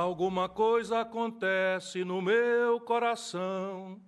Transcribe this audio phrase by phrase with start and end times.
[0.00, 4.00] Alguma coisa acontece no meu coração,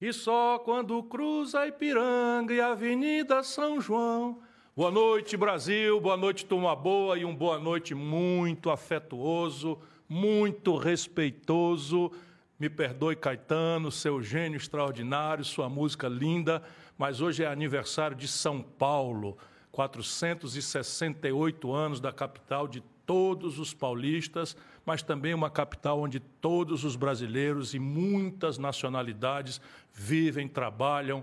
[0.00, 4.40] e só quando cruza Ipiranga e Avenida São João.
[4.76, 12.12] Boa noite, Brasil, boa noite, turma boa, e um boa noite muito afetuoso, muito respeitoso.
[12.56, 16.62] Me perdoe, Caetano, seu gênio extraordinário, sua música linda,
[16.96, 19.36] mas hoje é aniversário de São Paulo,
[19.72, 26.96] 468 anos da capital de todos os paulistas, mas também uma capital onde todos os
[26.96, 29.60] brasileiros e muitas nacionalidades
[29.92, 31.22] vivem, trabalham,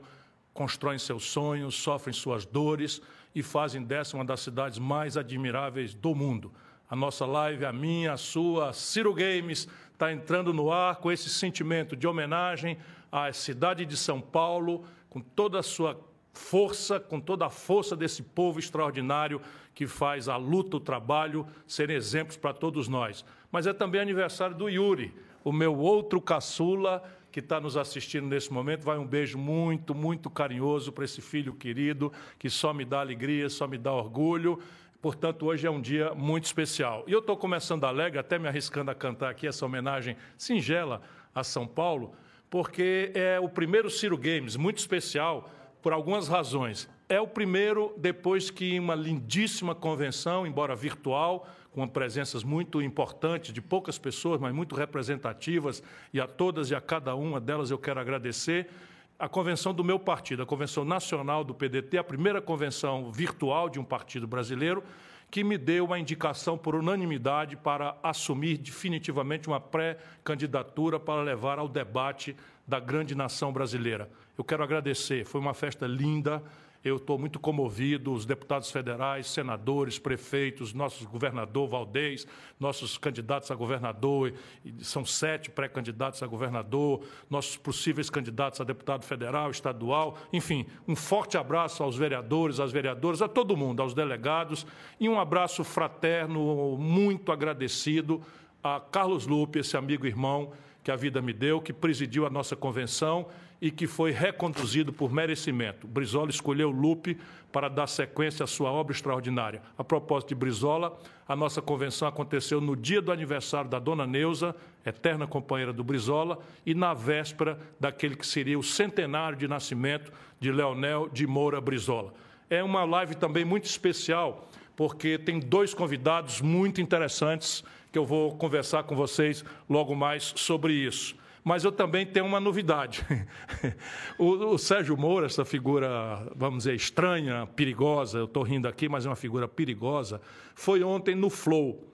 [0.53, 3.01] constroem seus sonhos, sofrem suas dores
[3.33, 6.53] e fazem dessa uma das cidades mais admiráveis do mundo.
[6.87, 11.27] A nossa live, a minha, a sua, Ciro Games, está entrando no ar com esse
[11.27, 12.77] sentimento de homenagem
[13.11, 15.99] à cidade de São Paulo, com toda a sua
[16.33, 19.41] força, com toda a força desse povo extraordinário
[19.79, 23.23] que faz a luta, o trabalho, serem exemplos para todos nós.
[23.49, 28.51] Mas é também aniversário do Yuri, o meu outro caçula, que está nos assistindo nesse
[28.51, 28.83] momento.
[28.83, 33.47] Vai um beijo muito, muito carinhoso para esse filho querido, que só me dá alegria,
[33.47, 34.59] só me dá orgulho.
[35.01, 37.05] Portanto, hoje é um dia muito especial.
[37.07, 41.01] E eu estou começando alegre, até me arriscando a cantar aqui essa homenagem singela
[41.33, 42.13] a São Paulo,
[42.49, 45.49] porque é o primeiro Ciro Games, muito especial,
[45.81, 46.89] por algumas razões.
[47.11, 53.59] É o primeiro depois que uma lindíssima convenção, embora virtual, com presenças muito importantes de
[53.59, 55.81] poucas pessoas, mas muito representativas,
[56.13, 58.69] e a todas e a cada uma delas eu quero agradecer.
[59.17, 63.79] A convenção do meu partido, a convenção nacional do PDT, a primeira convenção virtual de
[63.79, 64.83] um partido brasileiro,
[65.31, 71.67] que me deu uma indicação por unanimidade para assumir definitivamente uma pré-candidatura para levar ao
[71.67, 72.35] debate
[72.67, 74.11] da grande nação brasileira.
[74.37, 76.43] Eu quero agradecer, foi uma festa linda,
[76.83, 82.25] eu estou muito comovido, os deputados federais, senadores, prefeitos, nossos governador Valdez,
[82.59, 84.33] nossos candidatos a governador,
[84.81, 91.37] são sete pré-candidatos a governador, nossos possíveis candidatos a deputado federal, estadual, enfim, um forte
[91.37, 94.65] abraço aos vereadores, às vereadoras, a todo mundo, aos delegados,
[94.99, 98.21] e um abraço fraterno, muito agradecido
[98.63, 102.55] a Carlos Lupe, esse amigo irmão que a vida me deu, que presidiu a nossa
[102.55, 103.27] convenção
[103.61, 105.87] e que foi reconduzido por merecimento.
[105.87, 107.17] Brizola escolheu Lupe
[107.51, 109.61] para dar sequência à sua obra extraordinária.
[109.77, 110.97] A propósito de Brizola,
[111.27, 114.55] a nossa convenção aconteceu no dia do aniversário da dona Neuza,
[114.85, 120.51] eterna companheira do Brizola, e na véspera daquele que seria o centenário de nascimento de
[120.51, 122.13] Leonel de Moura Brizola.
[122.49, 128.35] É uma live também muito especial, porque tem dois convidados muito interessantes que eu vou
[128.37, 131.18] conversar com vocês logo mais sobre isso.
[131.43, 133.05] Mas eu também tenho uma novidade.
[134.17, 139.05] O, o Sérgio Moura, essa figura, vamos dizer, estranha, perigosa, eu estou rindo aqui, mas
[139.05, 140.19] é uma figura perigosa,
[140.53, 141.89] foi ontem no Flow.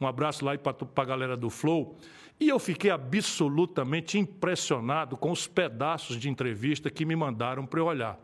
[0.00, 1.98] Um abraço lá para a galera do Flow.
[2.38, 7.86] E eu fiquei absolutamente impressionado com os pedaços de entrevista que me mandaram para eu
[7.86, 8.18] olhar.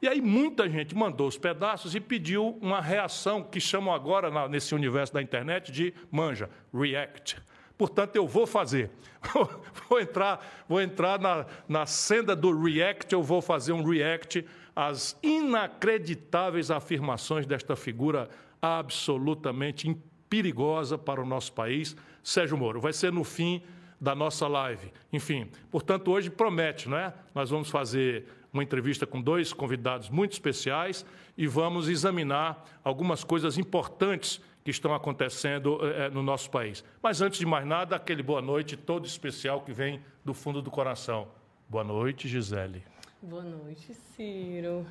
[0.00, 4.74] E aí muita gente mandou os pedaços e pediu uma reação que chamam agora, nesse
[4.74, 7.36] universo da internet, de manja, react.
[7.76, 8.90] Portanto, eu vou fazer.
[9.88, 15.18] vou entrar, vou entrar na, na senda do React, eu vou fazer um React às
[15.22, 18.28] inacreditáveis afirmações desta figura
[18.60, 19.96] absolutamente
[20.28, 22.80] perigosa para o nosso país, Sérgio Moro.
[22.80, 23.62] Vai ser no fim
[24.00, 24.92] da nossa live.
[25.12, 27.14] Enfim, portanto, hoje promete, não é?
[27.34, 31.04] Nós vamos fazer uma entrevista com dois convidados muito especiais
[31.36, 36.82] e vamos examinar algumas coisas importantes que estão acontecendo é, no nosso país.
[37.00, 40.72] Mas antes de mais nada, aquele boa noite todo especial que vem do fundo do
[40.72, 41.28] coração.
[41.68, 42.82] Boa noite, Gisele.
[43.22, 44.84] Boa noite, Ciro.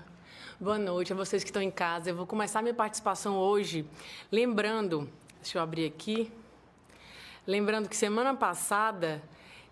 [0.62, 2.10] Boa noite a vocês que estão em casa.
[2.10, 3.86] Eu vou começar minha participação hoje
[4.32, 5.10] lembrando,
[5.42, 6.32] deixa eu abrir aqui,
[7.46, 9.22] lembrando que semana passada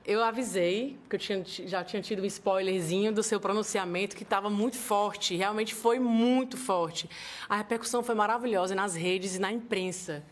[0.05, 4.49] eu avisei, porque eu tinha, já tinha tido um spoilerzinho do seu pronunciamento que estava
[4.49, 7.09] muito forte, realmente foi muito forte.
[7.47, 10.23] A repercussão foi maravilhosa nas redes e na imprensa.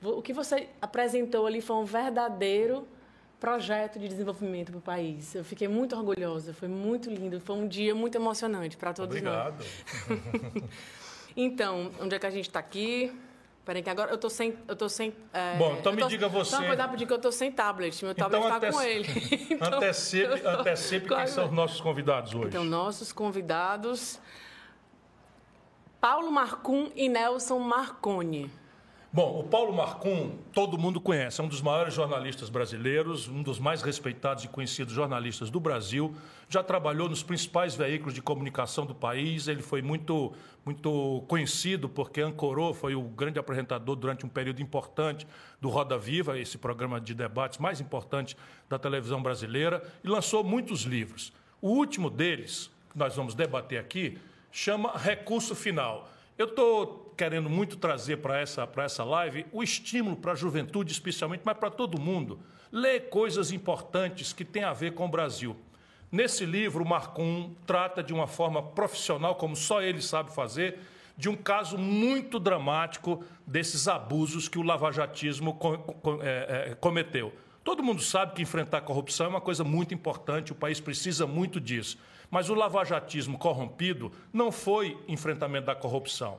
[0.00, 2.86] O que você apresentou ali foi um verdadeiro
[3.40, 5.34] projeto de desenvolvimento para o país.
[5.34, 9.58] Eu fiquei muito orgulhosa, foi muito lindo, foi um dia muito emocionante para todos Obrigado.
[9.58, 10.62] nós.
[11.36, 13.12] então, onde é que a gente está aqui?
[13.68, 14.56] Peraí, que agora eu tô sem.
[14.66, 16.52] Eu tô sem é, Bom, então me tô, diga você.
[16.52, 18.02] Só cuidar porque eu tô sem tablet.
[18.02, 19.06] Meu tablet está então, com ele.
[19.52, 22.48] então, antecipe, tô, antecipe quem são os nossos convidados hoje.
[22.48, 24.18] Então, nossos convidados.
[26.00, 28.50] Paulo Marcum e Nelson Marconi.
[29.10, 33.58] Bom, o Paulo Marcum, todo mundo conhece, é um dos maiores jornalistas brasileiros, um dos
[33.58, 36.14] mais respeitados e conhecidos jornalistas do Brasil.
[36.46, 39.48] Já trabalhou nos principais veículos de comunicação do país.
[39.48, 45.26] Ele foi muito, muito conhecido porque ancorou, foi o grande apresentador durante um período importante
[45.58, 48.36] do Roda Viva, esse programa de debates mais importante
[48.68, 51.32] da televisão brasileira, e lançou muitos livros.
[51.62, 54.18] O último deles, que nós vamos debater aqui,
[54.52, 56.10] chama Recurso Final.
[56.36, 61.42] Eu estou querendo muito trazer para essa, essa live o estímulo para a juventude, especialmente,
[61.44, 62.38] mas para todo mundo.
[62.70, 65.56] Ler coisas importantes que têm a ver com o Brasil.
[66.12, 70.78] Nesse livro, Marcum trata de uma forma profissional, como só ele sabe fazer,
[71.16, 75.58] de um caso muito dramático desses abusos que o lavajatismo
[76.22, 77.34] é, é, cometeu.
[77.64, 81.26] Todo mundo sabe que enfrentar a corrupção é uma coisa muito importante, o país precisa
[81.26, 81.98] muito disso.
[82.30, 86.38] Mas o lavajatismo corrompido não foi enfrentamento da corrupção.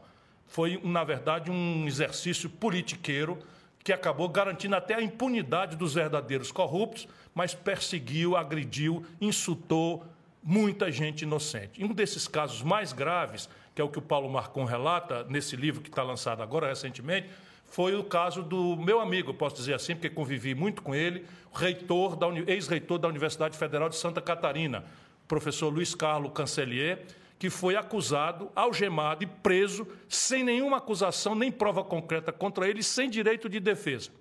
[0.50, 3.38] Foi, na verdade, um exercício politiqueiro
[3.84, 10.06] que acabou garantindo até a impunidade dos verdadeiros corruptos, mas perseguiu, agrediu, insultou
[10.44, 11.80] muita gente inocente.
[11.81, 15.56] E um desses casos mais graves, que é o que o Paulo Marcon relata nesse
[15.56, 17.30] livro que está lançado agora recentemente,
[17.68, 22.16] foi o caso do meu amigo, posso dizer assim, porque convivi muito com ele, reitor
[22.16, 24.84] da ex-reitor da Universidade Federal de Santa Catarina,
[25.28, 27.06] professor Luiz Carlos Cancelier,
[27.40, 33.10] que foi acusado, algemado e preso sem nenhuma acusação nem prova concreta contra ele, sem
[33.10, 34.12] direito de defesa.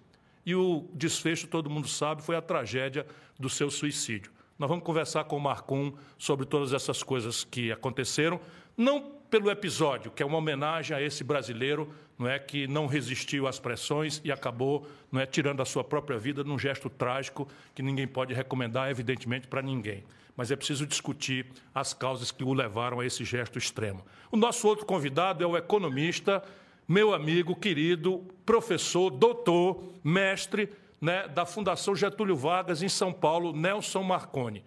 [0.47, 3.05] E o desfecho, todo mundo sabe, foi a tragédia
[3.38, 4.31] do seu suicídio.
[4.56, 8.41] Nós vamos conversar com o Marcum sobre todas essas coisas que aconteceram,
[8.76, 13.47] não pelo episódio, que é uma homenagem a esse brasileiro não é, que não resistiu
[13.47, 17.82] às pressões e acabou não é, tirando a sua própria vida num gesto trágico que
[17.82, 20.03] ninguém pode recomendar, evidentemente, para ninguém
[20.38, 24.06] mas é preciso discutir as causas que o levaram a esse gesto extremo.
[24.31, 26.44] O nosso outro convidado é o economista,
[26.87, 34.05] meu amigo querido, professor, doutor, mestre né, da Fundação Getúlio Vargas em São Paulo, Nelson
[34.05, 34.64] Marconi.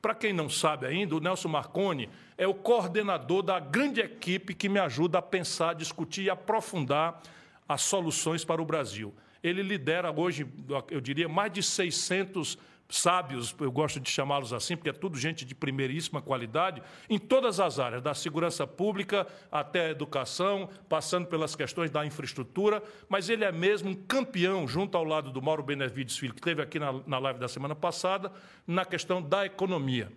[0.00, 2.08] Para quem não sabe ainda, o Nelson Marconi
[2.38, 7.20] é o coordenador da grande equipe que me ajuda a pensar, discutir e aprofundar
[7.68, 9.14] as soluções para o Brasil.
[9.42, 10.46] Ele lidera hoje,
[10.90, 12.56] eu diria, mais de 600
[12.90, 17.60] sábios, eu gosto de chamá-los assim, porque é tudo gente de primeiríssima qualidade, em todas
[17.60, 23.44] as áreas, da segurança pública até a educação, passando pelas questões da infraestrutura, mas ele
[23.44, 26.92] é mesmo um campeão, junto ao lado do Mauro Benevides Filho, que esteve aqui na,
[27.06, 28.32] na live da semana passada,
[28.66, 30.12] na questão da economia.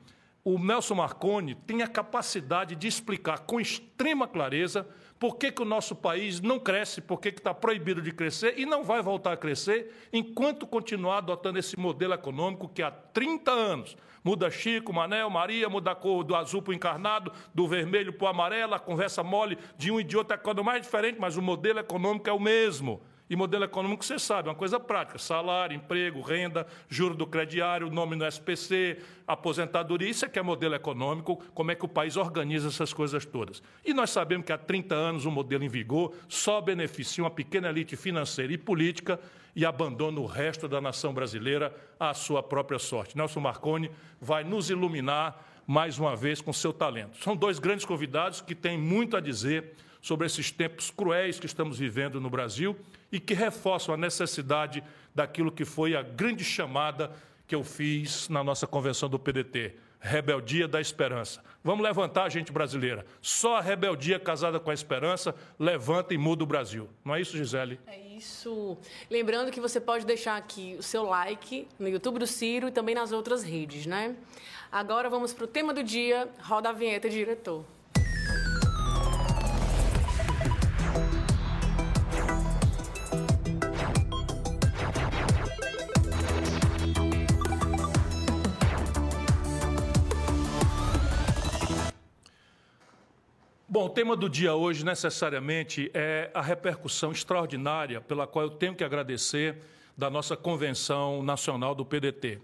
[0.46, 4.86] O Nelson Marconi tem a capacidade de explicar com extrema clareza
[5.24, 8.66] por que, que o nosso país não cresce, por que está proibido de crescer e
[8.66, 13.96] não vai voltar a crescer enquanto continuar adotando esse modelo econômico que há 30 anos
[14.22, 18.26] muda Chico, Manel, Maria, muda a cor do azul para o encarnado, do vermelho para
[18.26, 21.38] o amarelo, a conversa mole de um e de outro é coisa mais diferente, mas
[21.38, 23.02] o modelo econômico é o mesmo.
[23.30, 27.90] E modelo econômico, você sabe, é uma coisa prática: salário, emprego, renda, juro do crediário,
[27.90, 30.10] nome no SPC, aposentadoria.
[30.10, 33.64] Isso é que é modelo econômico, como é que o país organiza essas coisas todas.
[33.86, 37.70] E nós sabemos que há 30 anos o modelo em vigor só beneficia uma pequena
[37.70, 39.20] elite financeira e política
[39.56, 43.16] e abandona o resto da nação brasileira à sua própria sorte.
[43.16, 43.90] Nelson Marconi
[44.20, 47.18] vai nos iluminar mais uma vez com seu talento.
[47.24, 51.80] São dois grandes convidados que têm muito a dizer sobre esses tempos cruéis que estamos
[51.80, 52.78] vivendo no Brasil
[53.10, 54.84] e que reforçam a necessidade
[55.16, 57.10] daquilo que foi a grande chamada
[57.48, 59.76] que eu fiz na nossa convenção do PDT.
[60.02, 61.42] Rebeldia da esperança.
[61.64, 63.06] Vamos levantar a gente brasileira.
[63.22, 66.90] Só a rebeldia casada com a esperança levanta e muda o Brasil.
[67.06, 67.80] Não é isso, Gisele?
[67.88, 68.78] É isso.
[69.10, 72.94] Lembrando que você pode deixar aqui o seu like no YouTube do Ciro e também
[72.94, 74.18] nas outras redes, né?
[74.70, 76.28] Agora vamos para o tema do dia.
[76.42, 77.64] Roda a vinheta, diretor.
[93.74, 98.76] Bom, o tema do dia hoje, necessariamente, é a repercussão extraordinária pela qual eu tenho
[98.76, 99.58] que agradecer
[99.98, 102.40] da nossa Convenção Nacional do PDT.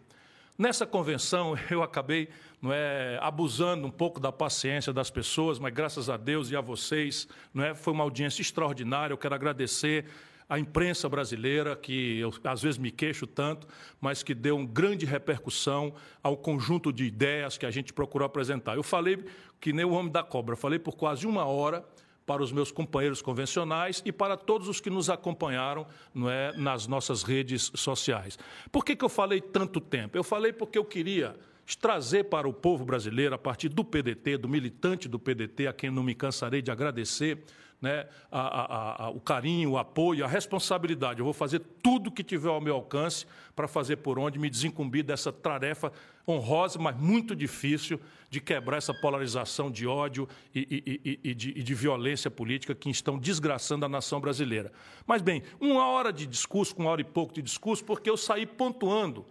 [0.58, 6.10] Nessa convenção, eu acabei não é, abusando um pouco da paciência das pessoas, mas graças
[6.10, 9.14] a Deus e a vocês, não é, foi uma audiência extraordinária.
[9.14, 10.06] Eu quero agradecer
[10.50, 13.68] a imprensa brasileira, que eu às vezes me queixo tanto,
[14.02, 18.76] mas que deu uma grande repercussão ao conjunto de ideias que a gente procurou apresentar.
[18.76, 19.24] Eu falei
[19.62, 21.86] que nem o homem da cobra, falei por quase uma hora
[22.26, 26.88] para os meus companheiros convencionais e para todos os que nos acompanharam não é, nas
[26.88, 28.38] nossas redes sociais.
[28.72, 30.18] Por que, que eu falei tanto tempo?
[30.18, 31.36] Eu falei porque eu queria
[31.80, 35.92] trazer para o povo brasileiro, a partir do PDT, do militante do PDT, a quem
[35.92, 37.44] não me cansarei de agradecer,
[37.82, 41.20] né, a, a, a, o carinho, o apoio, a responsabilidade.
[41.20, 45.04] Eu vou fazer tudo que tiver ao meu alcance para fazer por onde me desincumbir
[45.04, 45.92] dessa tarefa
[46.28, 50.60] honrosa, mas muito difícil de quebrar essa polarização de ódio e,
[51.04, 54.72] e, e, e de, de, violência política que estão desgraçando a nação brasileira.
[55.08, 58.46] Mas, bem, uma hora de discurso, uma hora e pouco de discurso, porque eu saí
[58.46, 59.26] pontuando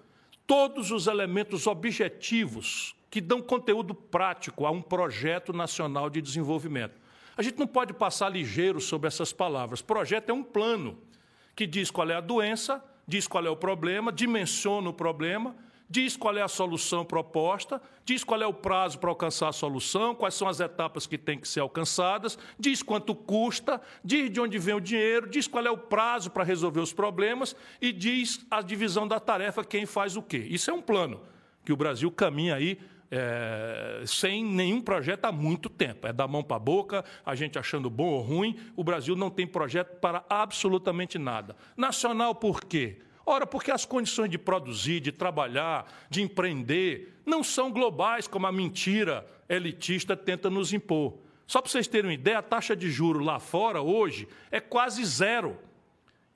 [0.46, 7.07] todos os elementos objetivos que dão conteúdo prático a um projeto nacional de desenvolvimento.
[7.38, 9.80] A gente não pode passar ligeiro sobre essas palavras.
[9.80, 10.98] Projeto é um plano
[11.54, 15.54] que diz qual é a doença, diz qual é o problema, dimensiona o problema,
[15.88, 20.16] diz qual é a solução proposta, diz qual é o prazo para alcançar a solução,
[20.16, 24.58] quais são as etapas que têm que ser alcançadas, diz quanto custa, diz de onde
[24.58, 28.60] vem o dinheiro, diz qual é o prazo para resolver os problemas e diz a
[28.60, 30.44] divisão da tarefa, quem faz o quê.
[30.50, 31.20] Isso é um plano
[31.64, 32.80] que o Brasil caminha aí
[33.10, 36.06] é, sem nenhum projeto há muito tempo.
[36.06, 38.56] É da mão para a boca, a gente achando bom ou ruim.
[38.76, 41.56] O Brasil não tem projeto para absolutamente nada.
[41.76, 42.98] Nacional por quê?
[43.24, 48.52] Ora, porque as condições de produzir, de trabalhar, de empreender, não são globais como a
[48.52, 51.18] mentira elitista tenta nos impor.
[51.46, 55.04] Só para vocês terem uma ideia, a taxa de juro lá fora hoje é quase
[55.04, 55.58] zero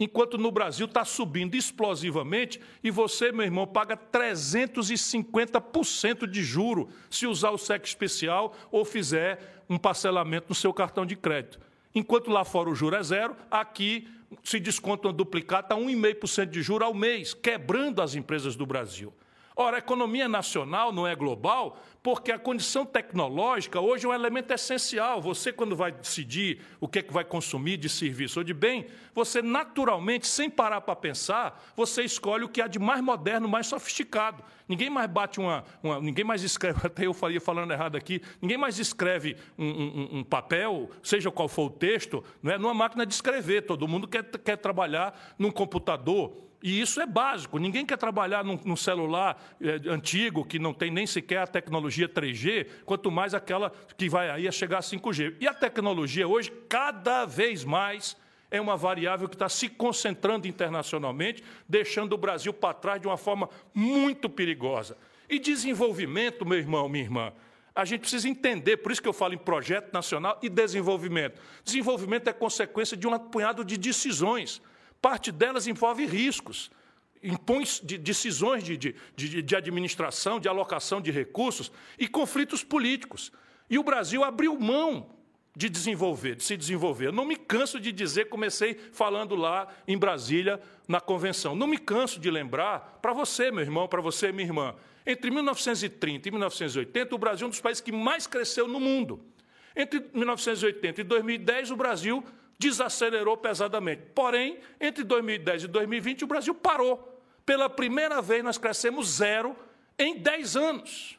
[0.02, 7.24] enquanto no Brasil está subindo explosivamente e você, meu irmão, paga 350% de juro se
[7.26, 11.60] usar o SEC especial ou fizer um parcelamento no seu cartão de crédito.
[11.94, 14.08] Enquanto lá fora o juro é zero, aqui
[14.42, 19.12] se desconta uma duplicata a 1,5% de juro ao mês, quebrando as empresas do Brasil.
[19.54, 24.52] Ora, a economia nacional não é global porque a condição tecnológica hoje é um elemento
[24.52, 25.20] essencial.
[25.20, 28.86] Você, quando vai decidir o que é que vai consumir de serviço ou de bem,
[29.14, 33.66] você naturalmente, sem parar para pensar, você escolhe o que há de mais moderno, mais
[33.66, 34.42] sofisticado.
[34.68, 35.64] Ninguém mais bate uma.
[35.82, 40.08] uma ninguém mais escreve, até eu faria falando errado aqui, ninguém mais escreve um, um,
[40.18, 43.62] um, papel, seja qual for o texto, não é, numa máquina de escrever.
[43.62, 47.58] Todo mundo quer, quer trabalhar num computador e isso é básico.
[47.58, 52.08] Ninguém quer trabalhar num, num celular é, antigo que não tem nem sequer a tecnologia
[52.08, 55.36] 3G, quanto mais aquela que vai aí a chegar a 5G.
[55.40, 58.16] E a tecnologia hoje, cada vez mais,
[58.50, 63.16] é uma variável que está se concentrando internacionalmente, deixando o Brasil para trás de uma
[63.16, 64.96] forma muito perigosa.
[65.28, 67.32] E desenvolvimento, meu irmão, minha irmã,
[67.74, 71.40] a gente precisa entender, por isso que eu falo em projeto nacional e desenvolvimento.
[71.64, 74.60] Desenvolvimento é consequência de um apunhado de decisões.
[75.02, 76.70] Parte delas envolve riscos,
[77.20, 77.64] impõe
[78.00, 83.32] decisões de, de, de, de administração, de alocação de recursos e conflitos políticos.
[83.68, 85.10] E o Brasil abriu mão
[85.56, 87.12] de desenvolver, de se desenvolver.
[87.12, 91.56] Não me canso de dizer, comecei falando lá em Brasília, na convenção.
[91.56, 96.28] Não me canso de lembrar, para você, meu irmão, para você, minha irmã, entre 1930
[96.28, 99.20] e 1980, o Brasil é um dos países que mais cresceu no mundo.
[99.74, 102.24] Entre 1980 e 2010, o Brasil
[102.62, 104.02] desacelerou pesadamente.
[104.14, 107.20] Porém, entre 2010 e 2020, o Brasil parou.
[107.44, 109.56] Pela primeira vez, nós crescemos zero
[109.98, 111.18] em 10 anos.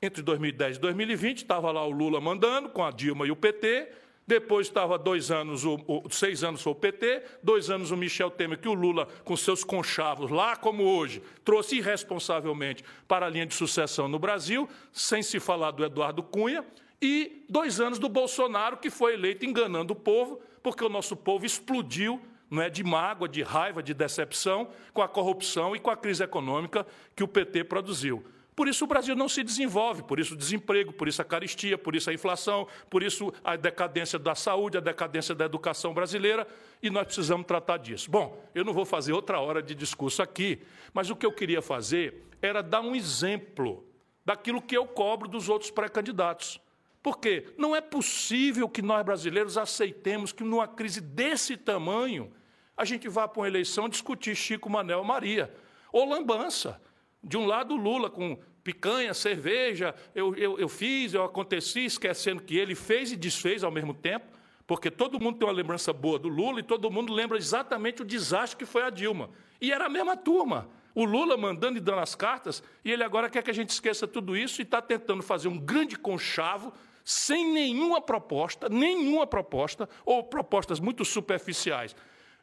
[0.00, 3.88] Entre 2010 e 2020, estava lá o Lula mandando, com a Dilma e o PT.
[4.24, 8.28] Depois estava dois anos, o, o, seis anos foi o PT, dois anos o Michel
[8.28, 13.46] Temer, que o Lula, com seus conchavos, lá como hoje, trouxe irresponsavelmente para a linha
[13.46, 16.64] de sucessão no Brasil, sem se falar do Eduardo Cunha,
[17.00, 21.46] e dois anos do Bolsonaro, que foi eleito enganando o povo, porque o nosso povo
[21.46, 22.20] explodiu
[22.50, 26.24] não é, de mágoa, de raiva, de decepção com a corrupção e com a crise
[26.24, 28.24] econômica que o PT produziu.
[28.56, 31.78] Por isso o Brasil não se desenvolve, por isso o desemprego, por isso a caristia,
[31.78, 36.44] por isso a inflação, por isso a decadência da saúde, a decadência da educação brasileira,
[36.82, 38.10] e nós precisamos tratar disso.
[38.10, 40.60] Bom, eu não vou fazer outra hora de discurso aqui,
[40.92, 43.86] mas o que eu queria fazer era dar um exemplo
[44.24, 46.60] daquilo que eu cobro dos outros pré-candidatos.
[47.06, 52.32] Porque não é possível que nós brasileiros aceitemos que numa crise desse tamanho
[52.76, 55.54] a gente vá para uma eleição discutir Chico Manel Maria
[55.92, 56.82] ou lambança.
[57.22, 62.56] De um lado, Lula com picanha, cerveja, eu, eu, eu fiz, eu aconteci, esquecendo que
[62.56, 64.26] ele fez e desfez ao mesmo tempo,
[64.66, 68.04] porque todo mundo tem uma lembrança boa do Lula e todo mundo lembra exatamente o
[68.04, 69.30] desastre que foi a Dilma.
[69.60, 70.68] E era a mesma turma.
[70.92, 74.08] O Lula mandando e dando as cartas, e ele agora quer que a gente esqueça
[74.08, 76.72] tudo isso e está tentando fazer um grande conchavo
[77.08, 81.94] sem nenhuma proposta, nenhuma proposta, ou propostas muito superficiais.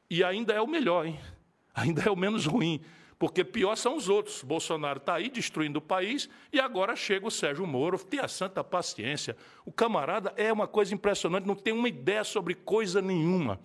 [0.10, 1.20] E ainda é o melhor, hein?
[1.76, 2.80] ainda é o menos ruim,
[3.20, 4.42] porque pior são os outros.
[4.42, 9.36] Bolsonaro está aí destruindo o país e agora chega o Sérgio Moro, tenha santa paciência.
[9.66, 13.60] O camarada é uma coisa impressionante, não tem uma ideia sobre coisa nenhuma.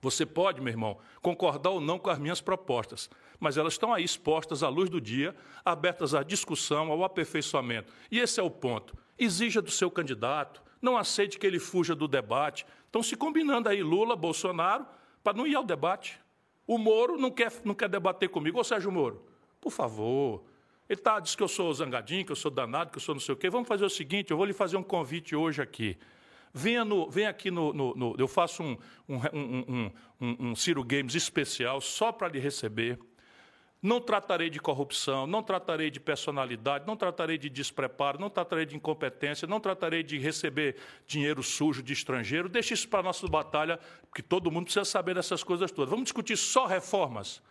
[0.00, 4.04] Você pode, meu irmão, concordar ou não com as minhas propostas, mas elas estão aí
[4.04, 7.92] expostas à luz do dia, abertas à discussão, ao aperfeiçoamento.
[8.12, 8.94] E esse é o ponto.
[9.18, 12.66] Exija do seu candidato, não aceite que ele fuja do debate.
[12.86, 14.86] Estão se combinando aí Lula, Bolsonaro,
[15.22, 16.20] para não ir ao debate.
[16.66, 18.58] O Moro não quer, não quer debater comigo.
[18.58, 19.24] Ô, Sérgio Moro,
[19.60, 20.44] por favor.
[20.88, 23.20] Ele tá, diz que eu sou zangadinho, que eu sou danado, que eu sou não
[23.20, 23.48] sei o quê.
[23.48, 25.96] Vamos fazer o seguinte: eu vou lhe fazer um convite hoje aqui.
[26.52, 28.76] Venha, no, venha aqui no, no, no Eu faço um,
[29.08, 29.90] um,
[30.20, 32.98] um, um Ciro Games especial só para lhe receber.
[33.84, 38.74] Não tratarei de corrupção, não tratarei de personalidade, não tratarei de despreparo, não tratarei de
[38.74, 40.76] incompetência, não tratarei de receber
[41.06, 42.48] dinheiro sujo de estrangeiro.
[42.48, 45.90] Deixe isso para a nossa batalha, porque todo mundo precisa saber dessas coisas todas.
[45.90, 47.42] Vamos discutir só reformas.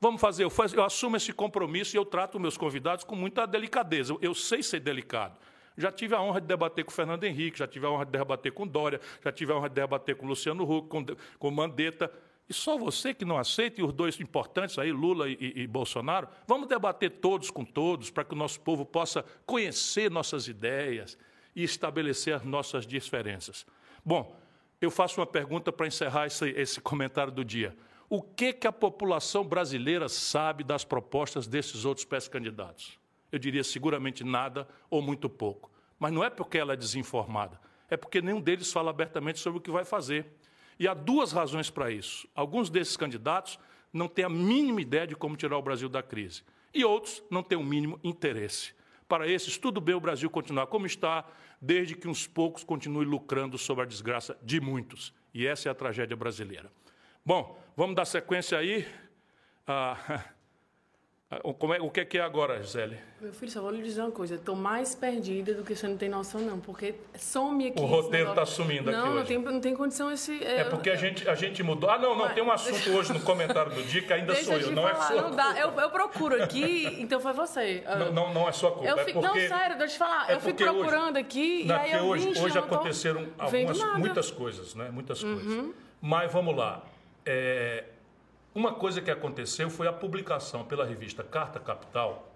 [0.00, 4.14] Vamos fazer, eu, eu assumo esse compromisso e eu trato meus convidados com muita delicadeza.
[4.14, 5.36] Eu, eu sei ser delicado.
[5.76, 8.12] Já tive a honra de debater com o Fernando Henrique, já tive a honra de
[8.12, 11.04] debater com Dória, já tive a honra de debater com o Luciano Huck, com,
[11.38, 12.10] com Mandetta.
[12.48, 16.28] E só você que não aceita, e os dois importantes aí, Lula e, e, Bolsonaro,
[16.46, 21.18] vamos debater todos com todos, para que o nosso povo possa conhecer nossas ideias
[21.56, 23.66] e estabelecer as nossas diferenças.
[24.04, 24.38] Bom,
[24.80, 27.76] eu faço uma pergunta para encerrar esse, esse comentário do dia.
[28.08, 32.98] O que, que a população brasileira sabe das propostas desses outros pré-candidatos?
[33.32, 35.70] Eu diria seguramente nada ou muito pouco.
[35.98, 37.58] Mas não é porque ela é desinformada,
[37.90, 40.26] é porque nenhum deles fala abertamente sobre o que vai fazer.
[40.78, 42.28] E há duas razões para isso.
[42.34, 43.58] Alguns desses candidatos
[43.92, 46.42] não têm a mínima ideia de como tirar o Brasil da crise.
[46.72, 48.74] E outros não têm o mínimo interesse.
[49.08, 51.24] Para esses, tudo bem o Brasil continuar como está,
[51.60, 55.14] desde que uns poucos continuem lucrando sobre a desgraça de muitos.
[55.32, 56.70] E essa é a tragédia brasileira.
[57.24, 58.86] Bom, vamos dar sequência aí.
[59.66, 60.24] Ah,
[61.28, 61.40] é,
[61.80, 62.96] o que é, que é agora, Gisele?
[63.20, 64.36] Meu filho, só vou lhe dizer uma coisa.
[64.36, 66.60] Estou mais perdida do que você não tem noção, não.
[66.60, 67.80] Porque some aqui.
[67.80, 69.26] O roteiro está sumindo não, aqui não hoje.
[69.26, 70.40] Tem, não tem condição esse...
[70.44, 71.90] É, é porque a gente, a gente mudou.
[71.90, 72.26] Ah, não, não.
[72.26, 72.34] Mas...
[72.34, 74.70] Tem um assunto hoje no comentário do dia que ainda Deixa sou eu.
[74.70, 75.58] Não falar, é sua não dá.
[75.58, 77.82] Eu, eu, procuro aqui, então foi você.
[77.98, 78.86] Não, não, não é sua culpa.
[78.86, 80.30] Eu fico, é porque, não, sério, deixa eu te falar.
[80.30, 84.76] É eu fico procurando hoje, aqui e aí eu hoje, hoje aconteceram algumas, muitas coisas,
[84.76, 84.90] né?
[84.92, 85.34] Muitas uhum.
[85.34, 85.74] coisas.
[86.00, 86.84] Mas vamos lá.
[87.24, 87.82] É,
[88.56, 92.26] uma coisa que aconteceu foi a publicação pela revista Carta Capital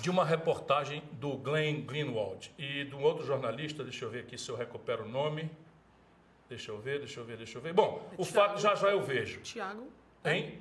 [0.00, 4.38] de uma reportagem do Glenn Greenwald e de um outro jornalista, deixa eu ver aqui
[4.38, 5.50] se eu recupero o nome.
[6.48, 7.72] Deixa eu ver, deixa eu ver, deixa eu ver.
[7.72, 9.40] Bom, é o fato já já eu vejo.
[9.40, 9.88] Tiago?
[10.24, 10.60] Hein?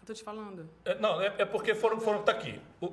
[0.00, 0.70] Estou te falando.
[0.84, 2.60] É, não, é, é, porque foram, foram tá aqui.
[2.80, 2.86] O,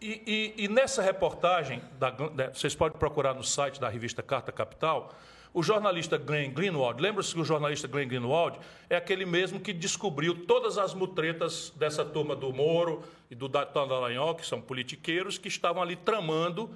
[0.00, 4.52] e, e, e, nessa reportagem, da, né, vocês podem procurar no site da revista Carta
[4.52, 5.12] Capital,
[5.52, 8.58] o jornalista Glenn Greenwald, lembra-se que o jornalista Glenn Greenwald
[8.88, 14.36] é aquele mesmo que descobriu todas as mutretas dessa turma do Moro e do Dallagnol,
[14.36, 16.70] que são politiqueiros, que estavam ali tramando,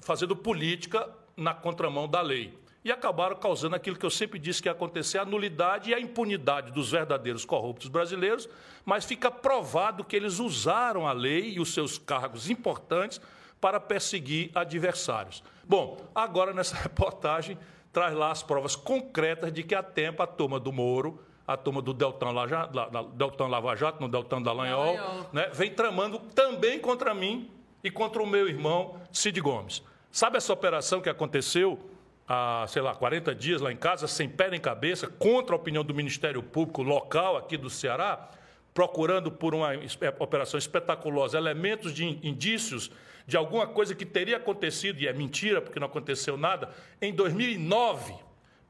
[0.00, 2.54] fazendo política na contramão da lei.
[2.82, 6.00] E acabaram causando aquilo que eu sempre disse que ia acontecer, a nulidade e a
[6.00, 8.48] impunidade dos verdadeiros corruptos brasileiros,
[8.84, 13.20] mas fica provado que eles usaram a lei e os seus cargos importantes
[13.60, 15.42] para perseguir adversários.
[15.64, 17.58] Bom, agora nessa reportagem
[17.96, 21.80] traz lá as provas concretas de que há tempo a turma do Moro, a turma
[21.80, 22.70] do Deltan, Lava,
[23.14, 24.98] Deltan Lava Jato, no Deltan Dallagnol,
[25.32, 27.50] né, vem tramando também contra mim
[27.82, 29.82] e contra o meu irmão Cid Gomes.
[30.12, 31.88] Sabe essa operação que aconteceu
[32.28, 35.82] há, sei lá, 40 dias lá em casa, sem pé nem cabeça, contra a opinião
[35.82, 38.28] do Ministério Público local aqui do Ceará,
[38.74, 39.70] procurando por uma
[40.18, 42.90] operação espetaculosa elementos de indícios
[43.26, 46.70] de alguma coisa que teria acontecido, e é mentira, porque não aconteceu nada,
[47.02, 48.14] em 2009.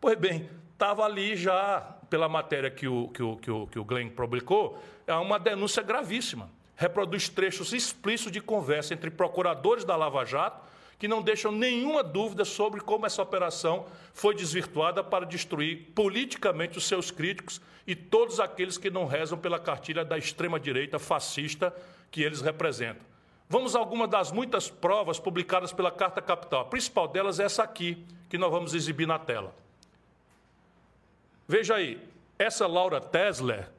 [0.00, 3.84] Pois bem, estava ali já, pela matéria que o, que, o, que, o, que o
[3.84, 6.50] Glenn publicou, é uma denúncia gravíssima.
[6.74, 10.64] Reproduz trechos explícitos de conversa entre procuradores da Lava Jato,
[10.98, 16.86] que não deixam nenhuma dúvida sobre como essa operação foi desvirtuada para destruir politicamente os
[16.86, 21.74] seus críticos e todos aqueles que não rezam pela cartilha da extrema-direita fascista
[22.10, 23.15] que eles representam.
[23.48, 26.62] Vamos a alguma das muitas provas publicadas pela Carta Capital.
[26.62, 29.54] A principal delas é essa aqui, que nós vamos exibir na tela.
[31.46, 32.00] Veja aí,
[32.38, 33.70] essa Laura Tesler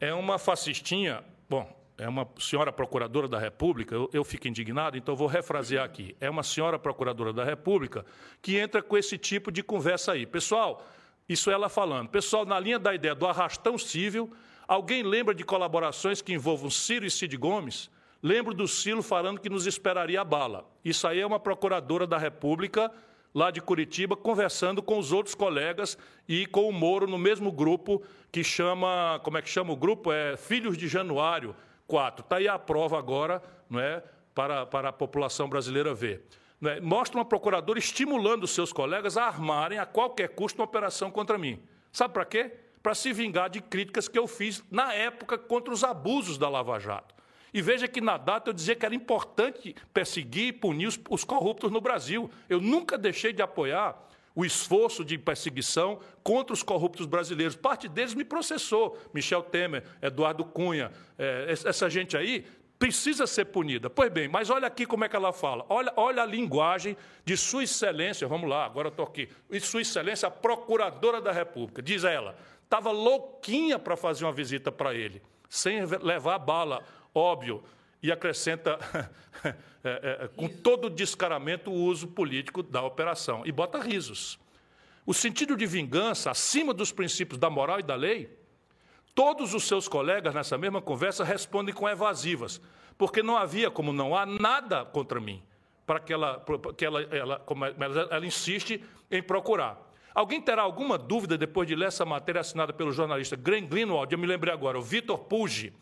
[0.00, 1.68] é uma fascistinha, bom,
[1.98, 6.16] é uma senhora procuradora da República, eu, eu fico indignado, então vou refrasear aqui.
[6.20, 8.06] É uma senhora procuradora da República
[8.40, 10.24] que entra com esse tipo de conversa aí.
[10.24, 10.86] Pessoal,
[11.28, 12.08] isso é ela falando.
[12.08, 14.32] Pessoal, na linha da ideia do arrastão civil,
[14.68, 17.90] alguém lembra de colaborações que envolvam Ciro e Cid Gomes?
[18.22, 20.70] Lembro do Silo falando que nos esperaria a bala.
[20.84, 22.92] Isso aí é uma procuradora da República,
[23.34, 25.96] lá de Curitiba, conversando com os outros colegas
[26.28, 29.18] e com o Moro no mesmo grupo que chama.
[29.24, 30.12] Como é que chama o grupo?
[30.12, 31.56] É Filhos de Januário
[31.86, 32.22] 4.
[32.22, 34.02] Está aí a prova agora, não é?
[34.34, 36.26] Para, para a população brasileira ver.
[36.62, 36.78] É?
[36.78, 41.38] Mostra uma procuradora estimulando os seus colegas a armarem a qualquer custo uma operação contra
[41.38, 41.58] mim.
[41.90, 42.52] Sabe para quê?
[42.82, 46.78] Para se vingar de críticas que eu fiz na época contra os abusos da Lava
[46.78, 47.14] Jato.
[47.52, 51.24] E veja que na data eu dizia que era importante perseguir e punir os, os
[51.24, 52.30] corruptos no Brasil.
[52.48, 53.96] Eu nunca deixei de apoiar
[54.34, 57.56] o esforço de perseguição contra os corruptos brasileiros.
[57.56, 58.96] Parte deles me processou.
[59.12, 62.46] Michel Temer, Eduardo Cunha, é, essa gente aí
[62.78, 63.90] precisa ser punida.
[63.90, 65.66] Pois bem, mas olha aqui como é que ela fala.
[65.68, 69.28] Olha, olha a linguagem de Sua Excelência, vamos lá, agora estou aqui.
[69.50, 71.82] E Sua Excelência, a Procuradora da República.
[71.82, 72.34] Diz ela,
[72.64, 76.82] estava louquinha para fazer uma visita para ele, sem levar bala,
[77.14, 77.62] óbvio.
[78.02, 78.78] E acrescenta,
[79.84, 83.42] é, é, com todo descaramento, o uso político da operação.
[83.44, 84.38] E bota risos.
[85.04, 88.40] O sentido de vingança, acima dos princípios da moral e da lei,
[89.14, 92.60] Todos os seus colegas nessa mesma conversa respondem com evasivas,
[92.96, 95.42] porque não havia, como não há, nada contra mim,
[95.84, 96.44] para que ela,
[96.76, 97.44] que ela, ela,
[97.78, 99.78] ela, ela insiste em procurar.
[100.14, 104.18] Alguém terá alguma dúvida depois de ler essa matéria assinada pelo jornalista Glenn Greenwald, eu
[104.18, 105.72] me lembrei agora, o Vitor Puggi,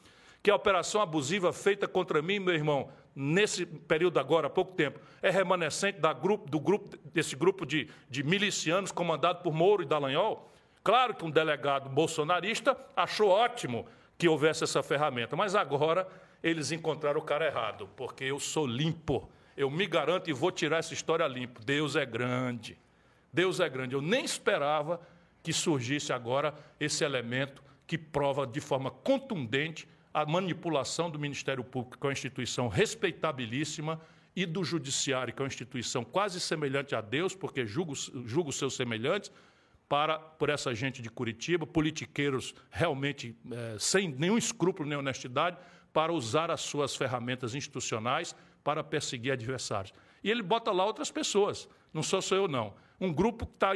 [0.43, 5.01] que a operação abusiva feita contra mim meu irmão, nesse período agora, há pouco tempo,
[5.21, 9.87] é remanescente da grupo, do grupo, desse grupo de, de milicianos comandado por Moro e
[9.87, 10.51] Dallagnol?
[10.85, 16.09] Claro que um delegado bolsonarista achou ótimo que houvesse essa ferramenta, mas agora
[16.43, 19.29] eles encontraram o cara errado, porque eu sou limpo.
[19.57, 21.61] Eu me garanto e vou tirar essa história limpo.
[21.65, 22.79] Deus é grande.
[23.33, 23.95] Deus é grande.
[23.95, 25.01] Eu nem esperava
[25.43, 29.89] que surgisse agora esse elemento que prova de forma contundente
[30.21, 34.01] a manipulação do Ministério Público, que é uma instituição respeitabilíssima,
[34.35, 38.75] e do Judiciário, que é uma instituição quase semelhante a Deus, porque julga, os seus
[38.75, 39.31] semelhantes,
[39.89, 45.57] para, por essa gente de Curitiba, politiqueiros realmente é, sem nenhum escrúpulo nem honestidade,
[45.93, 49.95] para usar as suas ferramentas institucionais para perseguir adversários.
[50.23, 52.75] E ele bota lá outras pessoas, não sou só eu, não.
[53.01, 53.73] Um grupo que está,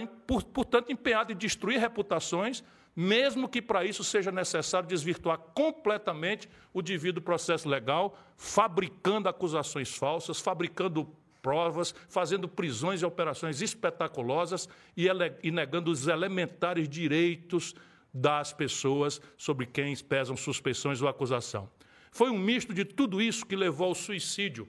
[0.53, 7.23] portanto, empenhado em destruir reputações, mesmo que para isso seja necessário desvirtuar completamente o devido
[7.23, 11.09] processo legal, fabricando acusações falsas, fabricando
[11.41, 15.07] provas, fazendo prisões e operações espetaculosas e,
[15.43, 17.75] e negando os elementares direitos
[18.15, 21.69] das pessoas sobre quem pesam suspeições ou acusação.
[22.11, 24.69] Foi um misto de tudo isso que levou ao suicídio.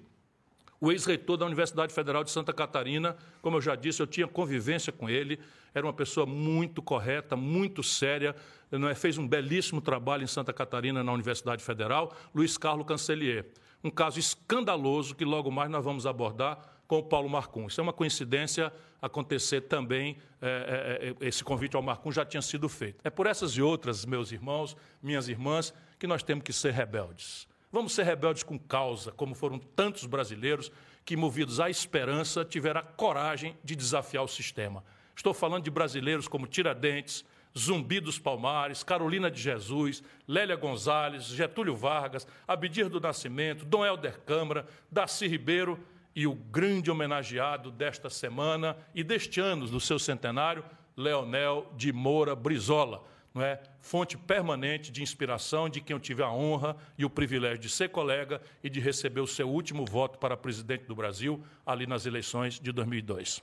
[0.84, 4.92] O ex-reitor da Universidade Federal de Santa Catarina, como eu já disse, eu tinha convivência
[4.92, 5.40] com ele,
[5.74, 8.36] era uma pessoa muito correta, muito séria,
[8.70, 8.94] não é?
[8.94, 13.46] fez um belíssimo trabalho em Santa Catarina, na Universidade Federal, Luiz Carlos Cancelier
[13.84, 17.68] um caso escandaloso que logo mais nós vamos abordar com o Paulo Marcum.
[17.68, 22.70] Isso é uma coincidência acontecer também, é, é, esse convite ao Marcum já tinha sido
[22.70, 23.02] feito.
[23.04, 27.48] É por essas e outras, meus irmãos, minhas irmãs, que nós temos que ser rebeldes.
[27.74, 30.72] Vamos ser rebeldes com causa, como foram tantos brasileiros
[31.04, 34.84] que, movidos à esperança, tiveram a coragem de desafiar o sistema.
[35.16, 37.26] Estou falando de brasileiros como Tiradentes,
[37.58, 44.20] Zumbi dos Palmares, Carolina de Jesus, Lélia Gonzalez, Getúlio Vargas, Abidir do Nascimento, Dom Helder
[44.20, 45.84] Câmara, Darcy Ribeiro
[46.16, 50.64] e o grande homenageado desta semana e deste ano, do seu centenário,
[50.96, 53.04] Leonel de Moura Brizola,
[53.42, 53.60] é?
[53.82, 57.90] fonte permanente de inspiração de quem eu tive a honra e o privilégio de ser
[57.90, 62.60] colega e de receber o seu último voto para presidente do Brasil ali nas eleições
[62.60, 63.42] de 2002.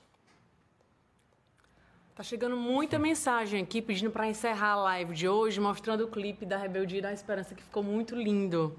[2.15, 6.45] Tá chegando muita mensagem aqui pedindo para encerrar a live de hoje, mostrando o clipe
[6.45, 8.77] da Rebeldia e da Esperança, que ficou muito lindo.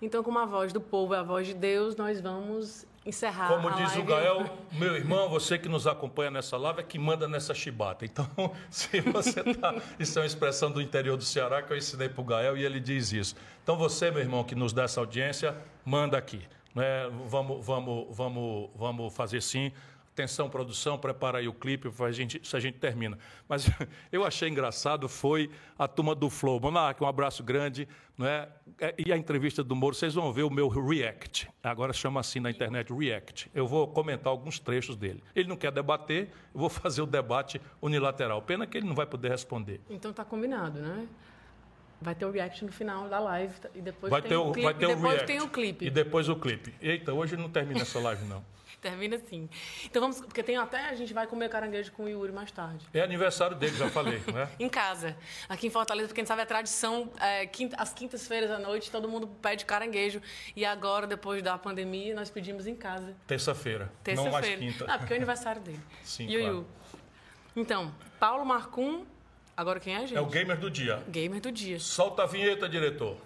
[0.00, 3.70] Então, como a voz do povo é a voz de Deus, nós vamos encerrar Como
[3.70, 4.00] diz live.
[4.00, 8.04] o Gael, meu irmão, você que nos acompanha nessa live é que manda nessa chibata.
[8.04, 8.28] Então,
[8.68, 9.74] se você está.
[9.98, 12.64] Isso é uma expressão do interior do Ceará que eu ensinei para o Gael e
[12.64, 13.36] ele diz isso.
[13.62, 16.42] Então, você, meu irmão, que nos dá essa audiência, manda aqui.
[16.74, 17.08] Né?
[17.26, 19.72] Vamos, vamos, vamos, vamos fazer sim
[20.16, 23.18] Atenção, produção, prepara aí o clipe, a gente, se a gente termina.
[23.46, 23.68] Mas
[24.10, 26.58] eu achei engraçado foi a turma do Flow.
[26.58, 27.86] Monark, um abraço grande.
[28.16, 28.48] Não é?
[28.96, 31.50] E a entrevista do Moro, vocês vão ver o meu React.
[31.62, 33.50] Agora chama assim na internet React.
[33.54, 35.22] Eu vou comentar alguns trechos dele.
[35.34, 38.40] Ele não quer debater, eu vou fazer o debate unilateral.
[38.40, 39.82] Pena que ele não vai poder responder.
[39.90, 41.06] Então tá combinado, né?
[42.00, 44.64] Vai ter o react no final da live e depois vai tem ter o, clipe,
[44.64, 45.84] vai ter depois react, tem o clipe.
[45.84, 46.74] E depois o clipe.
[46.80, 48.42] Eita, hoje não termina essa live não.
[48.86, 49.48] Termina assim.
[49.84, 52.86] Então vamos, porque tem até a gente vai comer caranguejo com o Yuri mais tarde.
[52.94, 54.48] É aniversário dele, já falei, né?
[54.60, 55.16] em casa,
[55.48, 58.88] aqui em Fortaleza, porque a gente sabe a tradição, é, quinta, às quintas-feiras à noite
[58.88, 60.22] todo mundo pede caranguejo
[60.54, 63.12] e agora depois da pandemia nós pedimos em casa.
[63.26, 64.84] Terça-feira, Terça não mais quinta.
[64.88, 65.80] Ah, porque é o aniversário dele.
[66.04, 66.44] Sim, Yuyu.
[66.44, 66.66] claro.
[67.56, 69.04] Então, Paulo Marcum,
[69.56, 70.16] agora quem é a gente?
[70.16, 71.02] É o gamer do dia.
[71.08, 71.80] Gamer do dia.
[71.80, 73.16] Solta a vinheta, diretor.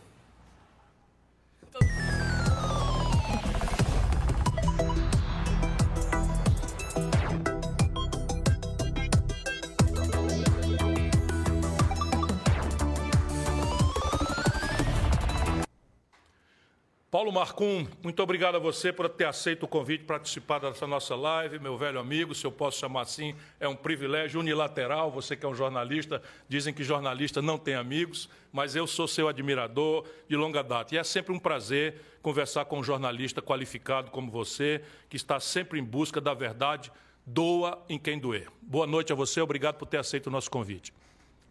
[17.10, 21.16] Paulo Marcum, muito obrigado a você por ter aceito o convite para participar dessa nossa
[21.16, 21.58] live.
[21.58, 25.10] Meu velho amigo, se eu posso chamar assim, é um privilégio unilateral.
[25.10, 29.26] Você que é um jornalista, dizem que jornalista não tem amigos, mas eu sou seu
[29.26, 30.94] admirador de longa data.
[30.94, 35.80] E é sempre um prazer conversar com um jornalista qualificado como você, que está sempre
[35.80, 36.92] em busca da verdade,
[37.26, 38.46] doa em quem doer.
[38.62, 40.92] Boa noite a você, obrigado por ter aceito o nosso convite.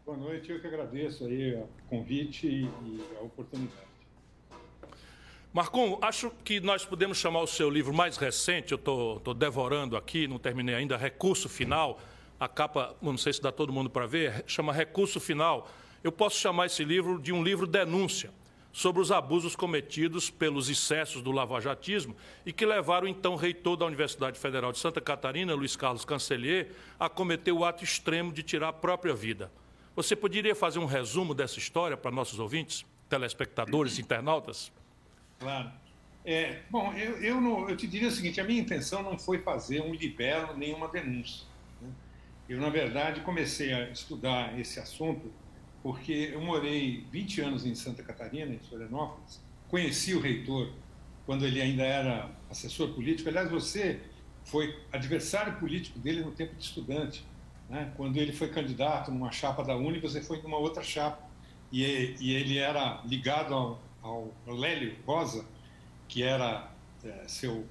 [0.06, 3.89] Boa noite, eu que agradeço aí o convite e a oportunidade.
[5.52, 10.28] Marcon, acho que nós podemos chamar o seu livro mais recente, eu estou devorando aqui,
[10.28, 12.00] não terminei ainda, Recurso Final.
[12.40, 15.68] A capa, não sei se dá todo mundo para ver, chama Recurso Final.
[16.04, 18.32] Eu posso chamar esse livro de um livro denúncia
[18.72, 23.88] sobre os abusos cometidos pelos excessos do lavajatismo e que levaram então o reitor da
[23.88, 28.68] Universidade Federal de Santa Catarina, Luiz Carlos Cancelier, a cometer o ato extremo de tirar
[28.68, 29.52] a própria vida.
[29.96, 34.72] Você poderia fazer um resumo dessa história para nossos ouvintes, telespectadores, internautas?
[35.40, 35.72] Claro.
[36.26, 39.40] É, bom, eu, eu, não, eu, te diria o seguinte: a minha intenção não foi
[39.40, 41.48] fazer um libelo nem uma denúncia.
[41.82, 41.90] Né?
[42.48, 45.32] Eu, na verdade, comecei a estudar esse assunto
[45.82, 50.72] porque eu morei 20 anos em Santa Catarina, em Florianópolis, conheci o reitor
[51.26, 53.30] quando ele ainda era assessor político.
[53.30, 54.02] Aliás, você
[54.44, 57.24] foi adversário político dele no tempo de estudante.
[57.70, 57.94] Né?
[57.96, 61.30] Quando ele foi candidato numa chapa da Uni, você foi numa outra chapa.
[61.72, 65.46] E, e ele era ligado ao, ao Lélio Rosa,
[66.08, 66.72] que era
[67.04, 67.66] é, seu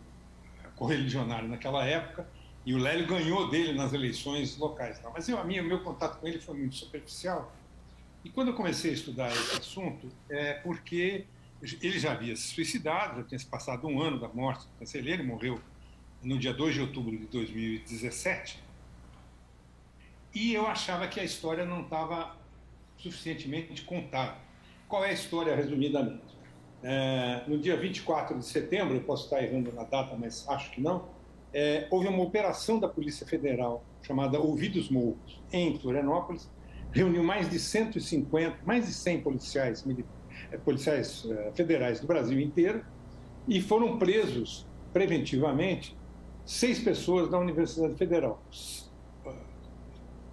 [0.76, 2.26] correligionário naquela época,
[2.64, 4.98] e o Lélio ganhou dele nas eleições locais.
[4.98, 5.10] Tá?
[5.10, 7.52] Mas eu, a minha, o meu contato com ele foi muito superficial.
[8.24, 11.24] E quando eu comecei a estudar esse assunto, é porque
[11.80, 15.14] ele já havia se suicidado, já tinha se passado um ano da morte do canceler,
[15.14, 15.60] ele morreu
[16.22, 18.62] no dia 2 de outubro de 2017.
[20.34, 22.36] E eu achava que a história não estava
[22.98, 24.36] suficientemente contada.
[24.88, 26.38] Qual é a história, resumidamente?
[26.82, 30.80] É, no dia 24 de setembro, eu posso estar errando na data, mas acho que
[30.80, 31.04] não,
[31.52, 36.48] é, houve uma operação da Polícia Federal chamada Ouvidos Mouros, em Florianópolis,
[36.90, 39.84] reuniu mais de 150, mais de 100 policiais,
[40.50, 42.82] é, policiais é, federais do Brasil inteiro
[43.46, 45.94] e foram presos preventivamente
[46.46, 48.42] seis pessoas da Universidade Federal.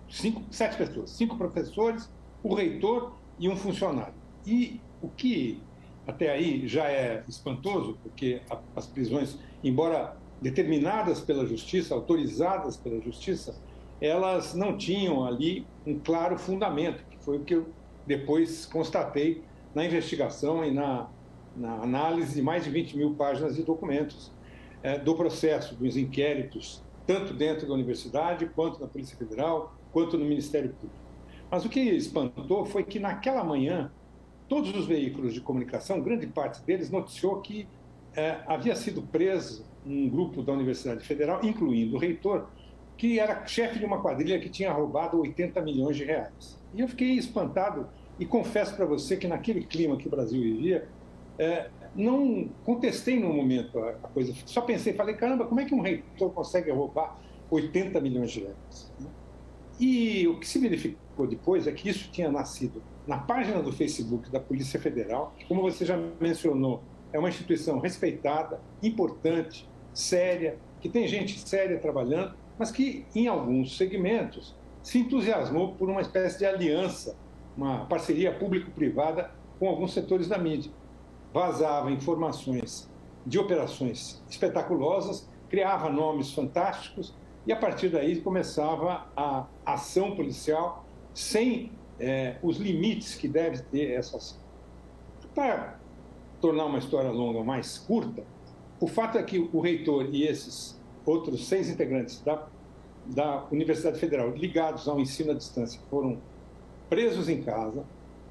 [0.09, 2.09] Cinco, sete pessoas, cinco professores,
[2.41, 4.24] o reitor e um funcionário.
[4.45, 5.61] E o que
[6.07, 8.41] até aí já é espantoso, porque
[8.75, 13.55] as prisões, embora determinadas pela justiça, autorizadas pela justiça,
[13.99, 17.67] elas não tinham ali um claro fundamento, que foi o que eu
[18.05, 21.09] depois constatei na investigação e na,
[21.55, 24.31] na análise de mais de 20 mil páginas de documentos
[24.83, 30.25] é, do processo, dos inquéritos, tanto dentro da universidade, quanto na Polícia Federal, quanto no
[30.25, 31.03] Ministério Público.
[31.49, 33.91] Mas o que espantou foi que naquela manhã
[34.47, 37.67] todos os veículos de comunicação, grande parte deles, noticiou que
[38.15, 42.47] é, havia sido preso um grupo da Universidade Federal, incluindo o reitor,
[42.97, 46.57] que era chefe de uma quadrilha que tinha roubado 80 milhões de reais.
[46.73, 47.87] E eu fiquei espantado
[48.19, 50.87] e confesso para você que naquele clima que o Brasil vivia,
[51.37, 55.75] é, não contestei no momento a, a, coisa, só pensei, falei, caramba, como é que
[55.75, 57.19] um reitor consegue roubar
[57.51, 58.93] 80 milhões de reais?
[59.79, 64.29] E o que se verificou depois é que isso tinha nascido na página do Facebook
[64.31, 66.81] da Polícia Federal, que, como você já mencionou,
[67.13, 73.77] é uma instituição respeitada, importante, séria, que tem gente séria trabalhando, mas que, em alguns
[73.77, 77.17] segmentos, se entusiasmou por uma espécie de aliança,
[77.55, 80.71] uma parceria público-privada com alguns setores da mídia.
[81.33, 82.89] Vazava informações
[83.25, 87.15] de operações espetaculosas, criava nomes fantásticos
[87.47, 93.91] e, a partir daí, começava a ação policial sem é, os limites que deve ter
[93.91, 94.37] essa ação.
[95.33, 95.79] Para
[96.41, 98.23] tornar uma história longa mais curta,
[98.79, 102.47] o fato é que o reitor e esses outros seis integrantes da,
[103.05, 106.17] da Universidade Federal ligados ao ensino à distância foram
[106.89, 107.85] presos em casa,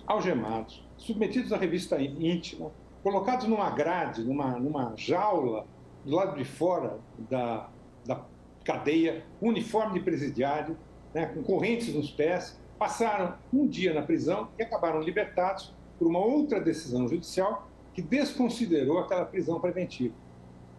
[0.07, 2.71] algemados, submetidos à revista íntima,
[3.03, 5.67] colocados numa grade, numa, numa jaula
[6.05, 6.99] do lado de fora
[7.31, 7.69] da,
[8.05, 8.23] da
[8.65, 10.77] cadeia, uniforme de presidiário,
[11.13, 16.19] né, com correntes nos pés, passaram um dia na prisão e acabaram libertados por uma
[16.19, 20.15] outra decisão judicial que desconsiderou aquela prisão preventiva.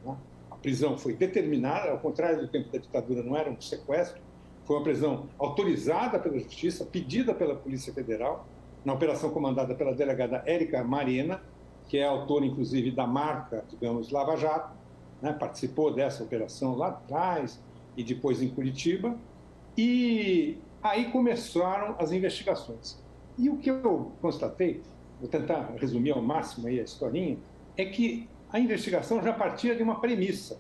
[0.04, 0.16] Né?
[0.52, 4.22] A prisão foi determinada, ao contrário do tempo da ditadura, não era um sequestro,
[4.66, 8.46] foi uma prisão autorizada pela Justiça, pedida pela Polícia Federal,
[8.84, 11.42] na operação comandada pela delegada Érica Marina,
[11.88, 14.74] que é autora, inclusive, da marca, digamos, Lava Jato,
[15.22, 15.34] né?
[15.34, 17.62] participou dessa operação lá atrás
[17.96, 19.16] e depois em Curitiba.
[19.78, 23.04] E Aí começaram as investigações.
[23.40, 24.84] E o que eu constatei,
[25.20, 27.40] vou tentar resumir ao máximo aí a historinha,
[27.76, 30.60] é que a investigação já partia de uma premissa,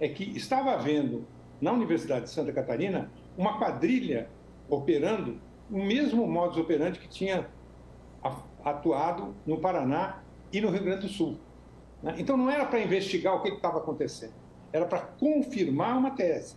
[0.00, 1.26] é que estava havendo
[1.60, 4.30] na Universidade de Santa Catarina uma quadrilha
[4.66, 5.38] operando
[5.70, 7.46] o mesmo modus operandi que tinha
[8.64, 10.22] atuado no Paraná
[10.54, 11.36] e no Rio Grande do Sul.
[12.02, 12.14] Né?
[12.16, 14.32] Então não era para investigar o que estava acontecendo,
[14.72, 16.56] era para confirmar uma tese.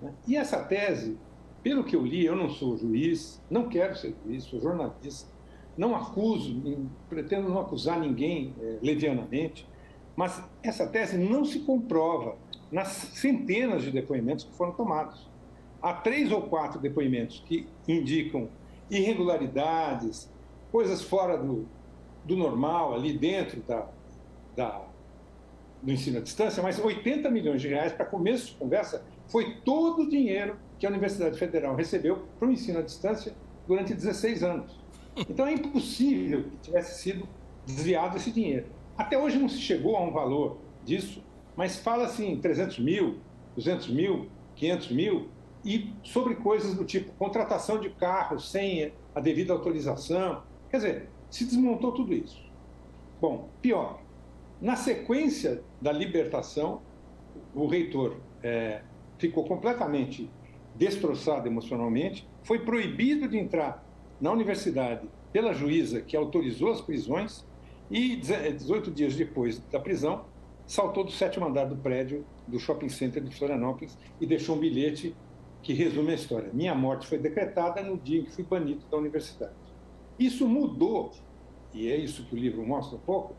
[0.00, 0.14] Né?
[0.28, 1.18] E essa tese,
[1.64, 5.32] pelo que eu li, eu não sou juiz, não quero ser juiz, sou jornalista,
[5.78, 6.54] não acuso,
[7.08, 9.66] pretendo não acusar ninguém é, levianamente,
[10.14, 12.36] mas essa tese não se comprova
[12.70, 15.26] nas centenas de depoimentos que foram tomados.
[15.80, 18.48] Há três ou quatro depoimentos que indicam
[18.90, 20.30] irregularidades,
[20.70, 21.66] coisas fora do,
[22.26, 23.88] do normal, ali dentro da,
[24.54, 24.84] da,
[25.82, 30.02] do ensino à distância, mas 80 milhões de reais, para começo de conversa, foi todo
[30.02, 33.34] o dinheiro que a Universidade Federal recebeu para o ensino à distância
[33.66, 34.78] durante 16 anos.
[35.16, 37.28] Então é impossível que tivesse sido
[37.64, 38.66] desviado esse dinheiro.
[38.96, 41.22] Até hoje não se chegou a um valor disso,
[41.56, 43.18] mas fala-se em 300 mil,
[43.56, 45.28] 200 mil, 500 mil,
[45.64, 50.42] e sobre coisas do tipo contratação de carros sem a devida autorização.
[50.70, 52.44] Quer dizer, se desmontou tudo isso.
[53.20, 54.00] Bom, pior,
[54.60, 56.82] na sequência da libertação,
[57.54, 58.82] o reitor é,
[59.18, 60.30] ficou completamente
[60.74, 63.84] destroçado emocionalmente, foi proibido de entrar
[64.20, 67.44] na universidade pela juíza que autorizou as prisões
[67.90, 70.24] e 18 dias depois da prisão
[70.66, 75.14] saltou do sétimo andar do prédio do shopping center de Florianópolis e deixou um bilhete
[75.62, 76.50] que resume a história.
[76.52, 79.54] Minha morte foi decretada no dia em que fui banido da universidade.
[80.18, 81.12] Isso mudou,
[81.72, 83.34] e é isso que o livro mostra um pouco,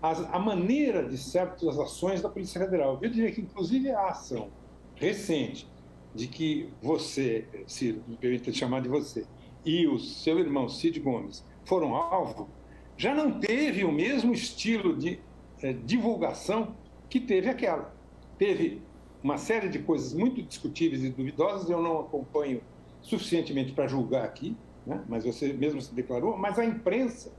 [0.00, 2.98] a, maneira de certas ações da Polícia Federal.
[3.00, 4.50] Eu diria que, inclusive, a ação
[4.94, 5.66] recente
[6.14, 9.26] de que você, Ciro, me permita chamar de você,
[9.64, 12.48] e o seu irmão Cid Gomes foram alvo,
[12.96, 15.18] já não teve o mesmo estilo de
[15.62, 16.76] é, divulgação
[17.08, 17.92] que teve aquela.
[18.38, 18.82] Teve
[19.22, 22.60] uma série de coisas muito discutíveis e duvidosas, eu não acompanho
[23.00, 25.02] suficientemente para julgar aqui, né?
[25.08, 27.32] mas você mesmo se declarou, mas a imprensa,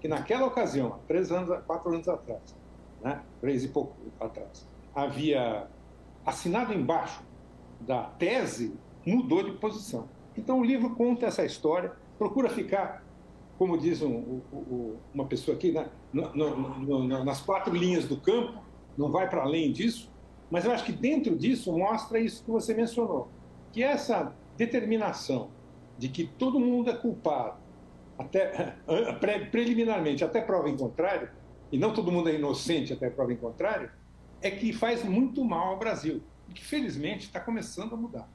[0.00, 2.54] que naquela ocasião, há três anos, quatro anos atrás,
[3.02, 3.22] né?
[3.40, 5.66] três e pouco atrás, havia
[6.24, 7.22] assinado embaixo
[7.80, 8.74] da tese,
[9.06, 10.08] mudou de posição.
[10.36, 13.04] Então o livro conta essa história, procura ficar,
[13.58, 15.88] como diz um, um, uma pessoa aqui, né?
[16.12, 18.62] no, no, no, nas quatro linhas do campo,
[18.96, 20.10] não vai para além disso,
[20.50, 23.28] mas eu acho que dentro disso mostra isso que você mencionou,
[23.72, 25.50] que essa determinação
[25.96, 27.58] de que todo mundo é culpado,
[28.18, 28.76] até
[29.50, 31.30] preliminarmente, até prova em contrário,
[31.70, 33.90] e não todo mundo é inocente até prova em contrário,
[34.42, 36.22] é que faz muito mal ao Brasil,
[36.54, 38.28] que felizmente está começando a mudar.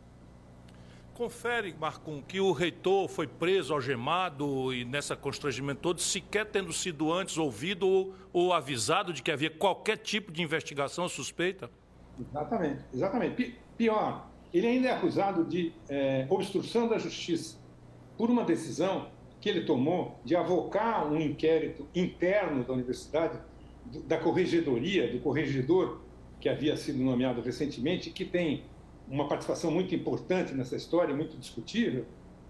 [1.15, 7.11] Confere, Marcum, que o reitor foi preso, algemado e nessa constrangimento todo, sequer tendo sido
[7.13, 11.71] antes ouvido ou, ou avisado de que havia qualquer tipo de investigação suspeita?
[12.19, 13.55] Exatamente, exatamente.
[13.77, 17.57] Pior, ele ainda é acusado de é, obstrução da justiça
[18.17, 19.07] por uma decisão
[19.39, 23.39] que ele tomou de avocar um inquérito interno da universidade,
[24.05, 26.01] da corregedoria, do corregedor
[26.39, 28.63] que havia sido nomeado recentemente, que tem
[29.07, 32.05] uma participação muito importante nessa história, muito discutível,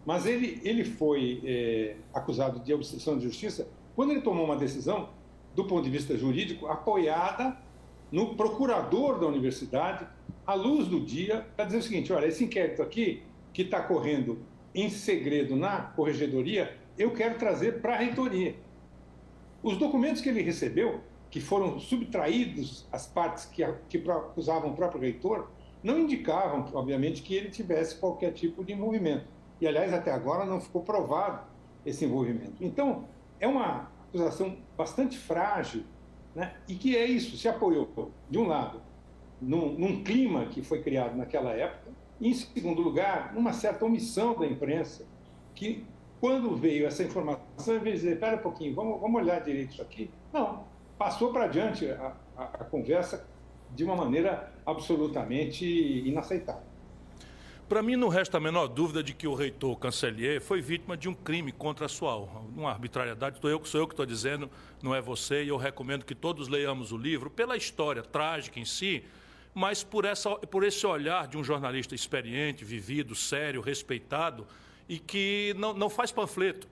[0.05, 5.09] mas ele, ele foi é, acusado de obstrução de justiça quando ele tomou uma decisão,
[5.55, 7.57] do ponto de vista jurídico, apoiada
[8.11, 10.05] no procurador da universidade,
[10.45, 14.39] à luz do dia, para dizer o seguinte: olha, esse inquérito aqui, que está correndo
[14.73, 18.55] em segredo na corregedoria, eu quero trazer para a reitoria.
[19.63, 21.01] Os documentos que ele recebeu,
[21.35, 25.49] que foram subtraídos às partes que, que acusavam o próprio reitor,
[25.83, 29.25] não indicavam, obviamente, que ele tivesse qualquer tipo de envolvimento.
[29.59, 31.45] E, aliás, até agora não ficou provado
[31.85, 32.53] esse envolvimento.
[32.61, 33.03] Então,
[33.37, 35.83] é uma acusação bastante frágil,
[36.33, 36.55] né?
[36.69, 38.79] e que é isso, se apoiou, de um lado,
[39.41, 44.39] num, num clima que foi criado naquela época, e, em segundo lugar, numa certa omissão
[44.39, 45.05] da imprensa,
[45.53, 45.85] que,
[46.21, 49.73] quando veio essa informação, em vez de dizer, espera um pouquinho, vamos, vamos olhar direito
[49.73, 53.27] isso aqui, não, passou para adiante a, a, a conversa
[53.75, 56.63] de uma maneira absolutamente inaceitável.
[57.67, 61.09] Para mim, não resta a menor dúvida de que o reitor Cancelier foi vítima de
[61.09, 63.39] um crime contra a sua honra, uma arbitrariedade.
[63.41, 64.49] Sou eu, sou eu que estou dizendo,
[64.83, 68.65] não é você, e eu recomendo que todos leiamos o livro pela história trágica em
[68.65, 69.03] si,
[69.51, 74.45] mas por, essa, por esse olhar de um jornalista experiente, vivido, sério, respeitado
[74.87, 76.67] e que não, não faz panfleto.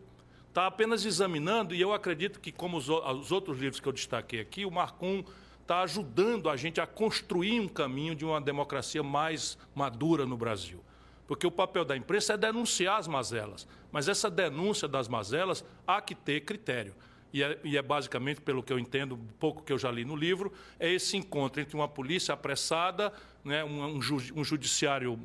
[0.54, 4.40] Está apenas examinando, e eu acredito que, como os, os outros livros que eu destaquei
[4.40, 5.24] aqui, o Marcum
[5.60, 10.80] está ajudando a gente a construir um caminho de uma democracia mais madura no Brasil.
[11.26, 16.00] Porque o papel da imprensa é denunciar as mazelas, mas essa denúncia das mazelas há
[16.00, 16.94] que ter critério.
[17.34, 20.16] e é, e é, basicamente, pelo que eu entendo, pouco que eu já li no
[20.16, 23.12] livro, é esse encontro entre uma polícia apressada,
[23.44, 25.20] né, um, um, ju, um judiciário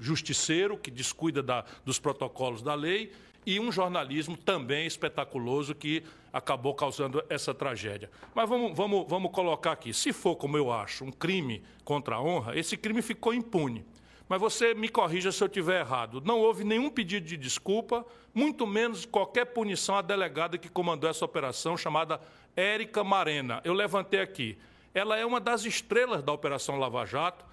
[0.00, 3.12] justiceiro que descuida da, dos protocolos da lei
[3.46, 8.10] e um jornalismo também espetaculoso que acabou causando essa tragédia.
[8.34, 12.20] Mas vamos, vamos, vamos colocar aqui: se for, como eu acho, um crime contra a
[12.20, 13.86] honra, esse crime ficou impune.
[14.28, 16.20] Mas você me corrija se eu estiver errado.
[16.24, 21.24] Não houve nenhum pedido de desculpa, muito menos qualquer punição à delegada que comandou essa
[21.24, 22.20] operação, chamada
[22.56, 23.60] Érica Marena.
[23.62, 24.58] Eu levantei aqui.
[24.92, 27.44] Ela é uma das estrelas da Operação Lava Jato,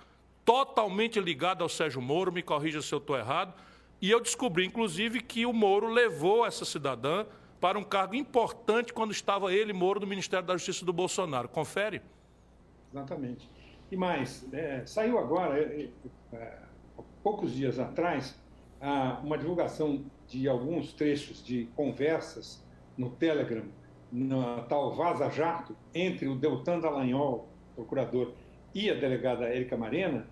[0.44, 3.54] totalmente ligada ao Sérgio Moro, me corrija se eu estou errado.
[4.04, 7.26] E eu descobri, inclusive, que o Moro levou essa cidadã
[7.62, 11.48] para um cargo importante quando estava ele, Moro, no Ministério da Justiça do Bolsonaro.
[11.48, 12.02] Confere?
[12.92, 13.50] Exatamente.
[13.90, 15.88] E mais, é, saiu agora, é,
[16.34, 16.58] é,
[17.24, 18.38] poucos dias atrás,
[19.24, 22.62] uma divulgação de alguns trechos de conversas
[22.98, 23.64] no Telegram,
[24.12, 28.34] na tal Vaza Jato, entre o Deltan Dallagnol, procurador,
[28.76, 30.28] e a delegada Érica Marena,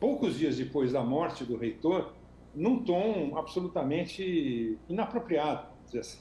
[0.00, 2.14] poucos dias depois da morte do reitor,
[2.54, 6.18] num tom absolutamente inapropriado, assim.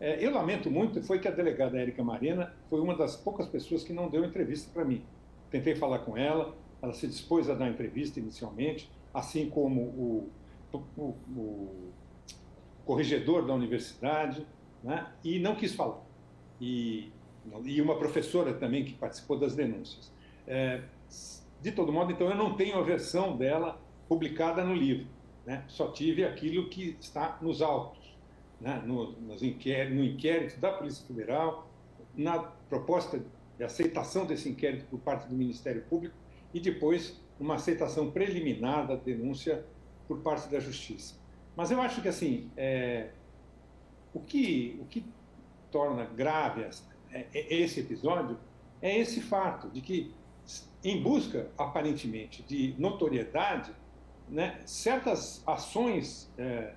[0.00, 3.82] É, eu lamento muito, foi que a delegada Érica Marena foi uma das poucas pessoas
[3.82, 5.02] que não deu entrevista para mim.
[5.50, 10.30] Tentei falar com ela, ela se dispôs a dar entrevista inicialmente, assim como o,
[10.72, 11.02] o,
[11.36, 11.92] o
[12.84, 14.46] corregedor da universidade,
[14.84, 15.06] né?
[15.24, 16.00] e não quis falar.
[16.60, 17.10] E,
[17.64, 20.12] e uma professora também que participou das denúncias.
[20.46, 20.82] É,
[21.60, 25.06] de todo modo, então, eu não tenho a versão dela publicada no livro.
[25.48, 25.64] Né?
[25.66, 28.14] Só tive aquilo que está nos autos,
[28.60, 28.82] né?
[28.84, 31.66] no, nos inquérito, no inquérito da Polícia Federal,
[32.14, 33.24] na proposta
[33.56, 36.14] de aceitação desse inquérito por parte do Ministério Público
[36.52, 39.64] e depois uma aceitação preliminar da denúncia
[40.06, 41.14] por parte da Justiça.
[41.56, 43.08] Mas eu acho que assim, é,
[44.12, 45.02] o, que, o que
[45.70, 46.60] torna grave
[47.10, 48.38] é, é, esse episódio
[48.82, 50.14] é esse fato de que,
[50.84, 53.72] em busca aparentemente de notoriedade,
[54.30, 56.74] né, certas ações é,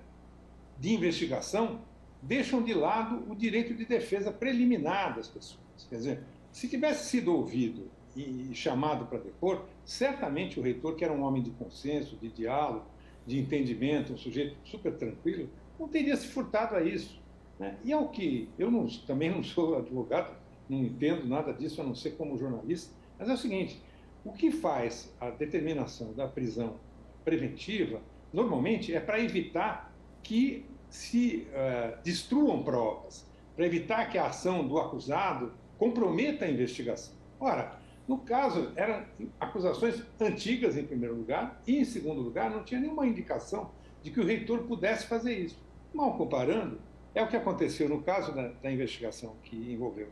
[0.78, 1.80] de investigação
[2.20, 5.60] deixam de lado o direito de defesa preliminar das pessoas.
[5.88, 6.20] Quer dizer,
[6.52, 11.42] se tivesse sido ouvido e chamado para depor, certamente o reitor, que era um homem
[11.42, 12.84] de consenso, de diálogo,
[13.26, 15.48] de entendimento, um sujeito super tranquilo,
[15.78, 17.20] não teria se furtado a isso.
[17.58, 17.76] Né?
[17.84, 20.36] E ao que eu não, também não sou advogado,
[20.68, 23.80] não entendo nada disso, a não ser como jornalista, mas é o seguinte:
[24.24, 26.76] o que faz a determinação da prisão
[27.24, 28.00] preventiva,
[28.32, 29.92] normalmente, é para evitar
[30.22, 37.14] que se uh, destruam provas, para evitar que a ação do acusado comprometa a investigação.
[37.40, 39.04] Ora, no caso, eram
[39.40, 43.70] acusações antigas, em primeiro lugar, e, em segundo lugar, não tinha nenhuma indicação
[44.02, 45.58] de que o reitor pudesse fazer isso.
[45.94, 46.80] Mal comparando,
[47.14, 50.08] é o que aconteceu no caso da, da investigação que envolveu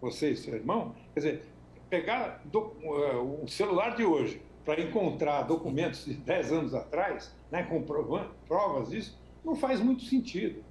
[0.00, 0.94] você e seu irmão.
[1.14, 1.42] Quer dizer,
[1.88, 7.82] pegar uh, o celular de hoje para encontrar documentos de 10 anos atrás, né, com
[7.82, 10.62] provas disso, não faz muito sentido.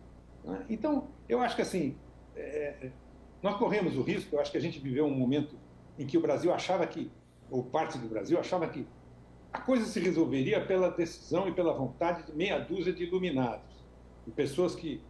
[0.44, 0.66] Né?
[0.70, 1.96] Então, eu acho que assim,
[2.36, 2.90] é,
[3.42, 5.56] nós corremos o risco, eu acho que a gente viveu um momento
[6.00, 7.12] em que o Brasil achava que,
[7.50, 8.88] ou parte do Brasil achava que
[9.52, 13.86] a coisa se resolveria pela decisão e pela vontade de meia dúzia de iluminados,
[14.26, 15.02] de pessoas que,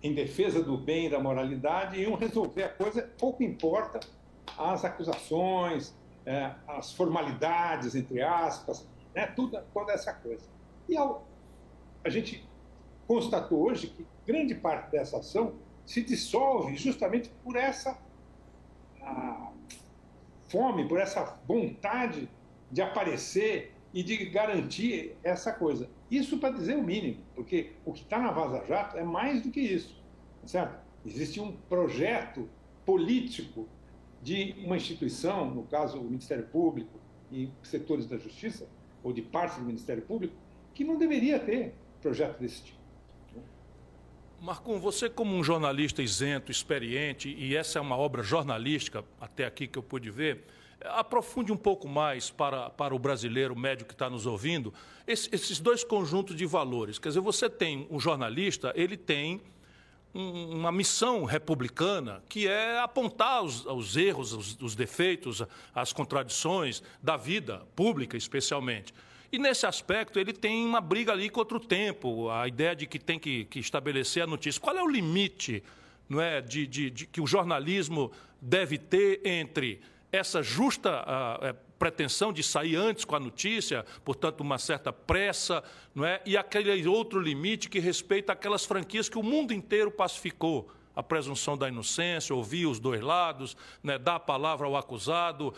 [0.00, 3.98] em defesa do bem e da moralidade, iam resolver a coisa, pouco importa
[4.56, 5.97] as acusações,
[6.28, 10.44] é, as formalidades, entre aspas, né, tudo, toda essa coisa.
[10.86, 11.26] E ao,
[12.04, 12.46] a gente
[13.06, 15.54] constatou hoje que grande parte dessa ação
[15.86, 17.98] se dissolve justamente por essa
[19.00, 19.50] a,
[20.50, 22.28] fome, por essa vontade
[22.70, 25.88] de aparecer e de garantir essa coisa.
[26.10, 29.50] Isso para dizer o mínimo, porque o que está na Vaza Jato é mais do
[29.50, 29.98] que isso,
[30.44, 30.78] certo?
[31.06, 32.46] Existe um projeto
[32.84, 33.66] político
[34.22, 36.98] de uma instituição, no caso o Ministério Público
[37.30, 38.68] e setores da Justiça,
[39.02, 40.34] ou de parte do Ministério Público,
[40.74, 42.78] que não deveria ter projeto desse tipo.
[44.40, 49.66] Marcum, você como um jornalista isento, experiente, e essa é uma obra jornalística, até aqui
[49.66, 50.44] que eu pude ver,
[50.80, 54.72] aprofunde um pouco mais para, para o brasileiro médio que está nos ouvindo,
[55.06, 57.00] esse, esses dois conjuntos de valores.
[57.00, 59.42] Quer dizer, você tem um jornalista, ele tem
[60.18, 65.42] um, uma missão republicana, que é apontar os, os erros, os, os defeitos,
[65.72, 68.92] as contradições da vida pública, especialmente.
[69.30, 72.98] E nesse aspecto, ele tem uma briga ali contra o tempo, a ideia de que
[72.98, 74.60] tem que, que estabelecer a notícia.
[74.60, 75.62] Qual é o limite
[76.08, 78.10] não é, de, de, de que o jornalismo
[78.40, 84.58] deve ter entre essa justa uh, pretensão de sair antes com a notícia, portanto, uma
[84.58, 85.62] certa pressa,
[85.94, 86.20] não é?
[86.26, 91.56] e aquele outro limite que respeita aquelas franquias que o mundo inteiro pacificou a presunção
[91.56, 95.54] da inocência, ouvir os dois lados, né, dar a palavra ao acusado,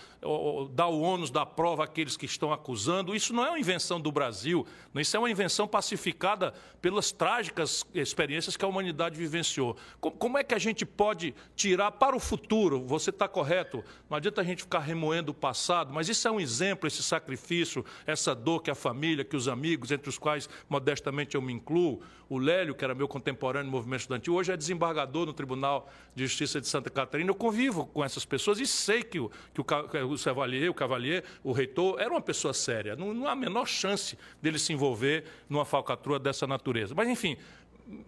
[0.73, 3.17] dar o ônus da prova àqueles que estão acusando.
[3.17, 4.67] Isso não é uma invenção do Brasil,
[4.97, 9.79] isso é uma invenção pacificada pelas trágicas experiências que a humanidade vivenciou.
[9.99, 12.85] Como é que a gente pode tirar para o futuro?
[12.87, 16.39] Você está correto, não adianta a gente ficar remoendo o passado, mas isso é um
[16.39, 21.35] exemplo, esse sacrifício, essa dor que a família, que os amigos, entre os quais modestamente
[21.35, 25.30] eu me incluo, o Lélio, que era meu contemporâneo no movimento estudantil, hoje é desembargador
[25.31, 27.31] no Tribunal de Justiça de Santa Catarina.
[27.31, 31.25] Eu convivo com essas pessoas e sei que o, que o, o Cavalier, o Cavalier,
[31.43, 32.95] o reitor, era uma pessoa séria.
[32.97, 36.95] Não, não há a menor chance dele se envolver numa falcatrua dessa natureza.
[36.95, 37.37] Mas, enfim,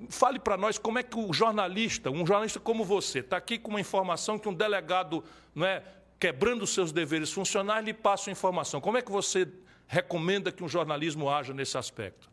[0.09, 3.71] fale para nós como é que o jornalista, um jornalista como você, está aqui com
[3.71, 5.83] uma informação que um delegado, não é,
[6.19, 8.81] quebrando os seus deveres funcionais, lhe passa a informação.
[8.81, 9.49] Como é que você
[9.87, 12.31] recomenda que um jornalismo haja nesse aspecto?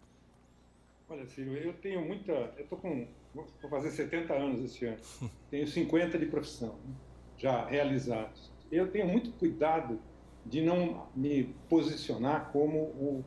[1.10, 2.32] Olha, Ciro, eu tenho muita.
[2.32, 3.08] Eu estou com.
[3.34, 4.98] Vou fazer 70 anos esse ano.
[5.50, 6.94] Tenho 50 de profissão, né,
[7.38, 8.52] já realizados.
[8.72, 10.00] Eu tenho muito cuidado
[10.46, 13.24] de não me posicionar como o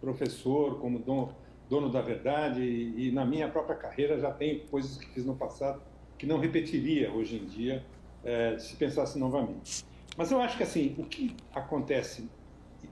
[0.00, 1.34] professor, como dono,
[1.68, 5.36] dono da verdade, e, e, na minha própria carreira já tenho coisas que fiz no
[5.36, 5.80] passado
[6.18, 7.84] que não repetiria hoje em dia
[8.24, 9.84] é, se pensasse novamente.
[10.16, 12.28] Mas eu acho que assim, o que acontece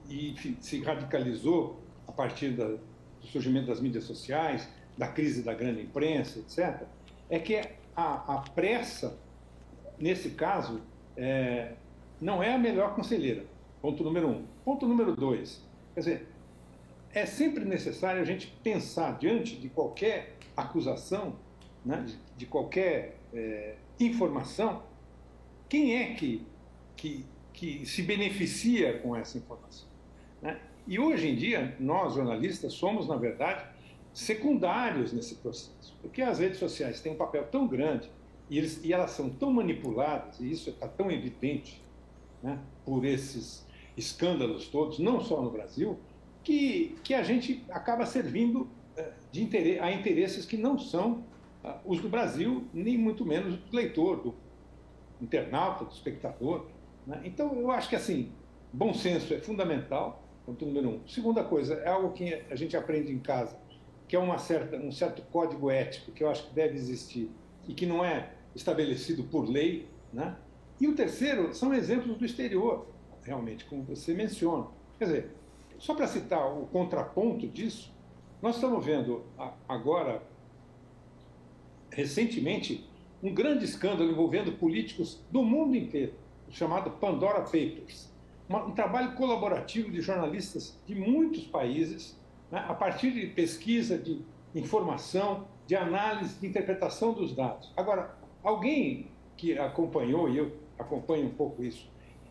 [0.09, 5.81] e se radicalizou a partir da, do surgimento das mídias sociais, da crise da grande
[5.81, 6.83] imprensa, etc.,
[7.29, 7.61] é que
[7.95, 9.17] a, a pressa,
[9.97, 10.81] nesse caso,
[11.17, 11.73] é,
[12.19, 13.45] não é a melhor conselheira.
[13.81, 14.45] Ponto número um.
[14.63, 15.63] Ponto número dois.
[15.93, 16.27] Quer dizer,
[17.13, 21.35] é sempre necessário a gente pensar diante de qualquer acusação,
[21.85, 24.83] né, de, de qualquer é, informação,
[25.69, 26.45] quem é que,
[26.95, 29.87] que, que se beneficia com essa informação.
[30.41, 30.59] Né?
[30.87, 33.65] E hoje em dia, nós jornalistas somos, na verdade,
[34.15, 38.09] secundários nesse processo, porque as redes sociais têm um papel tão grande
[38.49, 41.83] e, eles, e elas são tão manipuladas, e isso está tão evidente
[42.41, 45.99] né, por esses escândalos todos, não só no Brasil,
[46.43, 51.23] que, que a gente acaba servindo eh, de interesse, a interesses que não são
[51.63, 54.35] uh, os do Brasil, nem muito menos do leitor, do
[55.19, 56.67] internauta, do espectador.
[57.05, 57.21] Né?
[57.25, 58.31] Então, eu acho que assim,
[58.71, 61.07] bom senso é fundamental, ponto número um.
[61.07, 63.57] Segunda coisa, é algo que a gente aprende em casa,
[64.15, 67.29] que é uma certa, um certo código ético que eu acho que deve existir
[67.67, 69.89] e que não é estabelecido por lei.
[70.13, 70.33] Né?
[70.79, 72.87] E o terceiro são exemplos do exterior,
[73.23, 74.67] realmente, como você menciona.
[74.97, 75.35] Quer dizer,
[75.77, 77.93] só para citar o contraponto disso,
[78.41, 79.25] nós estamos vendo
[79.67, 80.23] agora,
[81.91, 82.89] recentemente,
[83.21, 86.13] um grande escândalo envolvendo políticos do mundo inteiro,
[86.49, 88.09] chamado Pandora Papers.
[88.49, 92.17] Um trabalho colaborativo de jornalistas de muitos países,
[92.51, 94.21] a partir de pesquisa, de
[94.53, 97.71] informação, de análise, de interpretação dos dados.
[97.75, 101.89] Agora, alguém que acompanhou, e eu acompanho um pouco isso,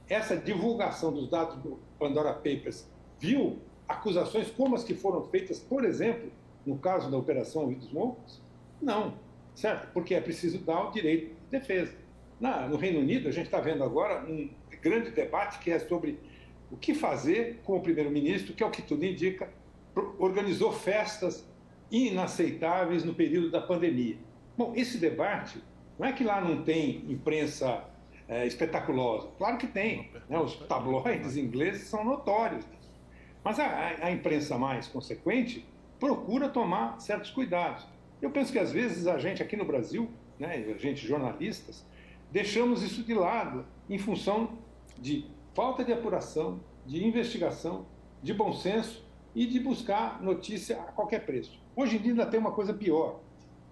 [0.09, 2.89] essa divulgação dos dados do Pandora Papers,
[3.19, 3.59] viu
[3.89, 6.31] acusações como as que foram feitas, por exemplo,
[6.65, 8.43] no caso da Operação Rio dos?
[8.81, 9.15] Não
[9.55, 9.93] certo?
[9.93, 11.95] Porque é preciso dar o direito de defesa.
[12.41, 14.51] Na, no Reino Unido, a gente está vendo agora um
[14.83, 16.19] grande debate que é sobre
[16.71, 19.49] o que fazer com o primeiro-ministro, que é o que tudo indica,
[20.19, 21.47] organizou festas
[21.91, 24.19] inaceitáveis no período da pandemia.
[24.57, 25.63] Bom, esse debate
[25.99, 27.85] não é que lá não tem imprensa
[28.29, 29.29] é, espetaculosa.
[29.39, 30.11] Claro que tem.
[30.29, 30.39] Né?
[30.39, 32.65] Os tabloides ingleses são notórios.
[33.43, 35.67] Mas a, a imprensa mais consequente
[36.01, 37.87] procura tomar certos cuidados.
[38.21, 41.87] Eu penso que às vezes a gente aqui no Brasil, né, a gente jornalistas,
[42.33, 44.59] deixamos isso de lado em função
[44.99, 47.87] de falta de apuração, de investigação,
[48.23, 49.04] de bom senso
[49.35, 51.59] e de buscar notícia a qualquer preço.
[51.75, 53.21] Hoje em dia ainda tem uma coisa pior,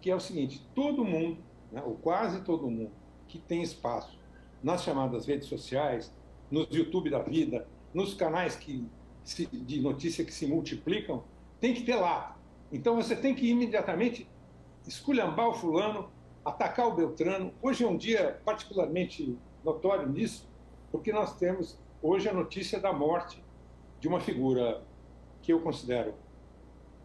[0.00, 1.38] que é o seguinte: todo mundo,
[1.70, 2.90] né, ou quase todo mundo,
[3.28, 4.18] que tem espaço
[4.62, 6.12] nas chamadas redes sociais,
[6.50, 8.86] nos YouTube da vida, nos canais que
[9.24, 11.22] se, de notícia que se multiplicam,
[11.60, 12.36] tem que ter lá.
[12.70, 14.28] Então você tem que imediatamente
[14.86, 16.10] esculhambar o fulano,
[16.44, 17.52] atacar o Beltrano.
[17.62, 20.48] Hoje é um dia particularmente notório nisso,
[20.90, 23.42] porque nós temos hoje a notícia da morte
[24.00, 24.82] de uma figura
[25.42, 26.14] que eu considero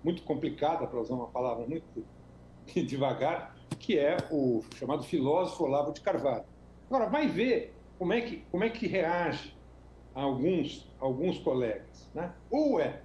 [0.03, 2.05] muito complicada, para usar uma palavra muito
[2.85, 6.45] devagar, que é o chamado filósofo Olavo de Carvalho.
[6.89, 9.53] Agora, vai ver como é que, como é que reage
[10.15, 12.09] a alguns, alguns colegas.
[12.13, 12.31] Né?
[12.49, 13.01] Ou é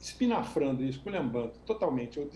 [0.00, 2.28] espinafrando e esculhambando totalmente, ou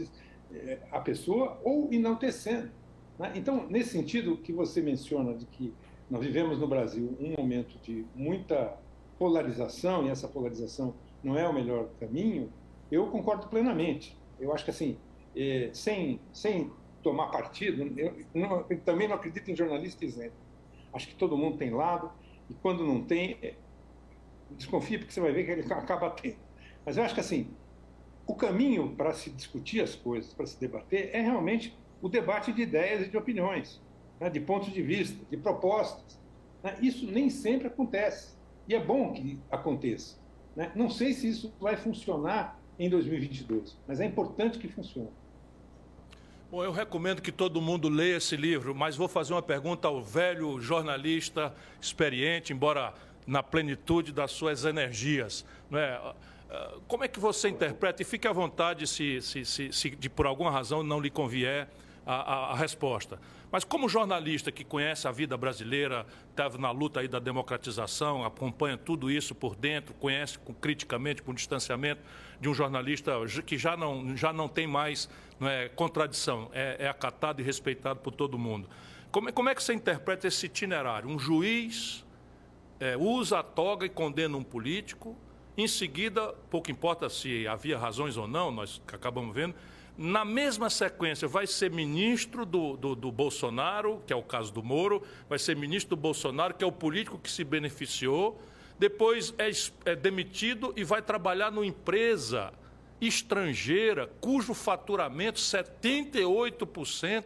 [0.91, 2.71] a pessoa ou enaltecendo.
[3.19, 3.33] Né?
[3.37, 5.73] Então, nesse sentido que você menciona de que
[6.11, 8.77] nós vivemos no Brasil um momento de muita
[9.19, 12.53] polarização e essa polarização não é o melhor caminho,
[12.91, 14.17] eu concordo plenamente.
[14.39, 14.99] Eu acho que assim,
[15.37, 16.71] é, sem, sem
[17.03, 17.83] tomar partido.
[17.99, 20.35] Eu, não, eu também não acredito em jornalista isento.
[20.93, 22.11] Acho que todo mundo tem lado,
[22.49, 23.55] e quando não tem, é,
[24.51, 26.37] desconfia porque você vai ver que ele acaba tendo.
[26.85, 27.49] Mas eu acho que assim,
[28.27, 32.63] o caminho para se discutir as coisas, para se debater, é realmente o debate de
[32.63, 33.81] ideias e de opiniões,
[34.19, 36.19] né, de pontos de vista, de propostas.
[36.63, 36.77] Né?
[36.81, 38.35] Isso nem sempre acontece.
[38.69, 40.20] E é bom que aconteça.
[40.57, 40.73] Né?
[40.75, 45.11] Não sei se isso vai funcionar em 2022, mas é importante que funcione.
[46.51, 50.03] Bom, eu recomendo que todo mundo leia esse livro, mas vou fazer uma pergunta ao
[50.03, 52.93] velho jornalista experiente, embora
[53.27, 55.45] na plenitude das suas energias.
[55.71, 56.15] Não é?
[56.89, 60.27] Como é que você interpreta, e fique à vontade se, se, se, se de, por
[60.27, 61.69] alguma razão não lhe convier
[62.05, 63.21] a, a, a, resposta.
[63.51, 68.77] Mas como jornalista que conhece a vida brasileira, estava na luta aí da democratização, acompanha
[68.77, 72.01] tudo isso por dentro, conhece com, criticamente, com distanciamento
[72.41, 73.13] de um jornalista
[73.45, 78.01] que já não, já não tem mais não é, contradição, é, é acatado e respeitado
[78.01, 78.69] por todo mundo.
[79.11, 81.09] Como, é, como é que você interpreta esse itinerário?
[81.09, 82.05] Um juiz
[82.79, 85.17] é, usa a toga e condena um político,
[85.57, 89.55] em seguida, pouco importa se havia razões ou não, nós acabamos vendo,
[90.03, 94.63] na mesma sequência, vai ser ministro do, do, do, Bolsonaro, que é o caso do
[94.63, 98.41] Moro, vai ser ministro do Bolsonaro, que é o político que se beneficiou,
[98.79, 99.51] depois é,
[99.91, 102.51] é demitido e vai trabalhar numa empresa
[102.99, 107.25] estrangeira cujo faturamento, 78%,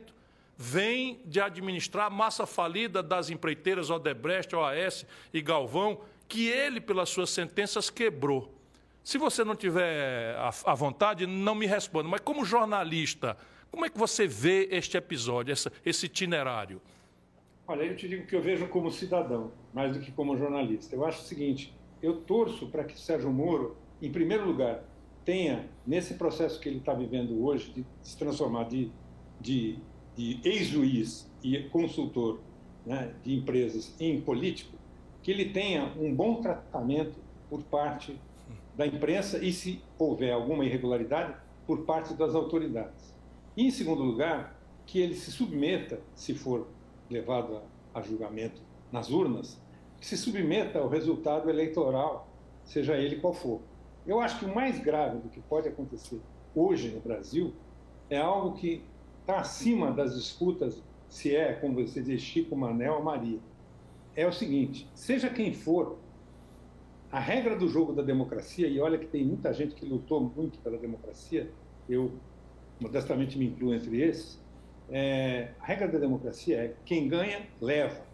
[0.59, 7.09] vem de administrar a massa falida das empreiteiras Odebrecht, OAS e Galvão, que ele, pelas
[7.09, 8.53] suas sentenças, quebrou.
[9.05, 10.35] Se você não tiver
[10.65, 12.09] à vontade, não me responda.
[12.09, 13.37] Mas como jornalista,
[13.71, 16.81] como é que você vê este episódio, esse, esse itinerário?
[17.69, 20.97] Olha, eu te digo que eu vejo como cidadão, mais do que como jornalista.
[20.97, 24.83] Eu acho o seguinte: eu torço para que Sérgio Moro, em primeiro lugar,
[25.23, 28.91] tenha, nesse processo que ele está vivendo hoje, de se transformar de,
[29.39, 29.79] de,
[30.17, 32.41] de ex-juiz e consultor
[32.87, 34.79] né, de empresas em político,
[35.23, 37.19] que ele tenha um bom tratamento
[37.51, 38.19] por parte
[38.77, 41.35] da imprensa e, se houver alguma irregularidade,
[41.67, 43.15] por parte das autoridades.
[43.57, 46.67] E, em segundo lugar, que ele se submeta, se for
[47.09, 48.61] levado a, a julgamento
[48.91, 49.61] nas urnas,
[49.99, 52.29] que se submeta ao resultado eleitoral,
[52.65, 53.61] seja ele qual for.
[54.07, 56.21] Eu acho que o mais grave do que pode acontecer
[56.55, 57.55] hoje no Brasil
[58.11, 58.83] é algo que
[59.21, 63.39] está acima das disputas se é, como você diz, Chico, Manel ou Maria.
[64.17, 65.97] É o seguinte: seja quem for
[67.15, 70.59] a regra do jogo da democracia, e olha que tem muita gente que lutou muito
[70.59, 71.49] pela democracia,
[71.89, 72.11] eu
[72.81, 74.43] modestamente me incluo entre esses,
[74.91, 78.05] é, a regra da democracia é quem ganha, leva.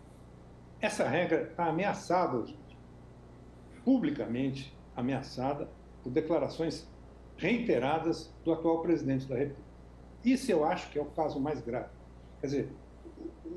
[0.82, 2.54] Essa regra está ameaçada hoje,
[3.86, 5.66] publicamente ameaçada
[6.02, 6.86] por declarações
[7.38, 9.70] reiteradas do atual presidente da República.
[10.22, 11.88] Isso eu acho que é o caso mais grave.
[12.42, 12.72] Quer dizer,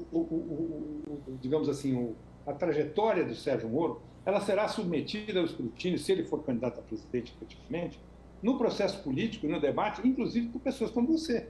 [0.09, 2.15] o, o, o, digamos assim,
[2.47, 6.83] a trajetória do Sérgio Moro ela será submetida ao escrutínio, se ele for candidato a
[6.83, 7.99] presidente efetivamente,
[8.41, 11.47] no processo político, no debate, inclusive por pessoas como você.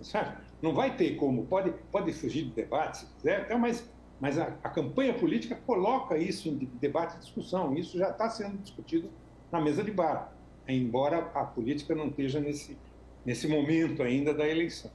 [0.00, 0.36] Sabe?
[0.62, 3.88] Não vai ter como, pode, pode fugir do debate se quiser, então, mas,
[4.20, 8.56] mas a, a campanha política coloca isso em debate e discussão, isso já está sendo
[8.58, 9.10] discutido
[9.50, 10.32] na mesa de bar,
[10.68, 12.76] embora a política não esteja nesse,
[13.24, 14.90] nesse momento ainda da eleição.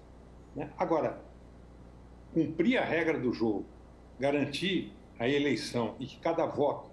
[0.56, 0.70] Né?
[0.78, 1.22] Agora,
[2.34, 3.66] cumprir a regra do jogo,
[4.20, 6.93] garantir a eleição e que cada voto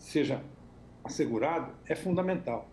[0.00, 0.42] seja
[1.04, 2.66] assegurado é fundamental.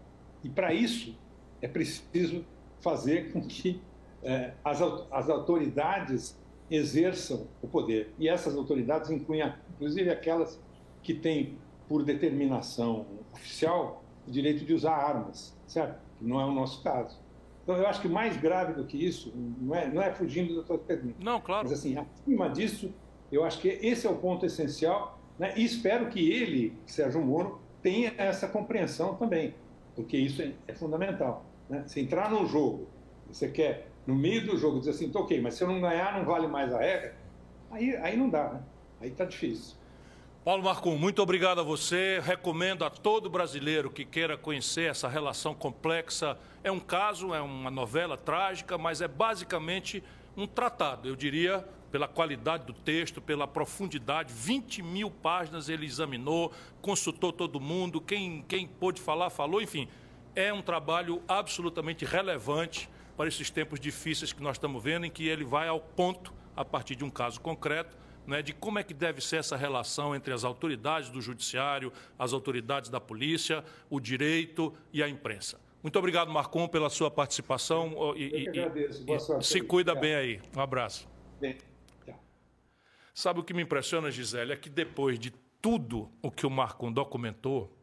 [0.43, 1.15] E para isso
[1.61, 2.43] é preciso
[2.79, 3.81] fazer com que
[4.23, 6.37] é, as, as autoridades
[6.69, 8.13] exerçam o poder.
[8.17, 9.41] E essas autoridades incluem,
[9.75, 10.59] inclusive, aquelas
[11.01, 11.57] que têm,
[11.87, 16.01] por determinação oficial, o direito de usar armas, certo?
[16.19, 17.17] Que não é o nosso caso.
[17.63, 20.63] Então, eu acho que mais grave do que isso, não é, não é fugindo da
[20.63, 21.15] tua pergunta.
[21.21, 21.67] Não, claro.
[21.69, 22.93] Mas, assim, acima disso,
[23.31, 25.53] eu acho que esse é o ponto essencial né?
[25.55, 29.53] E espero que ele, Sérgio Moro, tenha essa compreensão também,
[29.95, 31.45] porque isso é, é fundamental.
[31.69, 31.83] Né?
[31.87, 32.87] Se entrar num jogo,
[33.29, 36.25] você quer, no meio do jogo, dizer assim, ok, mas se eu não ganhar, não
[36.25, 37.15] vale mais a regra,
[37.69, 38.61] aí, aí não dá, né?
[39.01, 39.75] aí está difícil.
[40.47, 42.21] Paulo Marcum, muito obrigado a você.
[42.23, 46.37] Recomendo a todo brasileiro que queira conhecer essa relação complexa.
[46.63, 50.01] É um caso, é uma novela trágica, mas é basicamente
[50.37, 54.33] um tratado, eu diria, pela qualidade do texto, pela profundidade.
[54.33, 59.87] 20 mil páginas ele examinou, consultou todo mundo, quem, quem pôde falar, falou, enfim.
[60.35, 65.27] É um trabalho absolutamente relevante para esses tempos difíceis que nós estamos vendo, em que
[65.27, 68.93] ele vai ao ponto, a partir de um caso concreto, né, de como é que
[68.93, 74.73] deve ser essa relação entre as autoridades do judiciário, as autoridades da polícia, o direito
[74.91, 75.59] e a imprensa.
[75.81, 78.13] Muito obrigado, Marcon, pela sua participação.
[78.15, 79.05] E, Eu que agradeço.
[79.05, 79.47] Boa sorte.
[79.47, 80.41] Se cuida bem aí.
[80.55, 81.07] Um abraço.
[81.39, 81.57] Bem.
[83.17, 86.91] Sabe o que me impressiona, Gisele, é que depois de tudo o que o Marcon
[86.91, 87.75] documentou,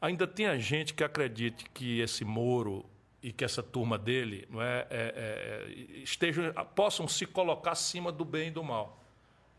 [0.00, 2.86] ainda tem gente que acredite que esse Moro
[3.20, 5.72] e que essa turma dele não é, é, é,
[6.04, 9.02] estejam, possam se colocar acima do bem e do mal.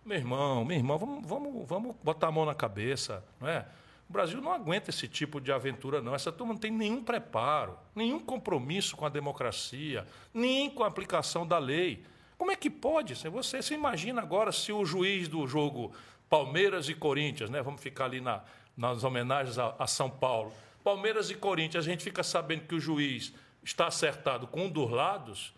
[0.06, 3.68] Meu irmão, meu irmão, vamos, vamos, vamos botar a mão na cabeça, não é?
[4.10, 6.16] O Brasil não aguenta esse tipo de aventura, não.
[6.16, 11.46] Essa turma não tem nenhum preparo, nenhum compromisso com a democracia, nem com a aplicação
[11.46, 12.02] da lei.
[12.38, 13.16] Como é que pode?
[13.16, 15.92] Você se imagina agora se o juiz do jogo
[16.30, 17.62] Palmeiras e Corinthians, né?
[17.62, 18.44] vamos ficar ali na,
[18.76, 20.54] nas homenagens a, a São Paulo.
[20.84, 23.34] Palmeiras e Corinthians, a gente fica sabendo que o juiz
[23.64, 25.54] está acertado com um dos lados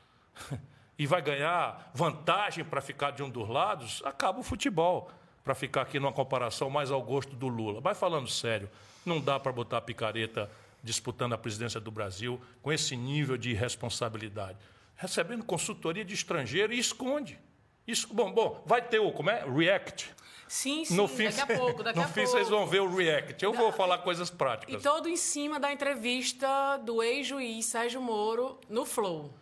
[0.98, 5.12] e vai ganhar vantagem para ficar de um dos lados, acaba o futebol
[5.44, 7.82] para ficar aqui numa comparação mais ao gosto do Lula.
[7.84, 8.70] Mas falando sério,
[9.06, 10.50] não dá para botar a picareta
[10.84, 14.58] disputando a presidência do Brasil com esse nível de irresponsabilidade.
[15.00, 17.40] Recebendo consultoria de estrangeiro e esconde.
[17.88, 19.46] Isso, bom, bom, vai ter o, como é?
[19.50, 20.14] React.
[20.46, 22.32] Sim, sim, no fim, daqui a pouco, daqui no a fim pouco.
[22.36, 23.42] vocês vão ver o react.
[23.42, 23.60] Eu da...
[23.60, 24.76] vou falar coisas práticas.
[24.76, 29.34] E todo em cima da entrevista do ex-juiz Sérgio Moro no Flow.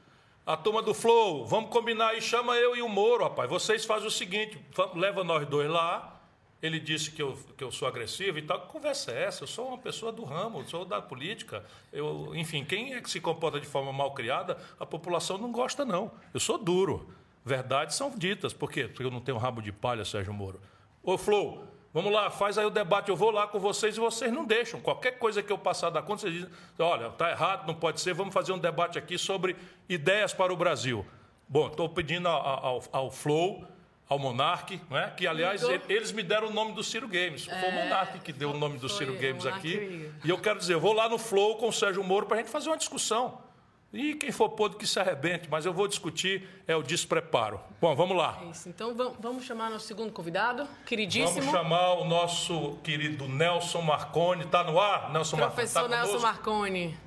[0.46, 3.50] A turma do Flow, vamos combinar aí, chama eu e o Moro, rapaz.
[3.50, 6.17] Vocês fazem o seguinte, leva nós dois lá.
[6.62, 8.62] Ele disse que eu, que eu sou agressivo e tal.
[8.62, 9.44] Que conversa é essa?
[9.44, 11.64] Eu sou uma pessoa do ramo, sou da política.
[11.94, 15.86] Eu, enfim, quem é que se comporta de forma mal criada, a população não gosta,
[15.86, 16.12] não.
[16.34, 17.14] Eu sou duro.
[17.46, 18.54] Verdades são ditas.
[18.54, 18.88] Por quê?
[18.88, 20.60] Porque eu não tenho rabo de palha, Sérgio Moro.
[21.04, 23.10] Ô, Flow, vamos lá, faz aí o debate.
[23.10, 24.82] Eu vou lá com vocês e vocês não deixam.
[24.82, 26.50] Qualquer coisa que eu passar da conta, vocês dizem:
[26.80, 28.16] olha, está errado, não pode ser.
[28.16, 29.56] Vamos fazer um debate aqui sobre
[29.88, 31.06] ideias para o Brasil.
[31.48, 33.64] Bom, estou pedindo ao, ao, ao Flow
[34.10, 35.14] ao Monark, né?
[35.16, 37.46] que aliás eles me deram o nome do Ciro Games.
[37.46, 40.12] Foi é, o Monark que deu o nome do Ciro Games aqui.
[40.24, 42.40] E eu quero dizer, eu vou lá no Flow com o Sérgio Moro para a
[42.40, 43.46] gente fazer uma discussão.
[43.94, 47.60] E quem for podre que se arrebente, mas eu vou discutir é o despreparo.
[47.80, 48.40] Bom, vamos lá.
[48.44, 48.68] É isso.
[48.68, 51.42] Então vamos chamar nosso segundo convidado, queridíssimo.
[51.42, 54.44] Vamos chamar o nosso querido Nelson Marconi.
[54.44, 55.56] Está no ar, Nelson Marconi?
[55.56, 56.98] Professor tá Nelson Marconi.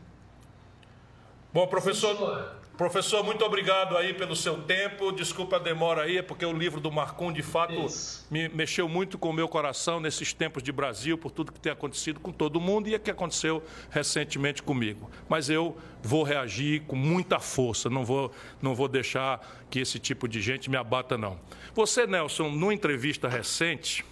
[1.52, 2.16] Bom, professor.
[2.16, 5.12] Sim, Professor, muito obrigado aí pelo seu tempo.
[5.12, 8.26] Desculpa a demora aí, é porque o livro do Marcon, de fato, Isso.
[8.30, 11.70] me mexeu muito com o meu coração nesses tempos de Brasil, por tudo que tem
[11.70, 15.10] acontecido com todo mundo e o que aconteceu recentemente comigo.
[15.28, 20.26] Mas eu vou reagir com muita força, não vou, não vou deixar que esse tipo
[20.26, 21.38] de gente me abata, não.
[21.74, 24.02] Você, Nelson, numa entrevista recente,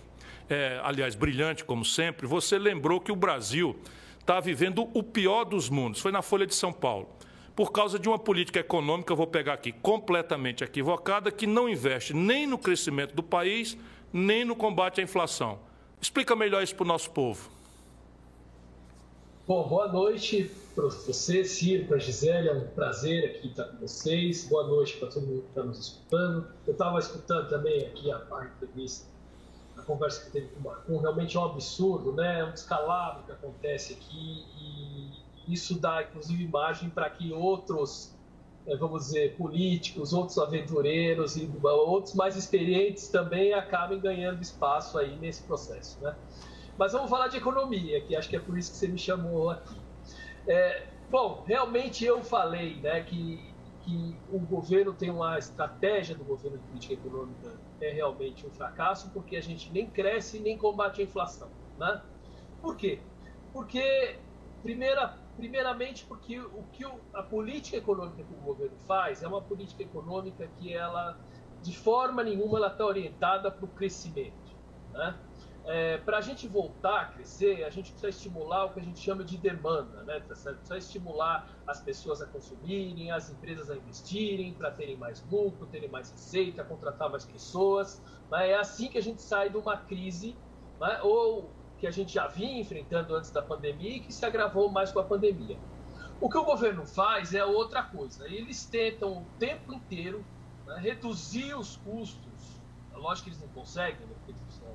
[0.46, 3.80] é, aliás, brilhante como sempre, você lembrou que o Brasil
[4.20, 6.02] está vivendo o pior dos mundos.
[6.02, 7.16] Foi na Folha de São Paulo
[7.58, 12.46] por causa de uma política econômica, vou pegar aqui, completamente equivocada, que não investe nem
[12.46, 13.76] no crescimento do país,
[14.12, 15.58] nem no combate à inflação.
[16.00, 17.50] Explica melhor isso para o nosso povo.
[19.44, 23.78] Bom, boa noite para você, Ciro, para a Gisele, é um prazer aqui estar com
[23.78, 24.44] vocês.
[24.44, 26.46] Boa noite para todo mundo que está nos escutando.
[26.64, 29.04] Eu estava escutando também aqui a, a entrevista,
[29.76, 32.38] a conversa que teve com o Marcon, realmente é um absurdo, né?
[32.38, 38.14] É um descalabro que acontece aqui e isso dá, inclusive, margem para que outros,
[38.66, 45.16] eh, vamos dizer, políticos, outros aventureiros e outros mais experientes também acabem ganhando espaço aí
[45.16, 46.14] nesse processo, né?
[46.76, 49.50] Mas vamos falar de economia, que acho que é por isso que você me chamou
[49.50, 49.76] aqui.
[50.46, 56.56] É, bom, realmente eu falei né, que, que o governo tem uma estratégia do governo
[56.56, 61.04] de política econômica é realmente um fracasso, porque a gente nem cresce nem combate a
[61.04, 61.48] inflação.
[61.78, 62.00] Né?
[62.62, 63.00] Por quê?
[63.52, 64.16] Porque,
[64.62, 66.84] primeira Primeiramente, porque o que
[67.14, 71.16] a política econômica que o governo faz é uma política econômica que ela,
[71.62, 74.56] de forma nenhuma, ela está orientada para o crescimento.
[74.92, 75.16] Né?
[75.64, 78.98] É, para a gente voltar a crescer, a gente precisa estimular o que a gente
[78.98, 80.18] chama de demanda, né?
[80.18, 85.88] Precisa estimular as pessoas a consumirem, as empresas a investirem, para terem mais lucro, terem
[85.88, 88.02] mais receita, contratar mais pessoas.
[88.28, 88.50] Né?
[88.50, 90.36] É assim que a gente sai de uma crise,
[90.80, 91.00] né?
[91.02, 94.90] ou que a gente já vinha enfrentando antes da pandemia e que se agravou mais
[94.90, 95.58] com a pandemia.
[96.20, 98.26] O que o governo faz é outra coisa.
[98.26, 100.24] Eles tentam o tempo inteiro
[100.66, 102.58] né, reduzir os custos.
[102.92, 104.68] Lógico que eles não conseguem, né, porque eles são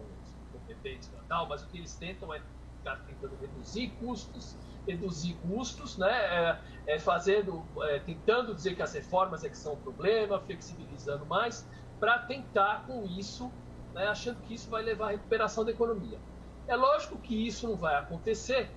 [0.54, 2.42] competentes e tal, mas o que eles tentam é
[2.78, 4.56] ficar tentando reduzir custos,
[4.88, 6.62] reduzir custos, né, é,
[6.96, 11.68] é fazendo, é, tentando dizer que as reformas é que são o problema, flexibilizando mais,
[12.00, 13.52] para tentar com isso,
[13.94, 16.20] né, achando que isso vai levar à recuperação da economia.
[16.68, 18.70] É lógico que isso não vai acontecer.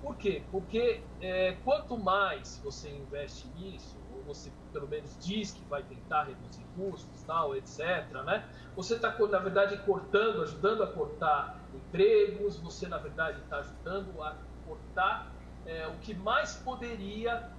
[0.00, 0.42] Por quê?
[0.50, 6.24] Porque é, quanto mais você investe nisso, ou você pelo menos diz que vai tentar
[6.24, 8.44] reduzir custos, tal, etc., né?
[8.76, 14.36] Você está, na verdade, cortando, ajudando a cortar empregos, você, na verdade, está ajudando a
[14.66, 15.32] cortar
[15.66, 17.50] é, o que mais poderia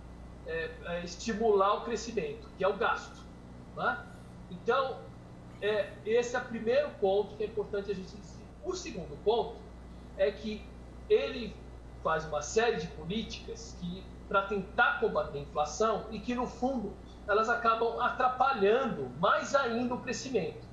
[0.46, 3.24] é, é, estimular o crescimento, que é o gasto.
[3.76, 4.06] Né?
[4.52, 5.00] Então,
[5.62, 8.46] é, esse é o primeiro ponto que é importante a gente dizer.
[8.64, 9.65] O segundo ponto
[10.18, 10.66] é que
[11.10, 11.56] ele
[12.04, 16.94] faz uma série de políticas que para tentar combater a inflação e que no fundo
[17.28, 20.68] elas acabam atrapalhando mais ainda o crescimento.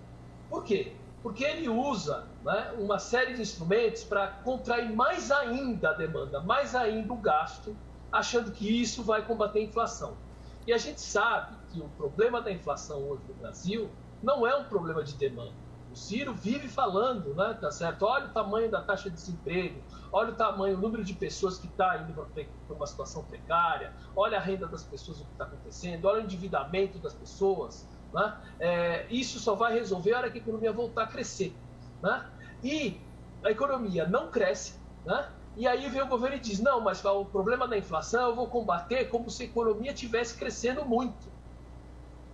[0.48, 0.96] Por quê?
[1.22, 6.74] Porque ele usa né, uma série de instrumentos para contrair mais ainda a demanda, mais
[6.74, 7.76] ainda o gasto,
[8.10, 10.18] achando que isso vai combater a inflação.
[10.66, 13.90] E a gente sabe que o problema da inflação hoje no Brasil
[14.22, 15.54] não é um problema de demanda.
[15.92, 18.06] O Ciro vive falando, né, tá certo?
[18.06, 21.66] Olha o tamanho da taxa de desemprego, olha o tamanho, o número de pessoas que
[21.66, 26.06] está indo para uma situação precária, olha a renda das pessoas, o que está acontecendo,
[26.06, 27.86] olha o endividamento das pessoas.
[28.10, 28.36] Né?
[28.58, 31.54] É, isso só vai resolver a hora que a economia voltar a crescer.
[32.02, 32.26] Né?
[32.64, 32.98] E
[33.44, 35.28] a economia não cresce, né?
[35.58, 38.46] e aí vem o governo e diz: não, mas o problema da inflação eu vou
[38.46, 41.30] combater como se a economia estivesse crescendo muito.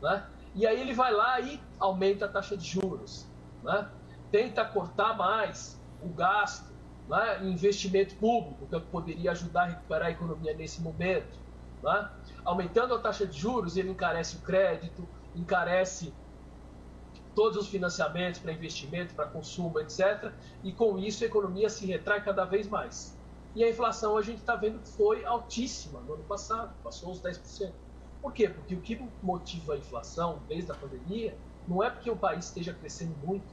[0.01, 0.25] Né?
[0.55, 3.28] E aí ele vai lá e aumenta a taxa de juros,
[3.63, 3.89] né?
[4.31, 6.73] tenta cortar mais o gasto,
[7.09, 7.45] né?
[7.45, 11.39] investimento público, que poderia ajudar a recuperar a economia nesse momento.
[11.83, 12.11] Né?
[12.45, 16.13] Aumentando a taxa de juros, ele encarece o crédito, encarece
[17.35, 20.33] todos os financiamentos para investimento, para consumo, etc.
[20.65, 23.17] E com isso a economia se retrai cada vez mais.
[23.55, 27.21] E a inflação a gente está vendo que foi altíssima no ano passado, passou os
[27.23, 27.73] 10%.
[28.21, 28.49] Por quê?
[28.49, 31.37] Porque o que motiva a inflação desde a pandemia
[31.69, 33.47] não é porque o país esteja crescendo muito,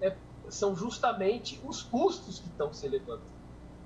[0.00, 0.14] é,
[0.48, 3.22] são justamente os custos que estão se elevando.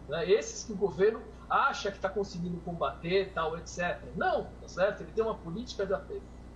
[0.08, 0.30] Né?
[0.30, 4.00] Esses que o governo acha que está conseguindo combater, tal, etc.
[4.16, 5.02] Não, tá certo?
[5.02, 5.94] Ele tem uma política de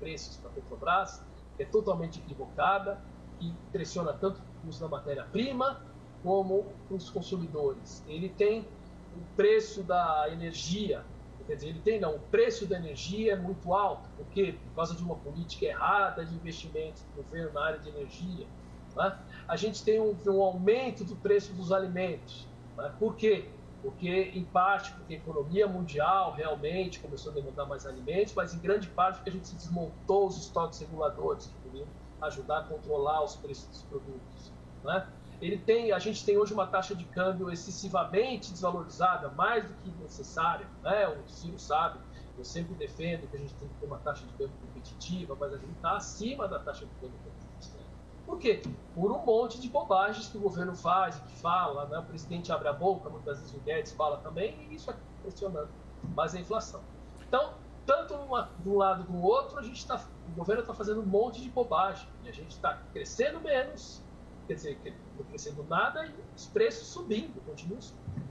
[0.00, 1.22] preços para a Petrobras
[1.56, 3.00] que é totalmente equivocada,
[3.38, 5.82] que pressiona tanto o custo da matéria-prima
[6.22, 8.02] como os consumidores.
[8.06, 11.04] Ele tem o preço da energia
[11.48, 14.06] Quer dizer, ele tem, não, o preço da energia é muito alto.
[14.18, 14.54] Por quê?
[14.68, 18.46] Por causa de uma política errada de investimentos do governo na área de energia.
[18.94, 19.18] Né?
[19.48, 22.46] A gente tem um, um, aumento do preço dos alimentos.
[22.76, 22.92] Né?
[22.98, 23.48] Por quê?
[23.80, 28.58] Porque, em parte, porque a economia mundial realmente começou a demandar mais alimentos, mas em
[28.58, 31.86] grande parte porque a gente desmontou os estoques reguladores que podiam
[32.20, 34.52] ajudar a controlar os preços dos produtos.
[34.84, 35.06] Né?
[35.40, 39.90] Ele tem, a gente tem hoje uma taxa de câmbio excessivamente desvalorizada, mais do que
[40.02, 41.08] necessária, né?
[41.08, 42.00] O Ciro sabe,
[42.36, 45.52] eu sempre defendo que a gente tem que ter uma taxa de câmbio competitiva, mas
[45.52, 47.84] a gente está acima da taxa de câmbio competitiva.
[48.26, 48.62] Por quê?
[48.94, 51.98] Por um monte de bobagens que o governo faz que fala, né?
[51.98, 55.70] O presidente abre a boca, muitas vezes o Guedes fala também, e isso é pressionando
[56.14, 56.82] mais a inflação.
[57.26, 57.54] Então,
[57.86, 61.00] tanto uma, de um lado como do outro, a gente tá, o governo está fazendo
[61.00, 64.02] um monte de bobagem e a gente está crescendo menos
[64.48, 64.78] quer dizer,
[65.16, 68.28] não crescendo nada e os preços subindo, continuam subindo.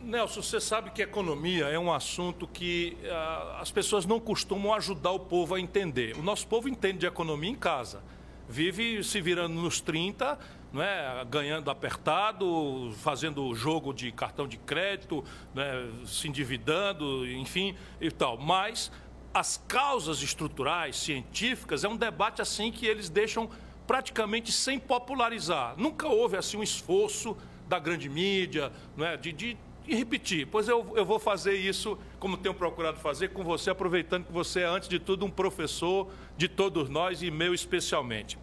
[0.00, 5.10] Nelson, você sabe que economia é um assunto que uh, as pessoas não costumam ajudar
[5.10, 6.16] o povo a entender.
[6.16, 8.02] O nosso povo entende de economia em casa.
[8.48, 10.38] Vive se virando nos 30,
[10.72, 11.24] não é?
[11.28, 15.90] ganhando apertado, fazendo jogo de cartão de crédito, né?
[16.06, 18.38] se endividando, enfim, e tal.
[18.38, 18.92] Mas
[19.34, 23.50] as causas estruturais, científicas, é um debate assim que eles deixam
[23.88, 25.74] praticamente sem popularizar.
[25.78, 27.34] Nunca houve assim um esforço
[27.66, 30.46] da grande mídia não é, de, de, de repetir.
[30.46, 34.60] Pois eu, eu vou fazer isso, como tenho procurado fazer, com você, aproveitando que você
[34.60, 38.38] é, antes de tudo, um professor de todos nós e meu especialmente.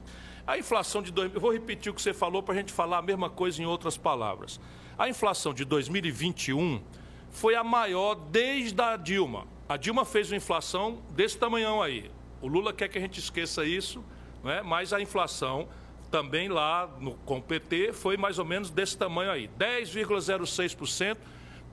[0.48, 1.12] A inflação de.
[1.12, 3.62] Dois, eu vou repetir o que você falou para a gente falar a mesma coisa
[3.62, 4.60] em outras palavras.
[4.98, 6.82] A inflação de 2021
[7.30, 9.46] foi a maior desde a Dilma.
[9.70, 12.10] A Dilma fez uma inflação desse tamanhão aí.
[12.42, 14.04] O Lula quer que a gente esqueça isso
[14.46, 14.62] né?
[14.64, 15.68] mas a inflação
[16.12, 21.18] também lá no, com o PT foi mais ou menos desse tamanho aí, 10,06%,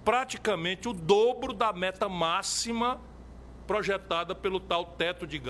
[0.02, 2.98] praticamente o dobro da meta máxima
[3.66, 5.40] projetada pelo tal teto de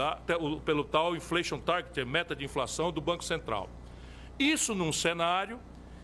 [0.64, 3.70] pelo tal inflation target, meta de inflação do Banco Central.
[4.38, 5.58] Isso num cenário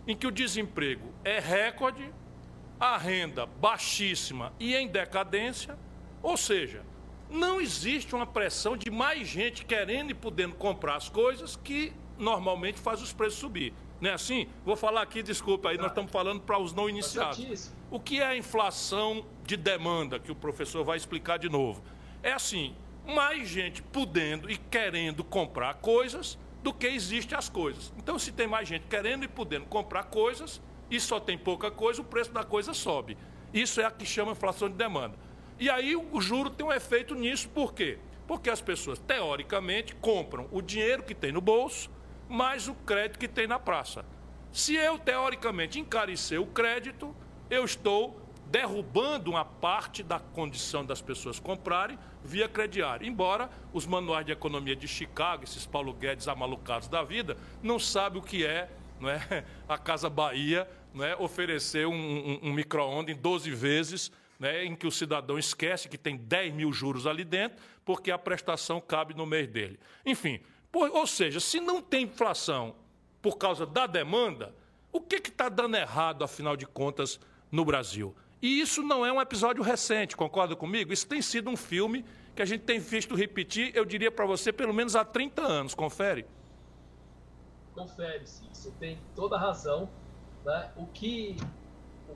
[0.07, 2.11] em que o desemprego é recorde,
[2.81, 5.77] a renda baixíssima e em decadência,
[6.23, 6.83] ou seja,
[7.31, 12.81] não existe uma pressão de mais gente querendo e podendo comprar as coisas que normalmente
[12.81, 13.75] faz os preços subir.
[14.01, 14.47] Não é assim?
[14.65, 17.73] Vou falar aqui, desculpa, aí nós estamos falando para os não iniciados.
[17.91, 21.83] O que é a inflação de demanda, que o professor vai explicar de novo?
[22.23, 22.75] É assim,
[23.07, 27.93] mais gente podendo e querendo comprar coisas do que existe as coisas.
[27.97, 30.61] Então, se tem mais gente querendo e podendo comprar coisas
[30.91, 33.17] e só tem pouca coisa, o preço da coisa sobe.
[33.53, 35.17] Isso é a que chama inflação de demanda.
[35.59, 37.99] E aí o juro tem um efeito nisso, por quê?
[38.27, 41.91] Porque as pessoas, teoricamente, compram o dinheiro que tem no bolso
[42.29, 44.05] mais o crédito que tem na praça.
[44.53, 47.15] Se eu, teoricamente, encarecer o crédito,
[47.49, 53.07] eu estou derrubando uma parte da condição das pessoas comprarem via crediário.
[53.07, 58.21] Embora os manuais de economia de Chicago, esses Paulo Guedes amalucados da vida, não sabem
[58.21, 63.15] o que é, não é a Casa Bahia não é, oferecer um, um, um micro-ondas
[63.15, 67.25] em 12 vezes, né, em que o cidadão esquece que tem 10 mil juros ali
[67.25, 69.79] dentro, porque a prestação cabe no mês dele.
[70.05, 72.77] Enfim, por, ou seja, se não tem inflação
[73.21, 74.55] por causa da demanda,
[74.93, 77.19] o que está dando errado, afinal de contas,
[77.51, 78.15] no Brasil?
[78.41, 80.93] E isso não é um episódio recente, concorda comigo?
[80.93, 82.05] Isso tem sido um filme
[82.37, 85.75] que a gente tem visto repetir, eu diria para você, pelo menos há 30 anos.
[85.75, 86.25] Confere?
[87.75, 88.49] Confere, sim.
[88.53, 89.91] Você tem toda a razão.
[90.45, 90.71] Né?
[90.77, 91.37] O, que,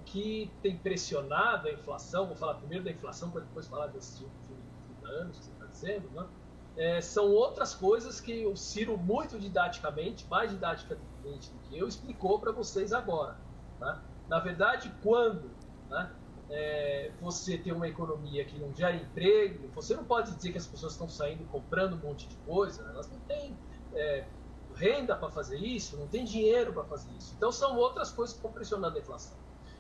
[0.03, 4.32] que tem pressionado a inflação, vou falar primeiro da inflação, para depois falar desse filme
[4.42, 6.26] de 30 anos que você está dizendo, né?
[6.74, 12.38] É, são outras coisas que o Ciro, muito didaticamente, mais didaticamente do que eu, explicou
[12.38, 13.36] para vocês agora.
[13.78, 14.03] Tá?
[14.26, 15.50] Na verdade, quando
[15.92, 16.11] né?
[16.50, 20.66] É, você tem uma economia que não gera emprego, você não pode dizer que as
[20.66, 23.57] pessoas estão saindo comprando um monte de coisa, elas não têm
[23.94, 24.26] é,
[24.74, 27.34] renda para fazer isso, não tem dinheiro para fazer isso.
[27.36, 29.36] Então são outras coisas que estão pressionando a inflação.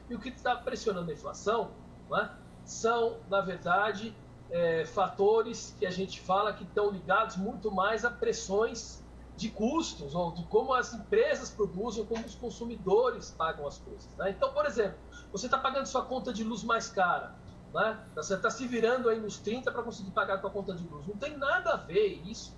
[0.08, 1.70] E o que está pressionando a inflação
[2.10, 2.30] né,
[2.64, 4.14] são, na verdade,
[4.50, 9.02] é, fatores que a gente fala que estão ligados muito mais a pressões
[9.36, 14.08] de custos, ou de como as empresas produzem, como os consumidores pagam as coisas.
[14.16, 14.30] Né?
[14.30, 14.98] Então, por exemplo,
[15.32, 17.34] você está pagando sua conta de luz mais cara,
[17.72, 17.98] né?
[18.14, 21.06] você está se virando aí nos 30 para conseguir pagar a sua conta de luz.
[21.06, 22.54] Não tem nada a ver isso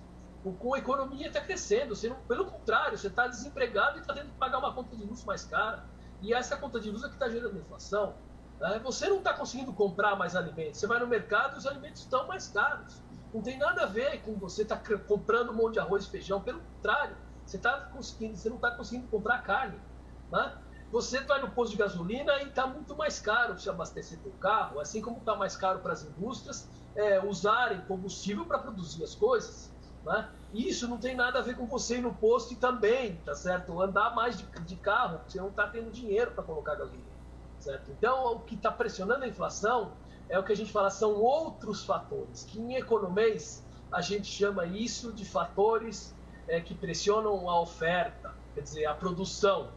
[0.53, 1.95] com a economia está crescendo.
[2.07, 5.23] Não, pelo contrário, você está desempregado e está tendo que pagar uma conta de luz
[5.23, 5.83] mais cara.
[6.21, 8.15] E essa conta de luz é que está gerando inflação.
[8.59, 8.79] Né?
[8.83, 10.79] Você não está conseguindo comprar mais alimentos.
[10.79, 13.01] Você vai no mercado e os alimentos estão mais caros.
[13.33, 16.09] Não tem nada a ver com você estar tá comprando um monte de arroz e
[16.09, 16.41] feijão.
[16.41, 19.77] Pelo contrário, você, tá conseguindo, você não está conseguindo comprar carne.
[20.31, 20.57] Né?
[20.91, 24.79] Você vai no posto de gasolina e está muito mais caro se abastecer seu carro,
[24.79, 29.71] assim como está mais caro para as indústrias é, usarem combustível para produzir as coisas.
[30.05, 30.29] Né?
[30.55, 33.81] Isso não tem nada a ver com você ir no posto e também, tá certo?
[33.81, 37.03] Andar mais de, de carro, você não está tendo dinheiro para colocar gasolina,
[37.59, 37.91] certo?
[37.91, 39.91] Então, o que está pressionando a inflação
[40.29, 44.65] é o que a gente fala, são outros fatores, que em economês a gente chama
[44.65, 46.15] isso de fatores
[46.47, 49.71] é, que pressionam a oferta, quer dizer, a produção.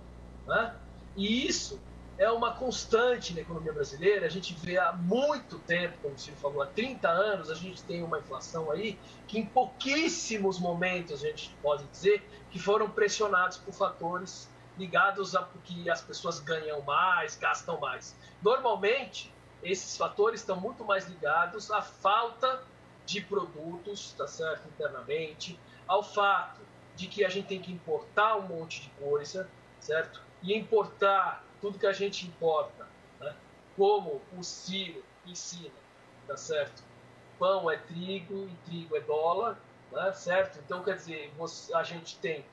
[0.46, 0.74] Né?
[1.16, 1.80] E isso
[2.18, 4.26] é uma constante na economia brasileira.
[4.26, 7.82] A gente vê há muito tempo, como o Ciro falou, há 30 anos, a gente
[7.84, 8.98] tem uma inflação aí
[9.28, 15.48] que em pouquíssimos momentos a gente pode dizer que foram pressionados por fatores ligados a
[15.64, 18.16] que as pessoas ganham mais, gastam mais.
[18.42, 22.62] Normalmente, esses fatores estão muito mais ligados à falta
[23.06, 26.60] de produtos, tá certo, internamente, ao fato
[26.94, 29.48] de que a gente tem que importar um monte de coisa,
[29.80, 30.27] certo?
[30.42, 32.86] E importar tudo que a gente importa,
[33.20, 33.34] né?
[33.76, 35.74] como o Ciro ensina,
[36.26, 36.82] tá certo?
[37.38, 39.58] Pão é trigo e trigo é dólar,
[39.92, 40.12] né?
[40.12, 40.58] certo?
[40.58, 41.32] Então, quer dizer,
[41.74, 42.44] a gente tem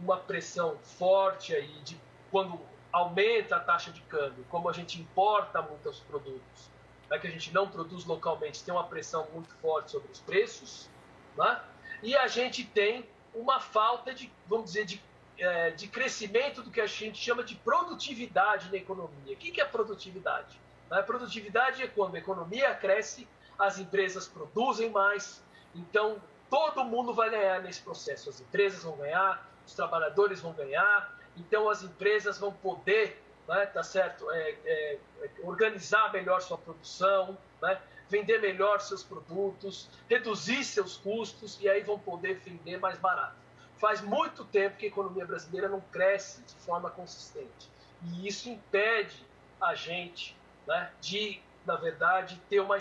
[0.00, 2.00] uma pressão forte aí de
[2.30, 2.58] quando
[2.92, 6.70] aumenta a taxa de câmbio, como a gente importa muitos produtos,
[7.08, 10.90] né, que a gente não produz localmente, tem uma pressão muito forte sobre os preços,
[11.36, 11.60] né?
[12.02, 15.02] e a gente tem uma falta de, vamos dizer, de,
[15.42, 19.34] é, de crescimento do que a gente chama de produtividade na economia.
[19.34, 20.60] O que, que é produtividade?
[20.88, 23.26] A né, produtividade é quando a economia cresce,
[23.58, 25.42] as empresas produzem mais,
[25.74, 28.30] então todo mundo vai ganhar nesse processo.
[28.30, 33.82] As empresas vão ganhar, os trabalhadores vão ganhar, então as empresas vão poder, né, tá
[33.82, 34.98] certo, é, é,
[35.42, 41.98] organizar melhor sua produção, né, vender melhor seus produtos, reduzir seus custos e aí vão
[41.98, 43.41] poder vender mais barato.
[43.82, 47.68] Faz muito tempo que a economia brasileira não cresce de forma consistente
[48.04, 49.26] e isso impede
[49.60, 50.36] a gente
[50.68, 52.78] né, de, na verdade, ter uma,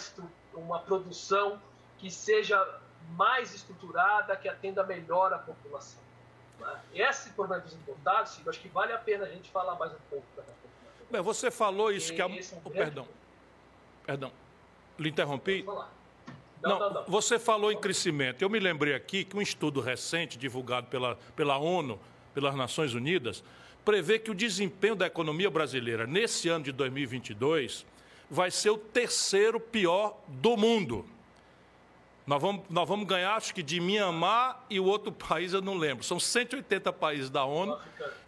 [0.53, 1.59] uma produção
[1.97, 2.79] que seja
[3.15, 5.99] mais estruturada, que atenda melhor a população.
[6.59, 6.79] Né?
[6.93, 9.99] Esse problema dos importados, Chico, acho que vale a pena a gente falar mais um
[10.07, 10.25] pouco.
[11.09, 12.21] Bem, você falou isso que...
[12.21, 12.39] É um...
[12.63, 13.07] Oh, perdão,
[14.05, 14.31] perdão,
[14.99, 15.63] lhe interrompi?
[15.63, 15.83] Não,
[16.61, 18.41] não, não, não, Você falou em crescimento.
[18.41, 21.99] Eu me lembrei aqui que um estudo recente, divulgado pela, pela ONU,
[22.33, 23.43] pelas Nações Unidas,
[23.83, 27.85] prevê que o desempenho da economia brasileira nesse ano de 2022
[28.29, 31.05] vai ser o terceiro pior do mundo.
[32.25, 35.75] Nós vamos, nós vamos ganhar, acho que de Mianmar e o outro país eu não
[35.75, 36.03] lembro.
[36.03, 37.77] São 180 países da ONU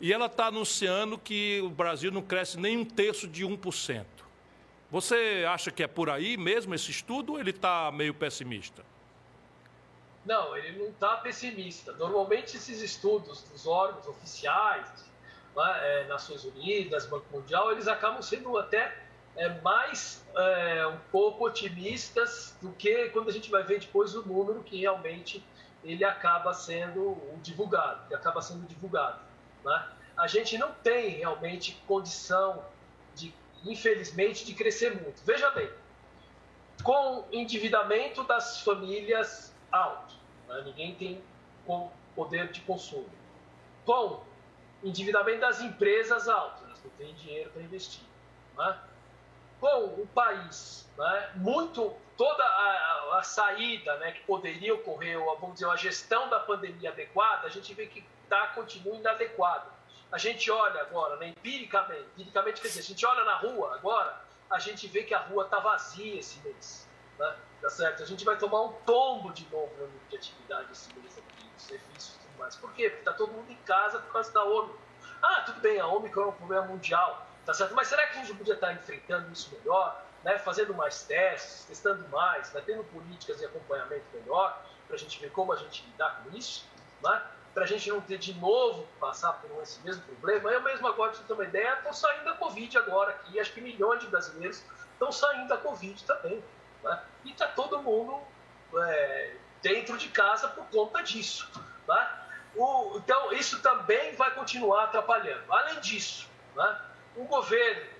[0.01, 4.03] e ela está anunciando que o Brasil não cresce nem um terço de 1%.
[4.93, 8.85] Você acha que é por aí mesmo esse estudo ou ele está meio pessimista?
[10.23, 11.93] Não, ele não está pessimista.
[11.93, 14.87] Normalmente esses estudos dos órgãos oficiais,
[15.55, 18.95] né, é, Nações Unidas, Banco Mundial, eles acabam sendo até
[19.35, 24.21] é, mais é, um pouco otimistas do que quando a gente vai ver depois o
[24.21, 25.43] número que realmente
[25.83, 29.19] ele acaba sendo divulgado, acaba sendo divulgado.
[29.65, 29.87] Né?
[30.15, 32.63] A gente não tem realmente condição
[33.64, 35.24] infelizmente, de crescer muito.
[35.24, 35.70] Veja bem,
[36.84, 40.16] com endividamento das famílias alto,
[40.47, 40.61] né?
[40.66, 41.24] ninguém tem
[42.16, 43.09] poder de consumo.
[43.86, 44.24] Com
[44.84, 48.03] endividamento das empresas alto, elas não têm dinheiro para investir.
[48.57, 48.80] Né?
[49.59, 51.32] Com o país né?
[51.36, 56.39] muito toda a, a, saída né, que poderia ocorrer, ou vamos dizer, a gestão da
[56.39, 59.66] pandemia adequada, a gente vê que tá, continua inadequada.
[60.14, 64.22] A gente olha agora, né, empiricamente, empiricamente quer dizer, a gente olha na rua agora,
[64.49, 66.88] a gente vê que a rua está vazia esse mês.
[67.18, 67.36] Né?
[67.59, 68.03] Tá certo?
[68.03, 71.64] A gente vai tomar um tombo de novo no de atividade esse mês aqui, os
[71.64, 72.55] serviços e tudo mais.
[72.55, 72.89] Por quê?
[72.89, 74.78] Porque está todo mundo em casa por causa da Omicron.
[75.22, 77.74] Ah, tudo bem, a Omicron é um problema mundial, tá certo?
[77.74, 79.99] Mas será que a gente podia estar enfrentando isso melhor?
[80.24, 85.20] né, fazendo mais testes, testando mais, né, tendo políticas de acompanhamento melhor, para a gente
[85.20, 86.66] ver como a gente lidar com isso,
[87.03, 87.22] né,
[87.54, 90.51] para a gente não ter de novo passar por esse mesmo problema.
[90.51, 93.54] Eu mesmo agora, para você ter uma ideia, estou saindo da Covid agora aqui, acho
[93.54, 96.43] que milhões de brasileiros estão saindo da Covid também.
[96.84, 98.20] Né, e está todo mundo
[98.76, 101.49] é, dentro de casa por conta disso.
[101.88, 102.10] Né.
[102.56, 105.51] O, então, isso também vai continuar atrapalhando.
[105.51, 106.82] Além disso, né,
[107.16, 107.93] o governo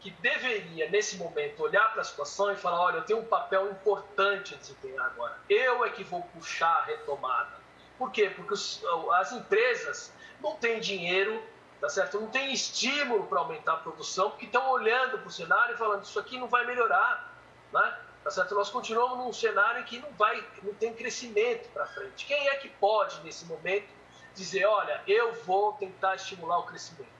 [0.00, 3.70] que deveria, nesse momento, olhar para a situação e falar: olha, eu tenho um papel
[3.70, 5.36] importante a desempenhar agora.
[5.48, 7.58] Eu é que vou puxar a retomada.
[7.98, 8.30] Por quê?
[8.30, 8.82] Porque os,
[9.14, 11.42] as empresas não têm dinheiro,
[11.80, 12.20] tá certo?
[12.20, 16.04] Não tem estímulo para aumentar a produção, porque estão olhando para o cenário e falando:
[16.04, 17.36] isso aqui não vai melhorar.
[17.72, 17.98] Né?
[18.22, 18.54] Tá certo?
[18.54, 22.24] Nós continuamos num cenário que não, vai, não tem crescimento para frente.
[22.24, 23.88] Quem é que pode, nesse momento,
[24.34, 27.10] dizer: olha, eu vou tentar estimular o crescimento?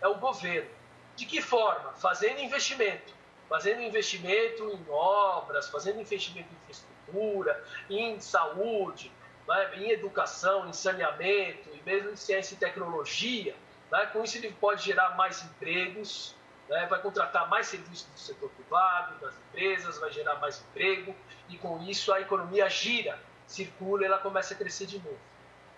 [0.00, 0.70] É o governo.
[1.16, 1.92] De que forma?
[1.94, 3.14] Fazendo investimento.
[3.48, 9.12] Fazendo investimento em obras, fazendo investimento em infraestrutura, em saúde,
[9.46, 9.76] né?
[9.76, 13.54] em educação, em saneamento, e mesmo em ciência e tecnologia.
[13.90, 14.06] Né?
[14.06, 16.34] Com isso, ele pode gerar mais empregos,
[16.68, 16.86] né?
[16.86, 21.14] vai contratar mais serviços do setor privado, das empresas, vai gerar mais emprego,
[21.48, 25.18] e com isso a economia gira, circula e ela começa a crescer de novo.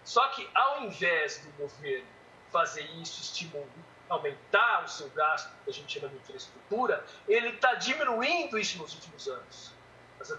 [0.05, 2.07] Só que ao invés do governo
[2.53, 3.67] fazer isso, estimular
[4.09, 8.95] aumentar o seu gasto, que a gente chama de infraestrutura, ele está diminuindo isso nos
[8.95, 9.73] últimos anos.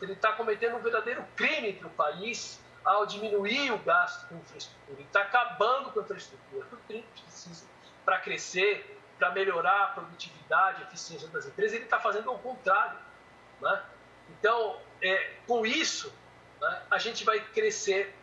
[0.01, 5.01] Ele está cometendo um verdadeiro crime para o país ao diminuir o gasto com infraestrutura.
[5.01, 6.65] Está acabando com a infraestrutura.
[6.69, 7.65] Tudo que a gente precisa
[8.05, 12.97] para crescer, para melhorar a produtividade, a eficiência das empresas, ele está fazendo ao contrário.
[13.59, 13.83] Né?
[14.29, 16.13] Então, é, com isso,
[16.61, 18.15] né, a gente vai crescer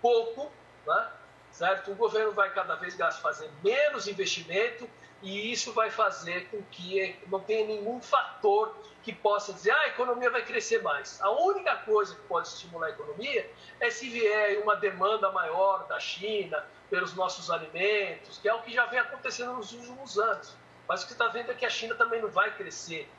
[0.00, 0.52] pouco,
[0.86, 1.10] né?
[1.50, 1.90] certo?
[1.90, 4.88] O governo vai cada vez fazer menos investimento
[5.24, 9.88] e isso vai fazer com que não tenha nenhum fator que possa dizer ah, a
[9.88, 11.18] economia vai crescer mais.
[11.22, 13.50] A única coisa que pode estimular a economia
[13.80, 18.70] é se vier uma demanda maior da China pelos nossos alimentos, que é o que
[18.70, 20.54] já vem acontecendo nos últimos anos.
[20.86, 23.10] Mas o que está vendo é que a China também não vai crescer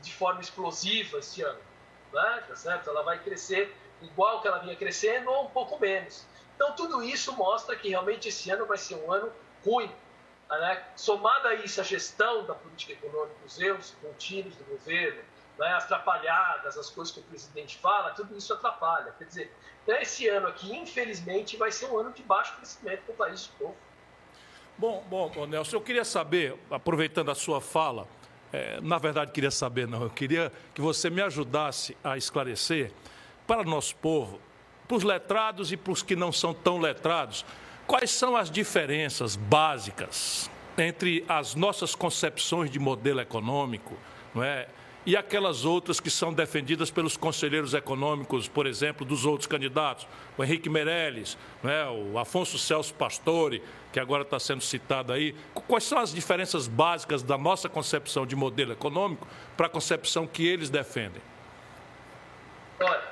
[0.00, 1.58] de forma explosiva esse ano.
[2.12, 2.44] Né?
[2.46, 2.90] Tá certo?
[2.90, 6.24] Ela vai crescer igual que ela vinha crescendo ou um pouco menos.
[6.54, 9.32] Então, tudo isso mostra que realmente esse ano vai ser um ano
[9.64, 9.90] ruim.
[10.50, 10.82] Né?
[10.96, 15.20] Somada a isso a gestão da política econômica, os erros contínuos do governo,
[15.58, 15.68] né?
[15.74, 19.14] as atrapalhadas, as coisas que o presidente fala, tudo isso atrapalha.
[19.18, 23.12] Quer dizer, então esse ano aqui, infelizmente, vai ser um ano de baixo crescimento para
[23.12, 23.76] o país de novo.
[24.76, 28.08] Bom, bom, Nelson, eu queria saber, aproveitando a sua fala,
[28.52, 32.92] é, na verdade queria saber não, eu queria que você me ajudasse a esclarecer
[33.46, 34.40] para o nosso povo
[34.90, 37.46] para os letrados e para os que não são tão letrados,
[37.90, 43.98] quais são as diferenças básicas entre as nossas concepções de modelo econômico
[44.32, 44.68] não é?
[45.04, 50.06] e aquelas outras que são defendidas pelos conselheiros econômicos, por exemplo, dos outros candidatos,
[50.38, 51.84] o Henrique Meirelles, é?
[51.86, 53.60] o Afonso Celso Pastore,
[53.92, 55.34] que agora está sendo citado aí.
[55.52, 60.46] Quais são as diferenças básicas da nossa concepção de modelo econômico para a concepção que
[60.46, 61.20] eles defendem?
[62.78, 63.02] Olha,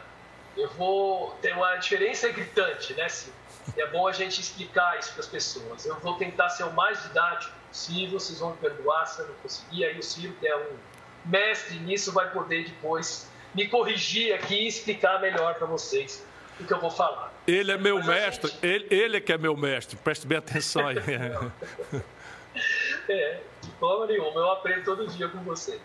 [0.57, 3.38] eu vou ter uma diferença gritante, né, Ciro?
[3.77, 5.85] E é bom a gente explicar isso para as pessoas.
[5.85, 9.35] Eu vou tentar ser o mais didático possível, vocês vão me perdoar se eu não
[9.37, 9.85] conseguir.
[9.85, 10.77] Aí o Ciro, que é um
[11.25, 16.25] mestre nisso, vai poder depois me corrigir aqui e explicar melhor para vocês
[16.61, 17.33] o que eu vou falar.
[17.47, 18.67] Ele é meu Mas mestre, gente...
[18.67, 20.99] ele, ele é que é meu mestre, preste bem atenção aí.
[23.09, 25.81] é, de forma nenhuma, eu aprendo todo dia com você.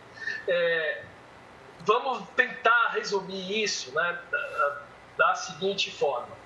[0.47, 1.03] É,
[1.85, 4.81] vamos tentar resumir isso né, da,
[5.18, 6.42] da seguinte forma.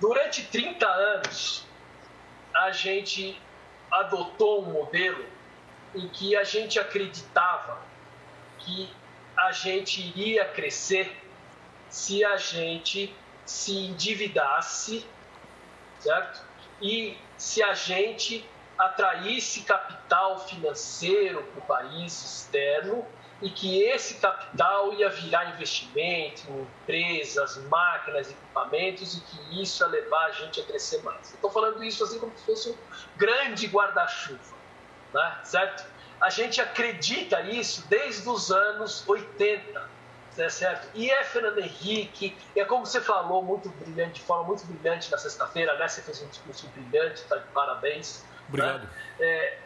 [0.00, 1.66] Durante 30 anos,
[2.54, 3.40] a gente
[3.90, 5.24] adotou um modelo
[5.94, 7.80] em que a gente acreditava
[8.58, 8.88] que
[9.36, 11.16] a gente iria crescer
[11.88, 13.14] se a gente
[13.44, 15.06] se endividasse,
[15.98, 16.42] certo?
[16.82, 18.44] E se a gente
[18.76, 23.04] atraísse capital financeiro para o país externo
[23.40, 29.86] e que esse capital ia virar investimento em empresas, máquinas, equipamentos e que isso ia
[29.86, 31.32] levar a gente a crescer mais.
[31.32, 32.76] Estou falando isso assim como se fosse um
[33.16, 34.56] grande guarda-chuva,
[35.14, 35.38] né?
[35.44, 35.86] certo?
[36.20, 39.88] A gente acredita nisso desde os anos 80,
[40.36, 40.88] né, certo?
[40.94, 45.18] E é Fernando Henrique, é como você falou, muito brilhante, de forma muito brilhante na
[45.18, 45.86] sexta-feira, né?
[45.86, 48.24] Você fez um discurso brilhante, tá de parabéns.
[48.48, 48.82] Obrigado.
[48.82, 48.90] Né?
[49.20, 49.58] É,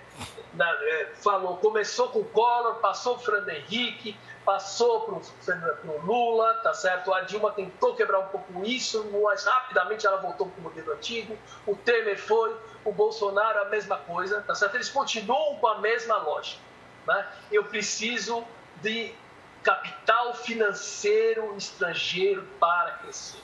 [0.58, 6.74] é, falou, começou com o Collor, passou o Fernando Henrique, passou para o Lula, tá
[6.74, 7.12] certo?
[7.12, 11.38] A Dilma tentou quebrar um pouco isso, mas rapidamente ela voltou para o modelo antigo.
[11.66, 14.74] O Temer foi, o Bolsonaro a mesma coisa, tá certo?
[14.74, 16.60] Eles continuam com a mesma lógica.
[17.06, 17.26] Né?
[17.50, 18.44] Eu preciso
[18.80, 19.14] de
[19.62, 23.40] capital financeiro estrangeiro para crescer.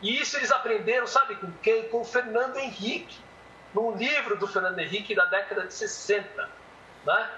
[0.00, 1.88] E isso eles aprenderam, sabe com quem?
[1.88, 3.18] Com o Fernando Henrique,
[3.74, 6.48] num livro do Fernando Henrique da década de 60.
[7.04, 7.30] Né?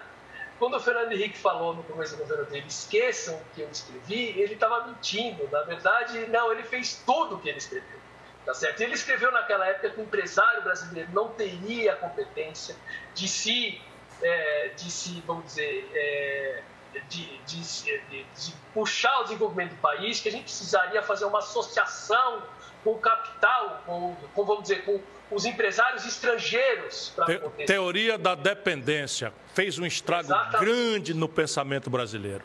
[0.59, 4.39] Quando o Fernando Henrique falou no começo do governo dele, esqueçam o que eu escrevi,
[4.39, 5.49] ele estava mentindo.
[5.51, 7.99] Na verdade, não, ele fez tudo o que ele escreveu.
[8.45, 8.81] Tá certo?
[8.81, 12.77] Ele escreveu naquela época que o empresário brasileiro não teria a competência
[13.15, 13.81] de se,
[14.23, 16.63] é, de se vamos dizer, é,
[17.09, 21.39] de, de, de, de, puxar o desenvolvimento do país, que a gente precisaria fazer uma
[21.39, 22.43] associação
[22.83, 25.01] com o capital, com, com vamos dizer, com
[25.31, 27.15] os empresários estrangeiros.
[27.27, 30.65] Te, teoria da dependência fez um estrago Exatamente.
[30.65, 32.45] grande no pensamento brasileiro.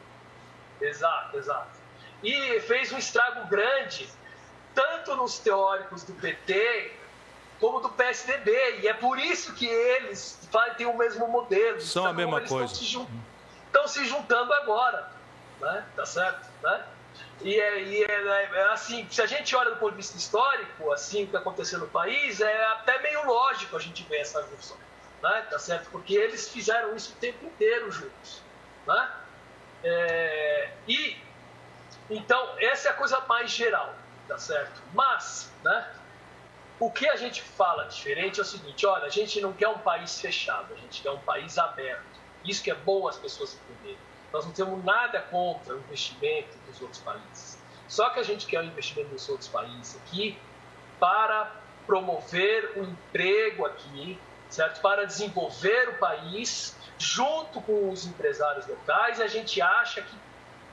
[0.79, 1.77] Exato, exato.
[2.23, 4.07] E fez um estrago grande
[4.73, 6.91] tanto nos teóricos do PT
[7.59, 8.79] como do PSDB.
[8.81, 10.39] E é por isso que eles
[10.77, 11.79] têm o mesmo modelo.
[11.81, 12.73] São a mesma coisa.
[12.73, 13.07] Estão se,
[13.65, 15.09] estão se juntando agora.
[15.61, 15.85] Né?
[15.95, 16.47] Tá certo?
[16.61, 16.83] Né?
[17.41, 20.91] E, é, e é, é, assim, se a gente olha do ponto de vista histórico,
[20.91, 24.77] assim, o que aconteceu no país, é até meio lógico a gente ver essa junção.
[25.21, 25.45] Né?
[25.49, 25.89] Tá certo?
[25.89, 28.41] Porque eles fizeram isso o tempo inteiro juntos.
[28.87, 29.11] Né?
[29.83, 31.17] É, e,
[32.09, 33.93] então, essa é a coisa mais geral,
[34.27, 34.81] tá certo?
[34.93, 35.87] Mas, né?
[36.79, 39.77] O que a gente fala diferente é o seguinte: olha, a gente não quer um
[39.77, 42.03] país fechado, a gente quer um país aberto.
[42.43, 43.97] Isso que é bom as pessoas entenderem.
[44.35, 47.57] Nós não temos nada contra o investimento dos outros países.
[47.87, 50.37] Só que a gente quer o investimento dos outros países aqui
[50.99, 51.55] para
[51.87, 54.81] promover o emprego aqui, certo?
[54.81, 59.21] Para desenvolver o país junto com os empresários locais.
[59.21, 60.17] A gente acha que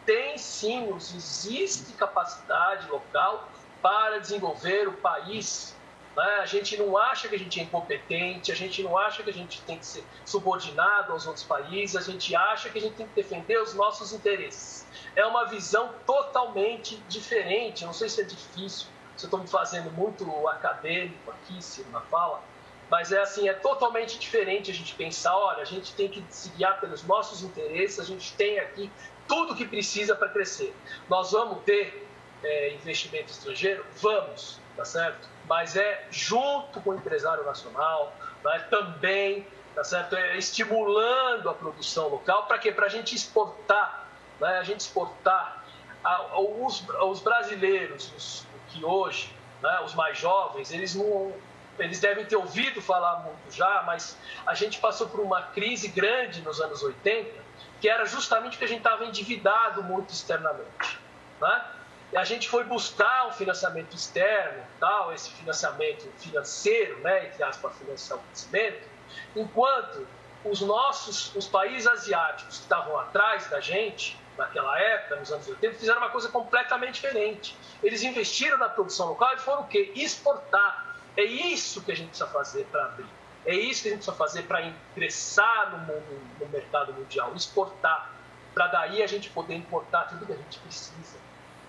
[0.04, 3.48] tem sim, existe capacidade local
[3.80, 5.76] para desenvolver o país?
[6.16, 9.32] A gente não acha que a gente é incompetente, a gente não acha que a
[9.32, 13.06] gente tem que ser subordinado aos outros países, a gente acha que a gente tem
[13.06, 14.86] que defender os nossos interesses.
[15.16, 17.84] É uma visão totalmente diferente.
[17.84, 22.00] Não sei se é difícil, se eu estou me fazendo muito acadêmico aqui, se na
[22.02, 22.42] fala,
[22.90, 26.50] mas é assim, é totalmente diferente a gente pensar, olha, a gente tem que se
[26.50, 28.90] guiar pelos nossos interesses, a gente tem aqui
[29.26, 30.74] tudo que precisa para crescer.
[31.08, 32.06] Nós vamos ter
[32.42, 33.82] é, investimento estrangeiro?
[33.96, 35.32] Vamos, tá certo?
[35.48, 40.16] mas é junto com o empresário nacional, né, também, tá certo?
[40.16, 42.72] É estimulando a produção local, para quê?
[42.72, 44.06] Para a gente exportar,
[44.40, 45.64] né, a gente exportar
[46.02, 51.32] a, os, os, brasileiros, os, que hoje, né, os mais jovens, eles não,
[51.78, 54.16] eles devem ter ouvido falar muito já, mas
[54.46, 57.42] a gente passou por uma crise grande nos anos 80,
[57.80, 60.98] que era justamente porque a gente estava endividado muito externamente.
[61.40, 61.64] Né?
[62.14, 68.18] A gente foi buscar um financiamento externo, tal, esse financiamento financeiro, né, entre aspas, financiar
[68.18, 68.86] o crescimento,
[69.34, 70.06] enquanto
[70.44, 75.78] os nossos, os países asiáticos que estavam atrás da gente, naquela época, nos anos 80,
[75.78, 77.56] fizeram uma coisa completamente diferente.
[77.82, 79.92] Eles investiram na produção local e foram o quê?
[79.94, 80.96] Exportar.
[81.16, 83.06] É isso que a gente precisa fazer para abrir.
[83.44, 88.10] É isso que a gente precisa fazer para ingressar no, mundo, no mercado mundial, exportar.
[88.54, 91.18] Para daí a gente poder importar tudo que a gente precisa.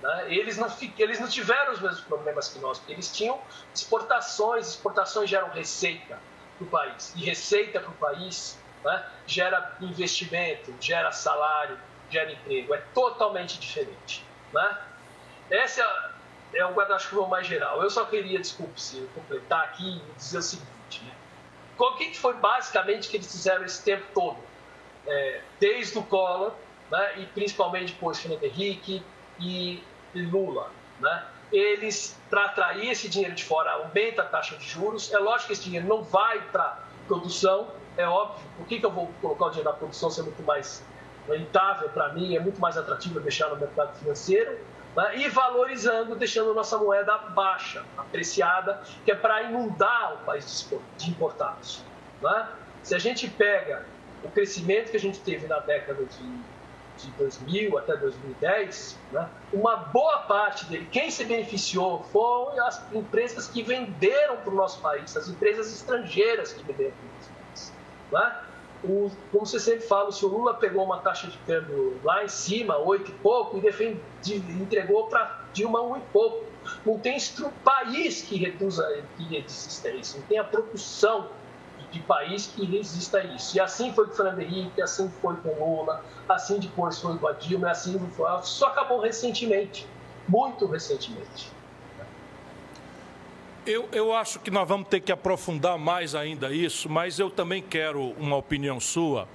[0.03, 0.25] Né?
[0.27, 0.67] Eles, não,
[0.99, 3.39] eles não tiveram os mesmos problemas que nós, porque eles tinham
[3.73, 6.19] exportações, exportações geram receita
[6.57, 12.73] para o país, e receita para o país né, gera investimento, gera salário, gera emprego,
[12.73, 14.25] é totalmente diferente.
[14.51, 14.77] Né?
[15.49, 16.09] Esse é,
[16.55, 17.81] é o guarda-chuva mais geral.
[17.81, 21.13] Eu só queria, desculpe se completar aqui e dizer o seguinte, né?
[21.77, 24.37] o que foi basicamente que eles fizeram esse tempo todo?
[25.07, 26.51] É, desde o Collor,
[26.91, 29.01] né, e principalmente depois Fernando Henrique,
[29.39, 29.83] e
[30.21, 30.69] Lula,
[30.99, 31.23] né?
[31.51, 35.13] eles, para atrair esse dinheiro de fora, aumenta a taxa de juros.
[35.13, 38.43] É lógico que esse dinheiro não vai para produção, é óbvio.
[38.57, 40.83] Por que, que eu vou colocar o dinheiro na produção se é muito mais
[41.27, 44.59] rentável para mim, é muito mais atrativo deixar no mercado financeiro?
[44.95, 45.17] Né?
[45.17, 51.83] E valorizando, deixando nossa moeda baixa, apreciada, que é para inundar o país de importados.
[52.21, 52.47] Né?
[52.81, 53.85] Se a gente pega
[54.23, 56.23] o crescimento que a gente teve na década de
[57.03, 63.47] de 2000 até 2010, né, uma boa parte dele, quem se beneficiou foram as empresas
[63.47, 67.73] que venderam para o nosso país, as empresas estrangeiras que venderam para o nosso país.
[68.11, 68.37] Né?
[68.83, 72.27] O, como você sempre fala, o senhor Lula pegou uma taxa de câmbio lá em
[72.27, 76.43] cima, oito e pouco, e defende, entregou para Dilma um e pouco.
[76.85, 77.17] Não tem
[77.63, 81.29] país que reduza, que resista isso, não tem a propulsão
[81.93, 83.55] de país que resista a isso.
[83.55, 87.33] E assim foi com Fernando Henrique, assim foi com Lula, assim depois foi com a
[87.33, 88.27] Dilma, assim foi.
[88.41, 89.87] Só acabou recentemente,
[90.27, 91.51] muito recentemente.
[93.65, 97.61] Eu, eu acho que nós vamos ter que aprofundar mais ainda isso, mas eu também
[97.61, 99.25] quero uma opinião sua,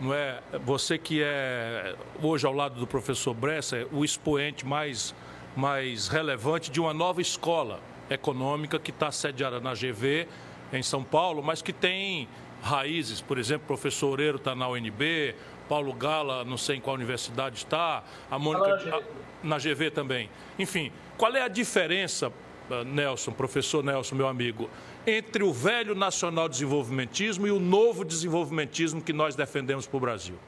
[0.00, 0.40] não é?
[0.64, 5.14] Você que é hoje ao lado do professor Bressa, o expoente mais,
[5.54, 7.78] mais relevante de uma nova escola
[8.10, 10.26] econômica que está sediada na GV
[10.72, 12.28] em São Paulo, mas que tem
[12.62, 15.34] raízes, por exemplo, o professor Oreiro está na UNB,
[15.68, 19.02] Paulo Gala, não sei em qual universidade está, a Mônica
[19.42, 20.30] na GV também.
[20.58, 22.32] Enfim, qual é a diferença,
[22.70, 24.68] eh, Nelson, professor Nelson, meu amigo,
[25.06, 30.38] entre o velho nacional desenvolvimentismo e o novo desenvolvimentismo que nós defendemos para o Brasil?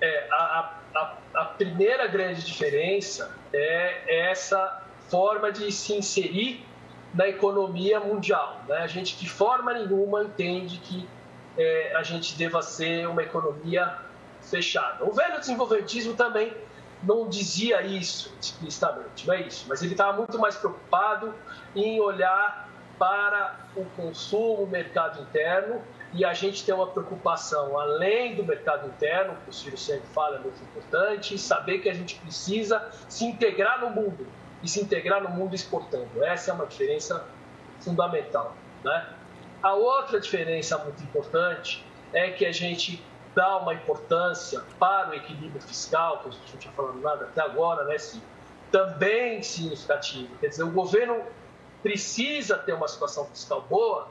[0.00, 6.64] É, a, a, a primeira grande diferença é essa forma de se inserir
[7.14, 8.60] na economia mundial.
[8.68, 8.78] Né?
[8.78, 11.08] A gente, de forma nenhuma, entende que
[11.58, 13.98] é, a gente deva ser uma economia
[14.42, 15.04] fechada.
[15.04, 16.52] O velho desenvolvimentismo também
[17.02, 21.34] não dizia isso explicitamente, não é isso, mas ele estava muito mais preocupado
[21.74, 22.68] em olhar
[22.98, 25.80] para o consumo, o mercado interno,
[26.12, 30.36] e a gente tem uma preocupação além do mercado interno, que o Ciro sempre fala
[30.36, 34.26] é muito importante, saber que a gente precisa se integrar no mundo,
[34.62, 36.22] e se integrar no mundo exportando.
[36.24, 37.26] Essa é uma diferença
[37.80, 38.54] fundamental.
[38.84, 39.08] Né?
[39.62, 43.02] A outra diferença muito importante é que a gente
[43.34, 47.40] dá uma importância para o equilíbrio fiscal, que a gente não tinha falado nada até
[47.40, 47.96] agora, né,
[48.70, 50.28] também significativo.
[50.40, 51.22] Quer dizer, o governo
[51.82, 54.08] precisa ter uma situação fiscal boa,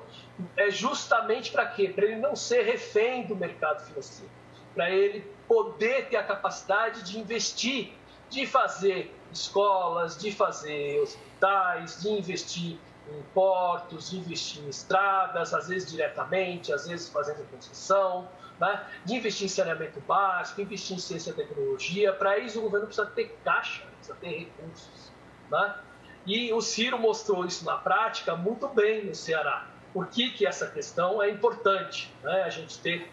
[0.56, 1.90] é justamente para quê?
[1.90, 4.32] Para ele não ser refém do mercado financeiro,
[4.74, 7.94] para ele poder ter a capacidade de investir,
[8.30, 12.78] de fazer escolas, de fazer hospitais, de investir
[13.12, 18.28] em portos, de investir em estradas, às vezes diretamente, às vezes fazendo concessão,
[18.60, 18.86] né?
[19.06, 22.14] de investir em saneamento básico, investir em ciência e tecnologia.
[22.14, 25.12] Para isso, o governo precisa ter caixa, precisa ter recursos.
[25.50, 25.76] Né?
[26.26, 29.68] E o Ciro mostrou isso na prática muito bem no Ceará.
[29.94, 32.14] Por que, que essa questão é importante?
[32.22, 32.44] Né?
[32.44, 33.10] A gente ter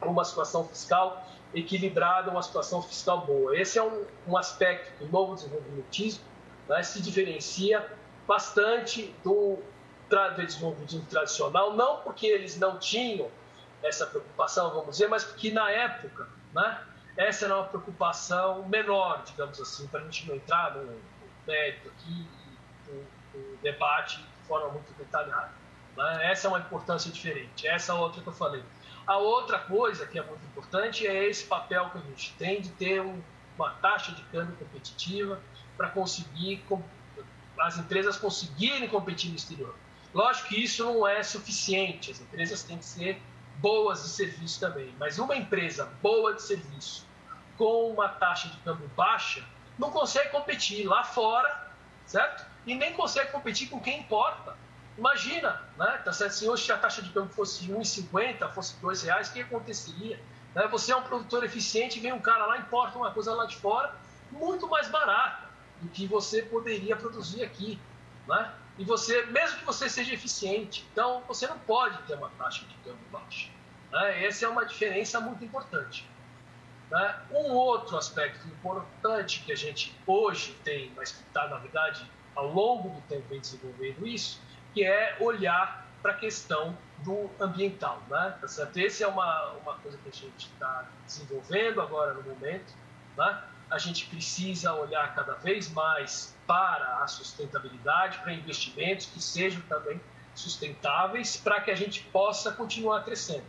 [0.00, 3.56] uma situação fiscal equilibrada, uma situação fiscal boa.
[3.56, 6.24] Esse é um, um aspecto do novo desenvolvimentismo,
[6.68, 7.86] né, se diferencia
[8.26, 9.58] bastante do
[10.36, 13.30] desenvolvimentismo tradicional, não porque eles não tinham
[13.82, 16.80] essa preocupação, vamos dizer, mas porque na época, né,
[17.16, 21.00] essa era uma preocupação menor, digamos assim, para a gente não entrar no,
[21.46, 22.26] mérito aqui,
[22.88, 25.52] no, debate de forma muito detalhada.
[25.96, 26.30] Né?
[26.30, 28.62] Essa é uma importância diferente, essa é outra que eu falei.
[29.06, 32.70] A outra coisa que é muito importante é esse papel que a gente tem de
[32.70, 33.20] ter um,
[33.56, 35.40] uma taxa de câmbio competitiva
[35.76, 36.64] para conseguir
[37.58, 39.74] as empresas conseguirem competir no exterior.
[40.14, 43.20] Lógico que isso não é suficiente, as empresas têm que ser
[43.56, 47.06] boas de serviço também, mas uma empresa boa de serviço
[47.56, 49.44] com uma taxa de câmbio baixa
[49.78, 51.70] não consegue competir lá fora,
[52.04, 52.44] certo?
[52.66, 54.56] E nem consegue competir com quem importa.
[54.96, 56.00] Imagina, né?
[56.04, 56.32] Tá certo?
[56.32, 60.20] Se hoje a taxa de câmbio fosse 1,50, fosse R$ reais, o que aconteceria?
[60.54, 60.66] Né?
[60.68, 63.94] Você é um produtor eficiente, vem um cara lá, importa uma coisa lá de fora,
[64.30, 65.48] muito mais barata
[65.80, 67.80] do que você poderia produzir aqui.
[68.26, 68.52] Né?
[68.78, 72.74] E você, mesmo que você seja eficiente, então você não pode ter uma taxa de
[72.76, 73.48] câmbio baixa.
[73.90, 74.24] Né?
[74.26, 76.08] Essa é uma diferença muito importante.
[76.90, 77.16] Né?
[77.30, 82.46] Um outro aspecto importante que a gente hoje tem, mas que está, na verdade, ao
[82.52, 84.40] longo do tempo vem desenvolvendo isso,
[84.72, 88.02] que é olhar para a questão do ambiental.
[88.08, 88.36] Né?
[88.40, 88.78] Tá certo?
[88.78, 92.74] Essa é uma, uma coisa que a gente está desenvolvendo agora no momento.
[93.16, 93.42] Né?
[93.70, 100.00] A gente precisa olhar cada vez mais para a sustentabilidade, para investimentos que sejam também
[100.34, 103.44] sustentáveis, para que a gente possa continuar crescendo.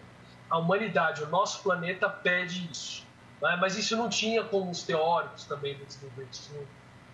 [0.49, 3.05] A humanidade, o nosso planeta pede isso.
[3.41, 3.57] Né?
[3.59, 6.37] Mas isso não tinha como os teóricos também do desenvolvimento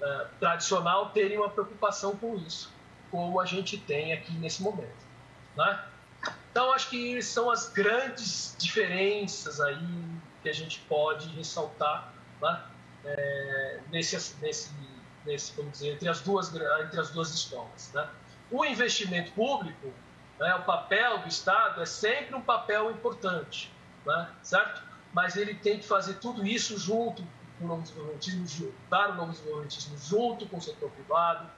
[0.02, 2.79] uh, tradicional terem uma preocupação com isso
[3.12, 5.08] como a gente tem aqui nesse momento.
[5.56, 5.86] Né?
[6.52, 12.62] Então, acho que são as grandes diferenças aí que a gente pode ressaltar né?
[13.06, 14.72] é, nesse, nesse,
[15.26, 17.92] nesse, vamos dizer, entre as duas, entre as duas escolas.
[17.94, 18.08] Né?
[18.52, 19.94] O investimento público,
[20.40, 23.72] né, o papel do Estado é sempre um papel importante,
[24.06, 24.30] né?
[24.42, 24.82] certo?
[25.14, 27.24] Mas ele tem que fazer tudo isso junto
[27.58, 31.50] com o novo desenvolvimentismo, dar o novo desenvolvimentismo junto com o setor privado,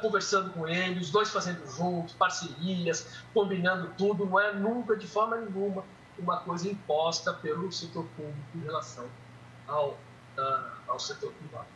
[0.00, 5.36] conversando com ele, os dois fazendo juntos, parcerias, combinando tudo, não é nunca, de forma
[5.36, 5.84] nenhuma,
[6.18, 9.06] uma coisa imposta pelo setor público em relação
[9.66, 11.66] ao, uh, ao setor privado.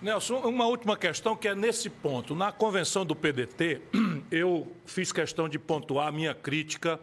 [0.00, 2.34] Nelson, uma última questão que é nesse ponto.
[2.34, 3.82] Na convenção do PDT,
[4.30, 6.98] eu fiz questão de pontuar a minha crítica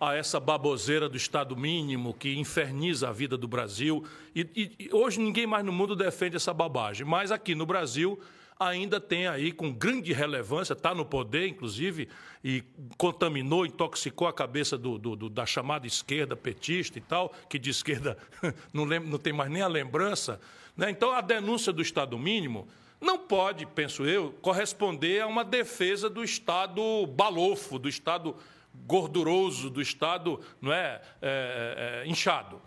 [0.00, 4.04] a essa baboseira do Estado mínimo que inferniza a vida do Brasil.
[4.34, 8.18] E, e, hoje ninguém mais no mundo defende essa babagem, mas aqui no Brasil
[8.58, 12.08] ainda tem aí com grande relevância, está no poder, inclusive,
[12.42, 12.64] e
[12.96, 17.70] contaminou, intoxicou a cabeça do, do, do, da chamada esquerda petista e tal, que de
[17.70, 18.18] esquerda
[18.72, 20.40] não, lembra, não tem mais nem a lembrança.
[20.76, 20.90] Né?
[20.90, 22.66] Então, a denúncia do Estado mínimo
[23.00, 28.34] não pode, penso eu, corresponder a uma defesa do Estado balofo, do Estado
[28.86, 32.60] gorduroso, do Estado não é, é, é inchado.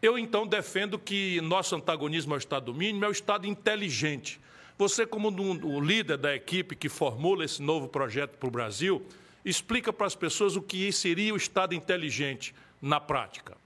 [0.00, 4.40] Eu, então, defendo que nosso antagonismo ao Estado mínimo é o Estado inteligente,
[4.76, 9.06] você, como o líder da equipe que formula esse novo projeto para o Brasil,
[9.44, 13.56] explica para as pessoas o que seria o Estado inteligente na prática.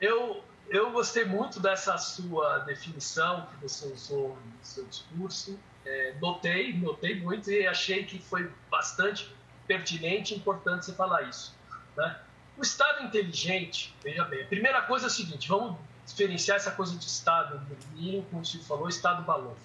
[0.00, 5.58] Eu, eu gostei muito dessa sua definição que você usou no seu discurso.
[5.84, 9.32] É, notei, notei muito e achei que foi bastante
[9.66, 11.54] pertinente e importante você falar isso.
[11.96, 12.18] Né?
[12.56, 16.96] O Estado inteligente, veja bem, a primeira coisa é a seguinte: vamos diferenciar essa coisa
[16.96, 17.60] de Estado
[17.92, 19.56] mínimo, como o Silvio falou, Estado balão.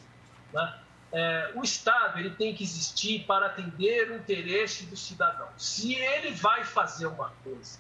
[0.54, 0.80] Né?
[1.12, 5.48] É, o Estado ele tem que existir para atender o interesse do cidadão.
[5.58, 7.80] Se ele vai fazer uma coisa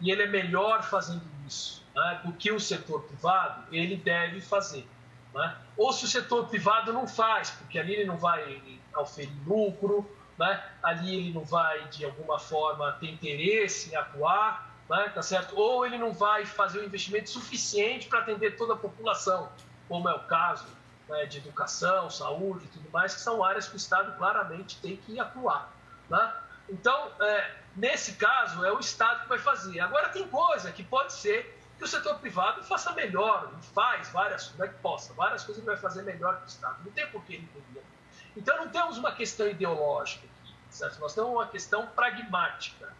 [0.00, 4.88] e ele é melhor fazendo isso né, do que o setor privado, ele deve fazer.
[5.34, 5.56] Né?
[5.76, 8.60] Ou se o setor privado não faz, porque ali ele não vai
[8.96, 10.62] oferir lucro, né?
[10.82, 15.58] ali ele não vai, de alguma forma, ter interesse em atuar, né, tá certo?
[15.58, 19.50] Ou ele não vai fazer o um investimento suficiente para atender toda a população,
[19.88, 20.66] como é o caso
[21.08, 24.98] né, de educação, saúde e tudo mais, que são áreas que o Estado claramente tem
[24.98, 25.72] que atuar.
[26.10, 26.34] Né?
[26.68, 29.80] Então, é, nesse caso, é o Estado que vai fazer.
[29.80, 34.66] Agora, tem coisa que pode ser que o setor privado faça melhor, faz várias, não
[34.66, 36.76] é que possa, várias coisas ele vai fazer melhor que o Estado.
[36.84, 37.82] Não tem por que ele poderia.
[38.36, 41.00] Então, não temos uma questão ideológica aqui, certo?
[41.00, 42.92] Nós temos uma questão pragmática,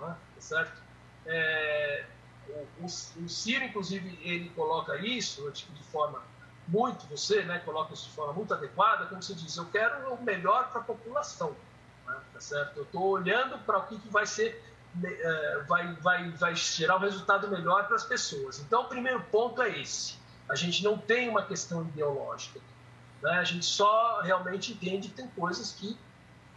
[0.00, 0.16] né?
[0.38, 0.85] certo?
[1.26, 2.04] É,
[2.48, 6.22] o, o, o, Ciro, inclusive, ele coloca isso tipo, de forma
[6.68, 10.22] muito, você né, coloca isso de forma muito adequada, como você diz, eu quero o
[10.22, 11.54] melhor para a população,
[12.06, 12.76] né, tá certo?
[12.78, 14.62] Eu estou olhando para o que, que vai ser,
[15.02, 18.58] é, vai, vai, vai gerar um resultado melhor para as pessoas.
[18.60, 20.18] Então, o primeiro ponto é esse.
[20.48, 22.60] A gente não tem uma questão ideológica.
[23.22, 23.32] Né?
[23.32, 25.96] A gente só realmente entende que tem coisas que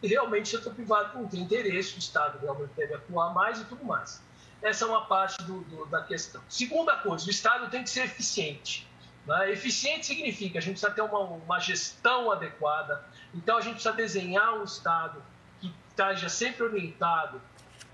[0.01, 3.83] realmente o setor privado não tem interesse, o Estado realmente deve atuar mais e tudo
[3.83, 4.21] mais.
[4.61, 6.41] Essa é uma parte do, do, da questão.
[6.49, 8.87] Segunda coisa, o Estado tem que ser eficiente.
[9.25, 9.51] Né?
[9.51, 13.03] Eficiente significa a gente precisa ter uma, uma gestão adequada,
[13.33, 15.23] então a gente precisa desenhar um Estado
[15.61, 17.41] que esteja sempre orientado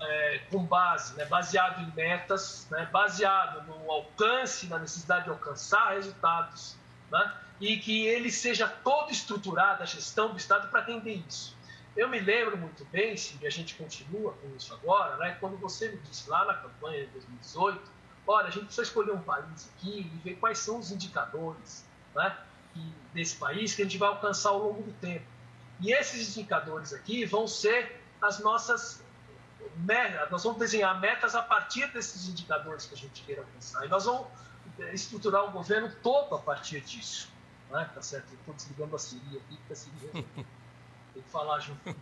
[0.00, 5.94] é, com base, né, baseado em metas, né, baseado no alcance, na necessidade de alcançar
[5.94, 6.76] resultados,
[7.10, 11.55] né, e que ele seja todo estruturado, a gestão do Estado, para atender isso.
[11.96, 15.88] Eu me lembro muito bem, se a gente continua com isso agora, né, quando você
[15.88, 17.80] me disse lá na campanha de 2018,
[18.26, 22.36] olha, a gente precisa escolher um país aqui e ver quais são os indicadores né,
[23.14, 25.24] desse país que a gente vai alcançar ao longo do tempo.
[25.80, 29.02] E esses indicadores aqui vão ser as nossas
[29.76, 33.86] metas, nós vamos desenhar metas a partir desses indicadores que a gente queira alcançar.
[33.86, 34.26] E nós vamos
[34.92, 37.30] estruturar o governo todo a partir disso.
[37.70, 37.90] Né?
[37.94, 38.34] Tá certo?
[38.34, 40.26] Estou desligando a Siri aqui, porque a Siri
[41.16, 41.96] tem que falar junto.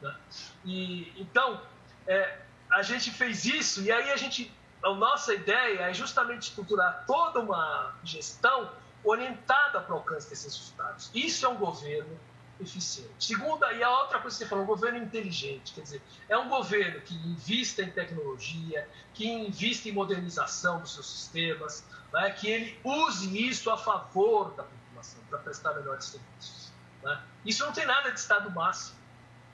[0.00, 0.16] Né?
[0.64, 1.60] E, então,
[2.06, 2.38] é,
[2.70, 4.50] a gente fez isso e aí a gente,
[4.82, 8.70] a nossa ideia é justamente estruturar toda uma gestão
[9.04, 11.10] orientada para o alcance desses resultados.
[11.14, 12.18] Isso é um governo
[12.60, 13.10] eficiente.
[13.18, 16.48] Segunda, e a outra coisa que você falou, um governo inteligente, quer dizer, é um
[16.48, 22.78] governo que invista em tecnologia, que invista em modernização dos seus sistemas, né, que ele
[22.84, 26.72] use isso a favor da população, para prestar melhores serviços.
[27.02, 27.22] Né?
[27.44, 28.98] Isso não tem nada de estado máximo.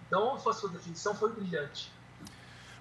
[0.06, 1.90] Então, a sua definição foi brilhante.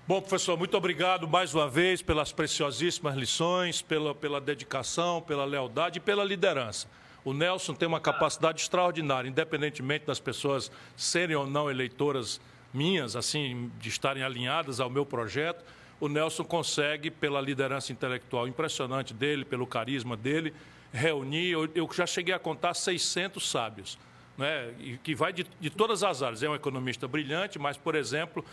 [0.07, 5.97] Bom, professor, muito obrigado mais uma vez pelas preciosíssimas lições, pela, pela dedicação, pela lealdade
[5.97, 6.87] e pela liderança.
[7.23, 12.39] O Nelson tem uma capacidade extraordinária, independentemente das pessoas serem ou não eleitoras
[12.71, 15.63] minhas, assim, de estarem alinhadas ao meu projeto,
[15.99, 20.53] o Nelson consegue, pela liderança intelectual impressionante dele, pelo carisma dele,
[20.91, 21.51] reunir.
[21.51, 23.97] Eu, já cheguei a contar 600 sábios.
[24.37, 26.43] Né, que vai de, de, todas as áreas.
[26.43, 28.43] É um economista brilhante, mas, por exemplo,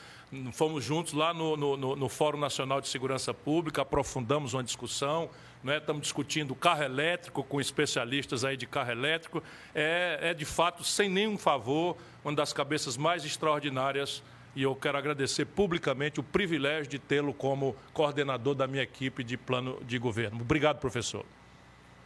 [0.53, 5.29] fomos juntos lá no, no, no Fórum Nacional de Segurança Pública, aprofundamos uma discussão,
[5.63, 9.43] né, estamos discutindo carro elétrico com especialistas aí de carro elétrico.
[9.75, 14.23] É, é, de fato, sem nenhum favor, uma das cabeças mais extraordinárias
[14.55, 19.37] e eu quero agradecer publicamente o privilégio de tê-lo como coordenador da minha equipe de
[19.37, 20.41] plano de governo.
[20.43, 21.25] Obrigado, professor.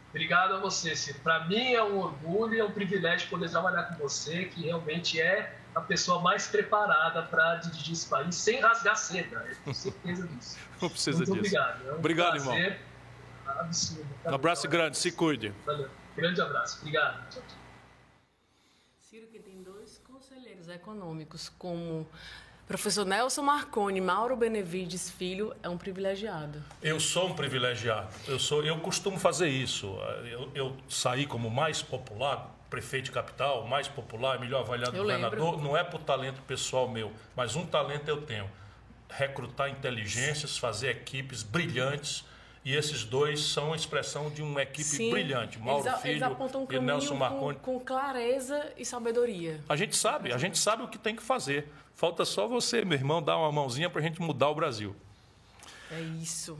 [0.09, 1.19] Obrigado a você, Ciro.
[1.19, 5.19] Para mim é um orgulho e é um privilégio poder trabalhar com você, que realmente
[5.19, 9.45] é a pessoa mais preparada para dirigir esse país sem rasgar seda.
[9.47, 10.57] Eu tenho certeza disso.
[10.81, 11.39] Não precisa Muito disso.
[11.39, 11.87] Obrigado.
[11.87, 12.87] É um obrigado, prazer irmão.
[13.59, 14.07] Absurdo.
[14.25, 15.53] Um abraço grande, se cuide.
[15.65, 15.89] Valeu.
[16.15, 16.79] Grande abraço.
[16.79, 17.29] Obrigado.
[17.29, 17.57] Tchau, tchau.
[18.97, 22.07] Ciro que tem dois conselheiros econômicos como
[22.67, 26.61] Professor Nelson Marconi, Mauro Benevides Filho é um privilegiado.
[26.83, 28.09] Eu sou um privilegiado.
[28.27, 29.87] Eu sou, eu costumo fazer isso.
[30.29, 35.39] Eu, eu saí como mais popular, prefeito de capital, mais popular, melhor avaliado Eu governador.
[35.51, 35.63] lembro.
[35.63, 38.49] Não é por talento pessoal meu, mas um talento eu tenho:
[39.09, 42.25] recrutar inteligências, fazer equipes brilhantes.
[42.67, 45.57] E esses dois são a expressão de uma equipe Sim, brilhante.
[45.57, 47.59] Mauro eles, Filho eles apontam um e Nelson com, Marconi.
[47.59, 49.63] com clareza e sabedoria.
[49.69, 51.71] A gente sabe, a gente sabe o que tem que fazer.
[51.95, 54.93] Falta só você, meu irmão, dar uma mãozinha para a gente mudar o Brasil.
[55.89, 56.59] É isso.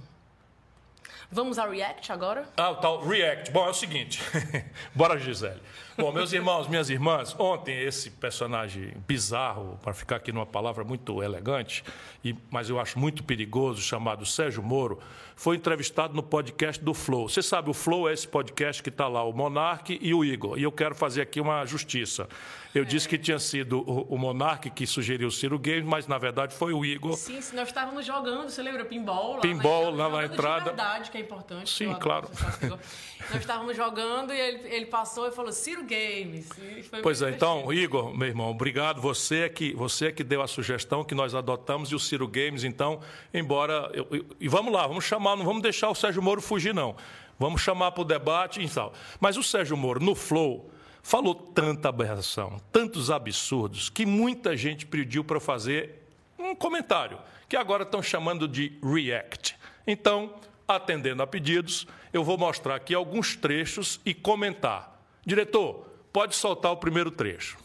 [1.30, 2.48] Vamos ao React agora?
[2.56, 3.52] Ah, o tal React.
[3.52, 4.22] Bom, é o seguinte.
[4.96, 5.62] Bora, Gisele.
[5.98, 11.24] Bom, meus irmãos, minhas irmãs, ontem esse personagem bizarro, para ficar aqui numa palavra muito
[11.24, 11.84] elegante,
[12.24, 15.00] e, mas eu acho muito perigoso, chamado Sérgio Moro,
[15.36, 17.28] foi entrevistado no podcast do Flow.
[17.28, 20.58] Você sabe, o Flow é esse podcast que está lá, o Monark e o Igor.
[20.58, 22.28] E eu quero fazer aqui uma justiça.
[22.74, 26.18] Eu disse que tinha sido o, o Monark que sugeriu o Ciro Games, mas na
[26.18, 27.16] verdade foi o Igor.
[27.16, 28.86] Sim, se nós estávamos jogando, você lembra?
[28.86, 30.60] Pinball lá Pinball lá na entrada.
[30.60, 31.70] De verdade, que é importante.
[31.70, 32.30] Sim, claro.
[33.30, 36.50] nós estávamos jogando e ele, ele passou e falou Ciro Games.
[37.02, 37.72] Pois é, então.
[37.74, 39.02] Igor, meu irmão, obrigado.
[39.02, 42.28] Você é que, você é que deu a sugestão que nós adotamos e o Ciro
[42.28, 43.00] Games, então,
[43.34, 43.90] embora.
[43.94, 46.96] eu- eu- e vamos lá, vamos chamar, não vamos deixar o Sérgio Moro fugir, não.
[47.40, 48.94] Vamos chamar para o debate e tal.
[49.20, 50.70] Mas o Sérgio Moro, no Flow,
[51.04, 56.04] falou tanta aberração, tantos absurdos, que muita gente pediu para fazer
[56.38, 59.56] um comentário, que agora estão chamando de React.
[59.86, 60.34] Então,
[60.68, 64.97] atendendo a pedidos, eu vou mostrar aqui alguns trechos e comentar.
[65.28, 67.58] Diretor, pode soltar o primeiro trecho.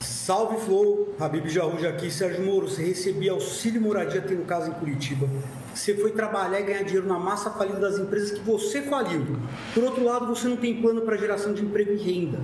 [0.00, 5.28] Salve Flow, Habib Jarruja aqui, Sérgio Moro, você recebia auxílio moradia tendo casa em Curitiba.
[5.72, 9.38] Você foi trabalhar e ganhar dinheiro na massa falida das empresas que você faliu.
[9.72, 12.40] Por outro lado, você não tem plano para geração de emprego e renda.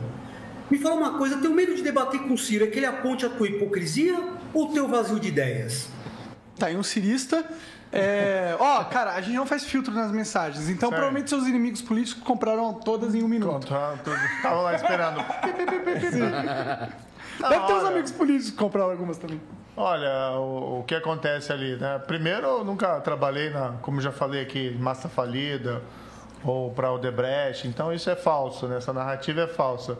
[0.71, 3.27] Me fala uma coisa, teu medo de debater com o Ciro é que ele aponte
[3.27, 4.17] a tua hipocrisia
[4.55, 5.89] ou o teu vazio de ideias?
[6.57, 7.45] Tá aí um cirista.
[7.93, 10.95] É, Ó, cara, a gente não faz filtro nas mensagens, então Sério?
[10.95, 13.69] provavelmente seus inimigos políticos compraram todas em um minuto.
[14.37, 15.23] Estavam lá esperando.
[17.39, 17.89] Deve ter uns olha.
[17.89, 19.41] amigos políticos que compraram algumas também.
[19.77, 21.99] Olha, o, o que acontece ali, né?
[22.07, 25.83] Primeiro, eu nunca trabalhei, na, como já falei aqui, massa falida
[26.45, 28.77] ou para o Debrecht, então isso é falso, né?
[28.77, 29.97] essa narrativa é falsa.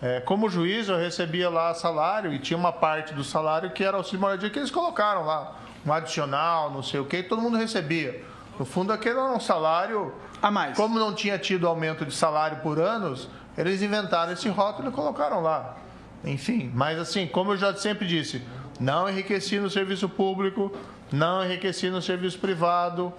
[0.00, 3.96] É, como juiz, eu recebia lá salário e tinha uma parte do salário que era
[3.96, 5.54] auxílio moradia que eles colocaram lá,
[5.86, 8.24] um adicional, não sei o que, todo mundo recebia.
[8.58, 10.12] No fundo, aquele era um salário.
[10.40, 10.76] A mais.
[10.76, 15.40] Como não tinha tido aumento de salário por anos, eles inventaram esse rótulo e colocaram
[15.40, 15.76] lá.
[16.24, 18.42] Enfim, mas assim, como eu já sempre disse,
[18.78, 20.72] não enriqueci no serviço público,
[21.10, 23.12] não enriqueci no serviço privado,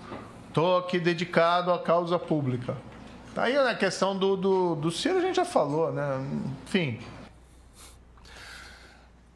[0.47, 2.75] estou aqui dedicado à causa pública.
[3.35, 6.23] Tá Aí na questão do, do, do Ciro a gente já falou, né?
[6.65, 6.99] Enfim,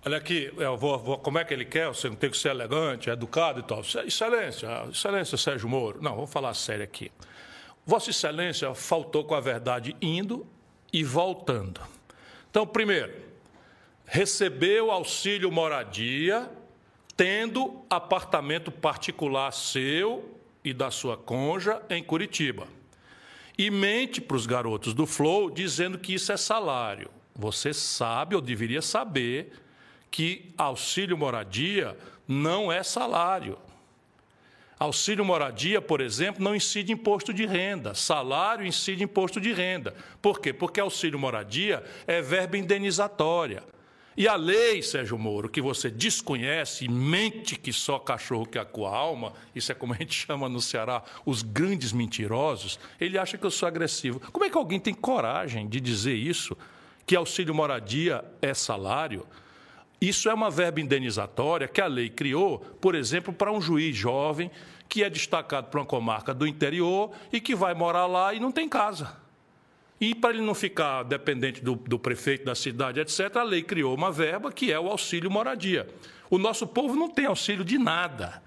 [0.08, 1.90] Olha aqui, vou, vou- como é que ele quer?
[1.90, 3.82] Você não tem que ser elegante, educado e tal.
[3.82, 6.02] Excelência, Excelência Sérgio Moro.
[6.02, 7.12] Não, vamos falar sério aqui.
[7.86, 10.48] Vossa Excelência faltou com a verdade indo
[10.94, 11.82] e voltando.
[12.50, 13.14] Então, primeiro,
[14.06, 16.50] recebeu auxílio moradia,
[17.18, 22.66] tendo apartamento particular seu e da sua conja em Curitiba.
[23.58, 27.12] E mente para os garotos do Flow dizendo que isso é salário.
[27.36, 29.67] Você sabe, ou deveria saber,
[30.18, 31.96] que auxílio moradia
[32.28, 33.56] não é salário.
[34.80, 37.94] Auxílio moradia, por exemplo, não incide imposto de renda.
[37.94, 39.94] Salário incide imposto de renda.
[40.20, 40.52] Por quê?
[40.52, 43.62] Porque auxílio moradia é verba indenizatória.
[44.18, 49.34] E a lei, Sérgio Moro, que você desconhece mente que só cachorro que acua alma,
[49.54, 53.52] isso é como a gente chama no Ceará os grandes mentirosos, ele acha que eu
[53.52, 54.20] sou agressivo.
[54.32, 56.58] Como é que alguém tem coragem de dizer isso?
[57.06, 59.24] Que auxílio moradia é salário?
[60.00, 64.52] Isso é uma verba indenizatória que a lei criou, por exemplo, para um juiz jovem
[64.88, 68.52] que é destacado para uma comarca do interior e que vai morar lá e não
[68.52, 69.18] tem casa.
[70.00, 73.96] E para ele não ficar dependente do, do, prefeito da cidade, etc., a lei criou
[73.96, 75.88] uma verba que é o auxílio moradia.
[76.30, 78.42] O nosso povo não tem auxílio de nada.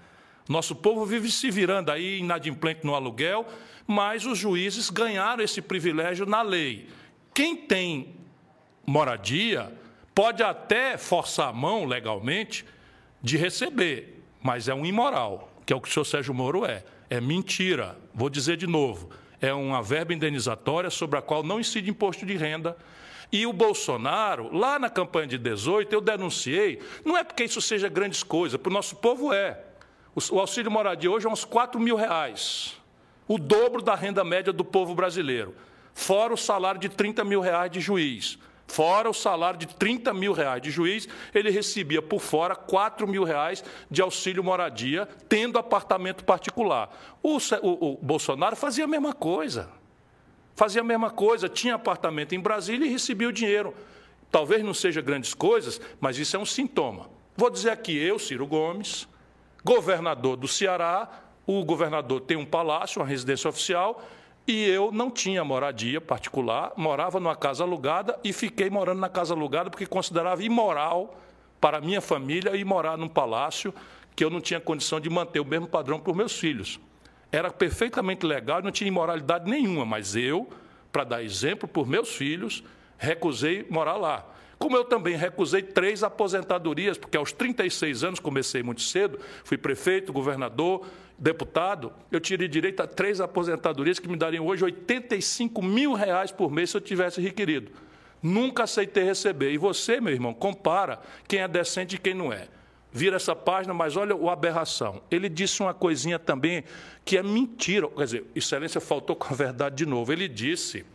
[0.47, 3.45] Nosso povo vive se virando aí inadimplente no aluguel,
[3.85, 6.87] mas os juízes ganharam esse privilégio na lei.
[7.33, 8.15] Quem tem
[8.85, 9.71] moradia
[10.13, 12.65] pode até forçar a mão legalmente
[13.21, 16.83] de receber, mas é um imoral, que é o que o senhor Sérgio Moro é.
[17.09, 17.97] É mentira.
[18.13, 19.09] Vou dizer de novo
[19.41, 22.77] é uma verba indenizatória sobre a qual não incide imposto de renda.
[23.31, 27.89] E o Bolsonaro, lá na campanha de 18, eu denunciei, não é porque isso seja
[27.89, 29.59] grandes coisas, para o nosso povo é.
[30.29, 32.77] O auxílio moradia hoje é uns 4 mil reais,
[33.27, 35.55] o dobro da renda média do povo brasileiro,
[35.93, 38.37] fora o salário de 30 mil reais de juiz.
[38.71, 43.25] Fora o salário de 30 mil reais de juiz, ele recebia por fora 4 mil
[43.25, 46.89] reais de auxílio moradia, tendo apartamento particular.
[47.21, 49.69] O, o, o Bolsonaro fazia a mesma coisa.
[50.55, 53.75] Fazia a mesma coisa, tinha apartamento em Brasília e recebia o dinheiro.
[54.31, 57.09] Talvez não seja grandes coisas, mas isso é um sintoma.
[57.35, 59.05] Vou dizer aqui, eu, Ciro Gomes,
[59.65, 61.09] governador do Ceará,
[61.45, 64.01] o governador tem um palácio, uma residência oficial,
[64.51, 69.33] e eu não tinha moradia particular, morava numa casa alugada e fiquei morando na casa
[69.33, 71.17] alugada porque considerava imoral
[71.61, 73.73] para minha família ir morar num palácio
[74.13, 76.79] que eu não tinha condição de manter o mesmo padrão para os meus filhos.
[77.31, 80.49] Era perfeitamente legal, não tinha imoralidade nenhuma, mas eu,
[80.91, 82.61] para dar exemplo para os meus filhos,
[82.97, 84.25] recusei morar lá.
[84.59, 90.11] Como eu também recusei três aposentadorias, porque aos 36 anos, comecei muito cedo, fui prefeito,
[90.11, 90.85] governador,
[91.21, 96.51] deputado, eu tirei direito a três aposentadorias que me dariam hoje 85 mil reais por
[96.51, 97.71] mês se eu tivesse requerido.
[98.21, 99.51] Nunca aceitei receber.
[99.51, 102.47] E você, meu irmão, compara quem é decente e quem não é.
[102.91, 105.01] Vira essa página, mas olha o aberração.
[105.09, 106.63] Ele disse uma coisinha também
[107.05, 107.87] que é mentira.
[107.87, 110.11] Quer dizer, Excelência faltou com a verdade de novo.
[110.11, 110.85] Ele disse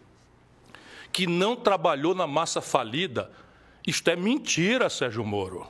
[1.11, 3.31] que não trabalhou na massa falida
[3.86, 5.65] isto é mentira, Sérgio Moro.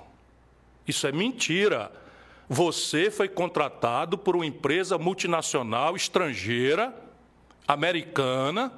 [0.89, 1.93] Isso é mentira.
[2.49, 6.95] Você foi contratado por uma empresa multinacional estrangeira,
[7.67, 8.73] americana,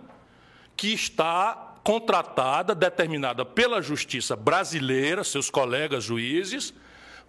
[0.77, 6.73] que está contratada, determinada pela justiça brasileira, seus colegas juízes,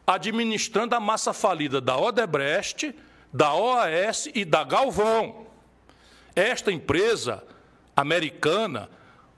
[0.05, 2.95] administrando a massa falida da Odebrecht,
[3.33, 5.47] da OAS e da Galvão.
[6.35, 7.43] Esta empresa
[7.95, 8.89] americana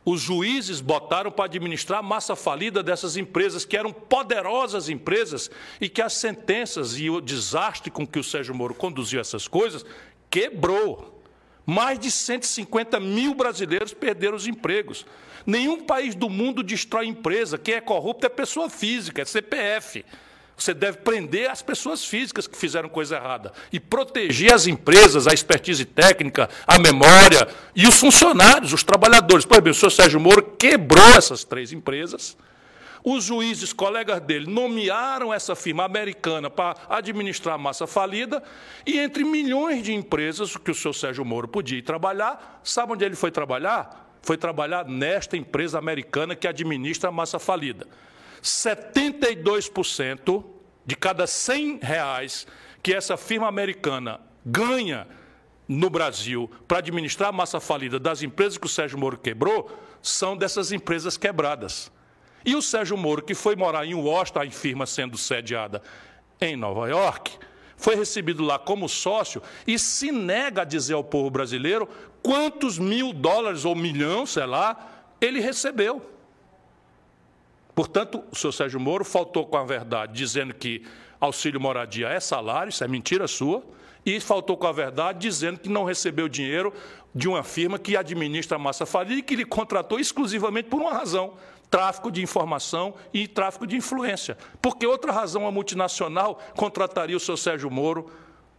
[0.03, 5.49] os juízes botaram para administrar a massa falida dessas empresas, que eram poderosas empresas,
[5.79, 9.85] e que as sentenças e o desastre com que o Sérgio Moro conduziu essas coisas
[10.31, 11.21] quebrou.
[11.63, 15.05] Mais de 150 mil brasileiros perderam os empregos.
[15.45, 17.57] Nenhum país do mundo destrói empresa.
[17.57, 20.03] Quem é corrupto é pessoa física, é CPF.
[20.61, 25.33] Você deve prender as pessoas físicas que fizeram coisa errada e proteger as empresas, a
[25.33, 29.43] expertise técnica, a memória e os funcionários, os trabalhadores.
[29.43, 32.37] Pois bem, o senhor Sérgio Moro quebrou essas três empresas.
[33.03, 38.43] Os juízes, colegas dele, nomearam essa firma americana para administrar a massa falida,
[38.85, 43.03] e entre milhões de empresas que o senhor Sérgio Moro podia ir trabalhar, sabe onde
[43.03, 44.15] ele foi trabalhar?
[44.21, 47.87] Foi trabalhar nesta empresa americana que administra a massa falida.
[48.41, 50.43] 72%
[50.85, 52.47] de cada 100 reais
[52.81, 55.07] que essa firma americana ganha
[55.67, 60.35] no Brasil para administrar a massa falida das empresas que o Sérgio Moro quebrou, são
[60.35, 61.91] dessas empresas quebradas.
[62.43, 65.81] E o Sérgio Moro, que foi morar em Washington, a firma sendo sediada
[66.39, 67.37] em Nova York,
[67.77, 71.87] foi recebido lá como sócio e se nega a dizer ao povo brasileiro
[72.21, 76.01] quantos mil dólares ou milhão, sei lá, ele recebeu.
[77.73, 80.83] Portanto, o senhor Sérgio Moro faltou com a verdade, dizendo que
[81.19, 83.63] auxílio moradia é salário, isso é mentira sua,
[84.05, 86.73] e faltou com a verdade, dizendo que não recebeu dinheiro
[87.13, 90.93] de uma firma que administra a massa falida e que lhe contratou exclusivamente por uma
[90.93, 91.33] razão:
[91.69, 94.37] tráfico de informação e tráfico de influência.
[94.61, 98.09] Porque outra razão a multinacional contrataria o senhor Sérgio Moro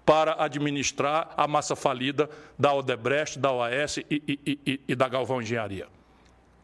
[0.04, 2.28] para administrar a massa falida
[2.58, 5.86] da Odebrecht, da OAS e, e, e, e da Galvão Engenharia.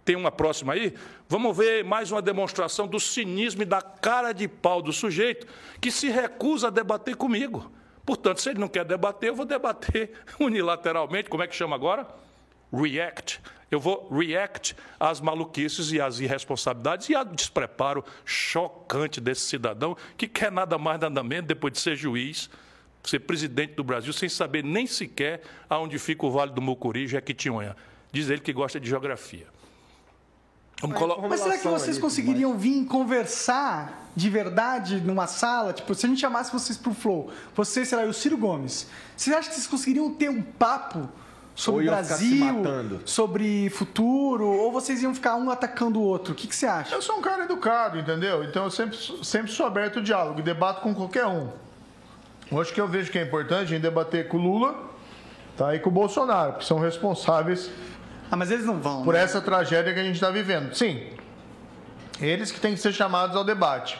[0.09, 0.94] Tem uma próxima aí?
[1.28, 5.47] Vamos ver mais uma demonstração do cinismo e da cara de pau do sujeito
[5.82, 7.70] que se recusa a debater comigo.
[8.06, 11.28] Portanto, se ele não quer debater, eu vou debater unilateralmente.
[11.28, 12.09] Como é que chama agora?
[12.72, 13.39] React.
[13.70, 20.26] Eu vou react às maluquices e às irresponsabilidades e ao despreparo chocante desse cidadão que
[20.26, 22.48] quer nada mais, nada menos, depois de ser juiz,
[23.05, 27.76] ser presidente do Brasil, sem saber nem sequer aonde fica o Vale do Mucuri, Jequitinhonha.
[28.10, 29.57] Diz ele que gosta de geografia.
[31.28, 35.72] Mas será que vocês conseguiriam vir conversar de verdade numa sala?
[35.72, 38.86] Tipo, se a gente chamasse vocês pro Flow, você, sei lá, e o Ciro Gomes,
[39.16, 41.09] vocês acham que vocês conseguiriam ter um papo
[41.59, 42.62] sobre o Brasil,
[43.05, 46.32] sobre futuro, ou vocês iam ficar um atacando o outro?
[46.32, 46.94] O que, que você acha?
[46.94, 48.44] Eu sou um cara educado, entendeu?
[48.44, 51.48] Então eu sempre, sempre sou aberto ao diálogo, debato com qualquer um.
[52.52, 54.88] Hoje que eu vejo que é importante a gente debater com o Lula
[55.56, 57.68] tá, e com o Bolsonaro, que são responsáveis
[58.30, 59.02] ah, mas eles não vão.
[59.02, 59.22] Por né?
[59.22, 60.74] essa tragédia que a gente está vivendo.
[60.74, 61.02] Sim.
[62.20, 63.98] Eles que têm que ser chamados ao debate.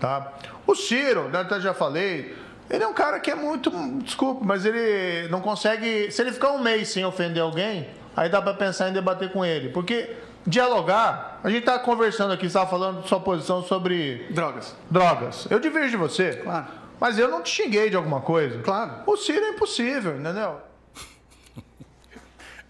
[0.00, 0.32] Tá?
[0.66, 2.34] O Ciro, né, até já falei,
[2.68, 3.70] ele é um cara que é muito.
[4.02, 6.10] Desculpa, mas ele não consegue.
[6.10, 9.44] Se ele ficar um mês sem ofender alguém, aí dá para pensar em debater com
[9.44, 9.68] ele.
[9.68, 10.16] Porque
[10.46, 14.26] dialogar, a gente está conversando aqui, estava falando de sua posição sobre.
[14.30, 14.74] Drogas.
[14.90, 15.46] Drogas.
[15.50, 16.36] Eu divirjo de você.
[16.36, 16.66] Claro.
[16.98, 18.60] Mas eu não te xinguei de alguma coisa.
[18.60, 18.92] Claro.
[19.06, 20.60] O Ciro é impossível, entendeu?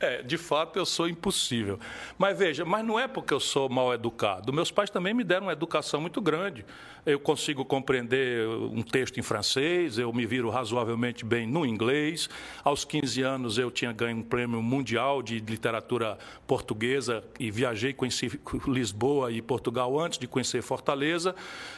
[0.03, 1.79] É, de fato eu sou impossível.
[2.19, 4.53] Mas veja, mas não é porque eu sou mal educado.
[4.53, 6.67] Meus pais também me deram uma educação muito grande.
[7.07, 12.29] Eu consigo compreender um texto em francês, eu me viro razoavelmente bem no inglês.
[12.65, 16.19] Aos 15 anos eu tinha ganho um prêmio mundial de literatura
[16.49, 21.35] portuguesa e viajei, conheci Lisboa e Portugal antes de conhecer Fortaleza.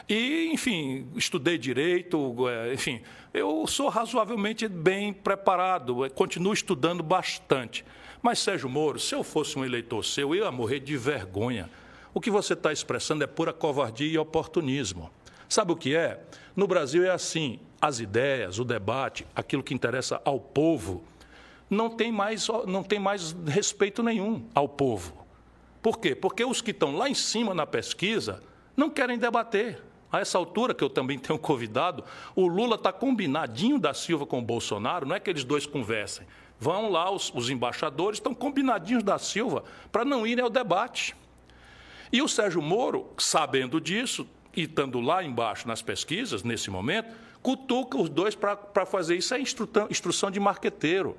[0.09, 3.01] E, enfim, estudei direito, é, enfim,
[3.35, 7.83] eu sou razoavelmente bem preparado, continuo estudando bastante.
[8.21, 11.69] Mas, Sérgio Moro, se eu fosse um eleitor seu, eu ia morrer de vergonha.
[12.13, 15.11] O que você está expressando é pura covardia e oportunismo.
[15.49, 16.21] Sabe o que é?
[16.55, 21.03] No Brasil é assim: as ideias, o debate, aquilo que interessa ao povo,
[21.69, 25.25] não tem mais, não tem mais respeito nenhum ao povo.
[25.81, 26.15] Por quê?
[26.15, 28.41] Porque os que estão lá em cima na pesquisa
[28.77, 29.81] não querem debater.
[30.15, 32.01] A essa altura, que eu também tenho convidado,
[32.33, 36.25] o Lula está combinadinho da Silva com o Bolsonaro, não é que eles dois conversem.
[36.57, 41.13] Vão lá, os, os embaixadores estão combinadinhos da Silva para não irem ao debate.
[42.13, 44.25] E o Sérgio Moro, sabendo disso,
[44.55, 49.33] e estando lá embaixo nas pesquisas, nesse momento, cutuca os dois para fazer isso.
[49.33, 51.17] É instrução, instrução de marqueteiro.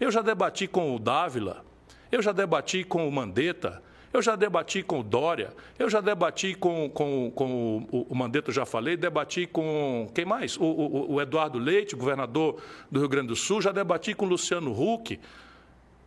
[0.00, 1.66] Eu já debati com o Dávila,
[2.10, 3.82] eu já debati com o Mandetta,
[4.12, 8.50] eu já debati com o Dória, eu já debati com, com, com o, o Mandetta,
[8.50, 10.56] já falei, debati com quem mais?
[10.56, 12.60] O, o, o, Eduardo Leite, governador
[12.90, 15.18] do Rio Grande do Sul, já debati com o Luciano Huck.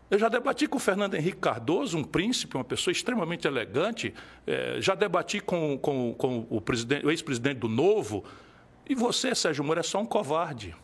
[0.09, 4.13] Eu já debati com o Fernando Henrique Cardoso, um príncipe, uma pessoa extremamente elegante.
[4.45, 8.25] É, já debati com, com, com o, o ex-presidente do Novo.
[8.89, 10.75] E você, Sérgio Moro, é só um covarde.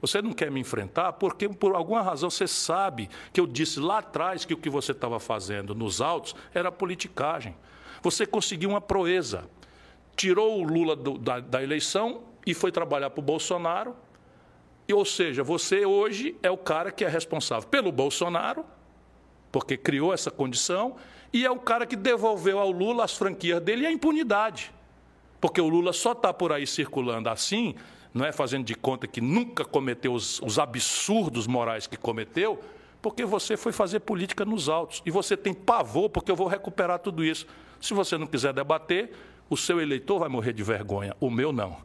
[0.00, 3.98] Você não quer me enfrentar porque, por alguma razão, você sabe que eu disse lá
[3.98, 7.56] atrás que o que você estava fazendo nos autos era politicagem.
[8.02, 9.48] Você conseguiu uma proeza.
[10.14, 13.96] Tirou o Lula do, da, da eleição e foi trabalhar para o Bolsonaro.
[14.86, 18.64] E, ou seja, você hoje é o cara que é responsável pelo Bolsonaro,
[19.50, 20.96] porque criou essa condição,
[21.32, 24.72] e é o cara que devolveu ao Lula as franquias dele e a impunidade.
[25.40, 27.74] Porque o Lula só está por aí circulando assim
[28.18, 32.60] não é fazendo de conta que nunca cometeu os, os absurdos morais que cometeu,
[33.00, 35.00] porque você foi fazer política nos autos.
[35.06, 37.46] E você tem pavor, porque eu vou recuperar tudo isso.
[37.80, 39.12] Se você não quiser debater,
[39.48, 41.16] o seu eleitor vai morrer de vergonha.
[41.20, 41.76] O meu não.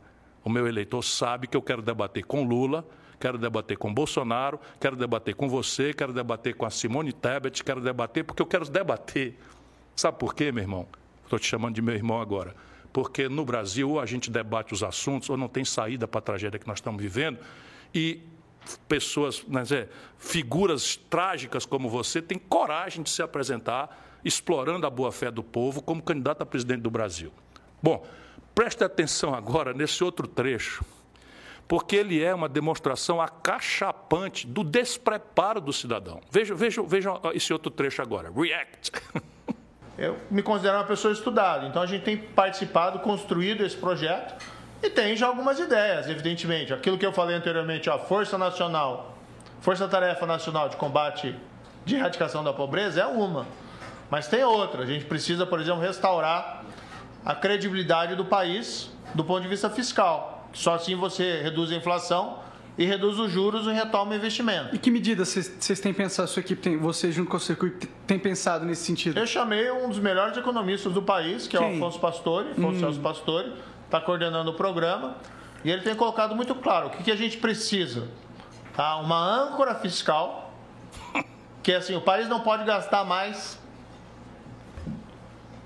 [0.43, 2.83] O meu eleitor sabe que eu quero debater com Lula,
[3.19, 7.79] quero debater com Bolsonaro, quero debater com você, quero debater com a Simone Tebet, quero
[7.79, 9.37] debater porque eu quero debater.
[9.95, 10.87] Sabe por quê, meu irmão?
[11.23, 12.55] Estou te chamando de meu irmão agora
[12.93, 16.21] porque no Brasil ou a gente debate os assuntos ou não tem saída para a
[16.21, 17.39] tragédia que nós estamos vivendo
[17.93, 18.21] e
[18.87, 25.43] pessoas, dizer, figuras trágicas como você têm coragem de se apresentar explorando a boa-fé do
[25.43, 27.33] povo como candidato a presidente do Brasil.
[27.81, 28.05] Bom,
[28.55, 30.85] preste atenção agora nesse outro trecho,
[31.67, 36.21] porque ele é uma demonstração acachapante do despreparo do cidadão.
[36.31, 38.31] Veja, veja, veja esse outro trecho agora.
[38.31, 38.91] React.
[39.97, 41.67] eu me considero uma pessoa estudada.
[41.67, 44.33] Então a gente tem participado, construído esse projeto
[44.81, 46.73] e tem já algumas ideias, evidentemente.
[46.73, 49.17] Aquilo que eu falei anteriormente, a Força Nacional,
[49.61, 51.35] Força Tarefa Nacional de Combate
[51.85, 53.45] de Erradicação da Pobreza é uma.
[54.09, 54.83] Mas tem outra.
[54.83, 56.63] A gente precisa, por exemplo, restaurar
[57.25, 60.49] a credibilidade do país do ponto de vista fiscal.
[60.53, 62.39] Só assim você reduz a inflação
[62.77, 64.75] e reduz os juros e retoma o investimento.
[64.75, 68.17] E que medidas vocês têm pensado, sua equipe tem, você junto com o circuito tem
[68.17, 69.17] pensado nesse sentido?
[69.19, 71.67] Eu chamei um dos melhores economistas do país, que Quem?
[71.67, 72.79] é o Afonso Pastore, Afonso hum.
[72.79, 73.53] Celso Pastore,
[73.85, 75.17] está coordenando o programa,
[75.63, 78.07] e ele tem colocado muito claro o que, que a gente precisa.
[78.75, 78.97] Tá?
[78.97, 80.51] Uma âncora fiscal,
[81.61, 83.61] que é assim, o país não pode gastar mais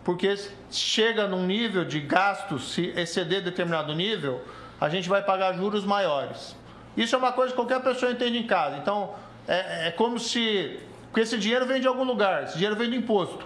[0.07, 0.33] porque
[0.71, 4.41] chega num nível de gastos, se exceder determinado nível,
[4.79, 6.55] a gente vai pagar juros maiores.
[6.97, 8.77] Isso é uma coisa que qualquer pessoa entende em casa.
[8.77, 9.11] Então,
[9.47, 10.79] é, é como se.
[11.05, 13.45] Porque esse dinheiro vem de algum lugar, esse dinheiro vem do imposto.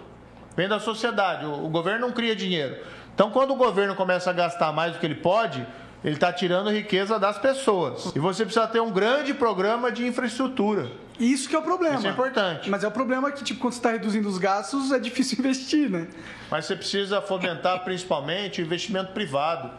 [0.56, 1.46] vem da sociedade.
[1.46, 2.78] O, o governo não cria dinheiro.
[3.14, 5.66] Então, quando o governo começa a gastar mais do que ele pode,
[6.04, 8.12] ele está tirando riqueza das pessoas.
[8.16, 10.90] E você precisa ter um grande programa de infraestrutura.
[11.20, 11.98] Isso que é o problema.
[11.98, 12.70] Isso é importante.
[12.70, 15.90] Mas é o problema que, tipo, quando você está reduzindo os gastos, é difícil investir,
[15.90, 16.08] né?
[16.50, 19.70] Mas você precisa fomentar principalmente o investimento privado.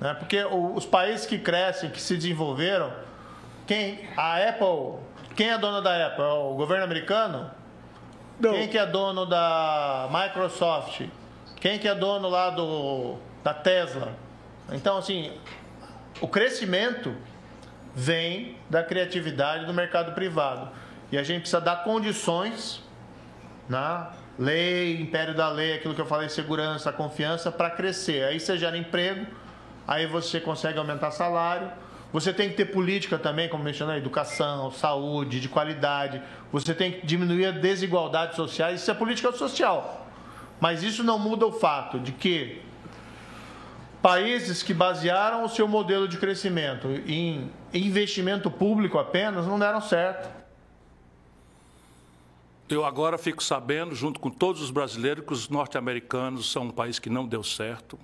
[0.00, 0.14] Né?
[0.14, 2.92] Porque os países que crescem, que se desenvolveram,
[3.66, 5.00] quem a Apple,
[5.34, 6.22] quem é dona da Apple?
[6.22, 7.50] É o governo americano?
[8.38, 8.52] Não.
[8.52, 11.02] Quem que é dono da Microsoft?
[11.60, 14.12] Quem que é dono lá do, da Tesla?
[14.70, 15.32] Então, assim,
[16.20, 17.14] o crescimento
[17.94, 20.68] vem da criatividade do mercado privado.
[21.10, 22.82] E a gente precisa dar condições
[23.68, 24.16] na né?
[24.38, 28.24] lei, império da lei, aquilo que eu falei, segurança, confiança, para crescer.
[28.24, 29.26] Aí você gera emprego,
[29.86, 31.70] aí você consegue aumentar salário.
[32.12, 36.22] Você tem que ter política também, como mencionei, educação, saúde, de qualidade.
[36.52, 38.72] Você tem que diminuir a desigualdade social.
[38.72, 40.06] Isso é política social.
[40.60, 42.62] Mas isso não muda o fato de que
[44.00, 50.28] países que basearam o seu modelo de crescimento em investimento público apenas não deram certo.
[52.68, 56.98] Eu agora fico sabendo, junto com todos os brasileiros, que os norte-americanos são um país
[56.98, 57.98] que não deu certo.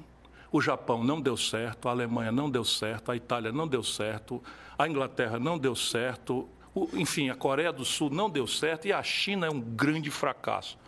[0.53, 4.43] O Japão não deu certo, a Alemanha não deu certo, a Itália não deu certo,
[4.79, 8.93] a Inglaterra não deu certo, o, enfim, a Coreia do Sul não deu certo e
[8.93, 10.79] a China é um grande fracasso.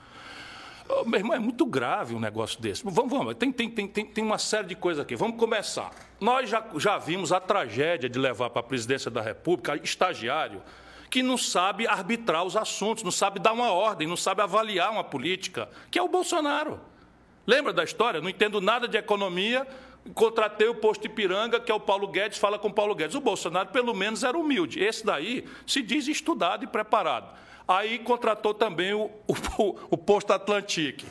[0.86, 2.84] Oh, meu irmão, é muito grave um negócio desse.
[2.84, 5.16] Vamos, vamos, tem, tem, tem, tem, uma série de coisas aqui.
[5.16, 5.90] Vamos começar.
[6.20, 10.60] Nós já, já vimos a tragédia de levar para a presidência da República estagiário
[11.10, 15.04] que não sabe arbitrar os assuntos, não sabe dar uma ordem, não sabe avaliar uma
[15.04, 16.80] política, que é o Bolsonaro.
[17.46, 18.20] Lembra da história?
[18.20, 19.66] Não entendo nada de economia,
[20.14, 23.14] contratei o posto Ipiranga, que é o Paulo Guedes, fala com o Paulo Guedes.
[23.14, 24.82] O Bolsonaro, pelo menos, era humilde.
[24.82, 27.34] Esse daí se diz estudado e preparado.
[27.66, 29.10] Aí contratou também o,
[29.58, 31.06] o, o posto Atlantique.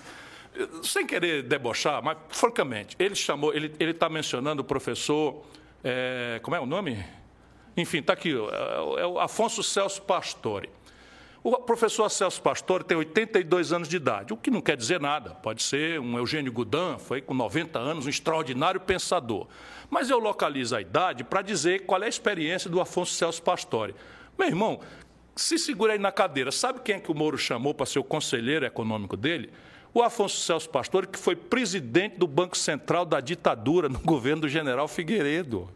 [0.84, 5.44] Sem querer debochar, mas francamente, ele chamou, ele está mencionando o professor,
[5.84, 7.04] é, como é o nome?
[7.76, 10.70] Enfim, está aqui, é, é o Afonso Celso Pastore.
[11.45, 15.32] O professor Celso Pastore tem 82 anos de idade, o que não quer dizer nada.
[15.32, 19.48] Pode ser um Eugênio Goudin, foi com 90 anos, um extraordinário pensador.
[19.90, 23.94] Mas eu localizo a idade para dizer qual é a experiência do Afonso Celso Pastore.
[24.40, 24.80] Meu irmão,
[25.36, 26.49] se segura aí na cadeira.
[26.49, 29.52] Sabe quem é que o Moro chamou para ser o conselheiro econômico dele?
[29.94, 34.49] O Afonso Celso Pastore, que foi presidente do Banco Central da ditadura no governo do
[34.49, 35.70] general Figueiredo.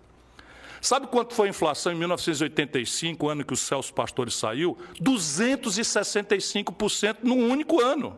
[0.82, 4.78] Sabe quanto foi a inflação em 1985, ano que o Celso Pastore saiu?
[5.02, 8.18] 265% num único ano.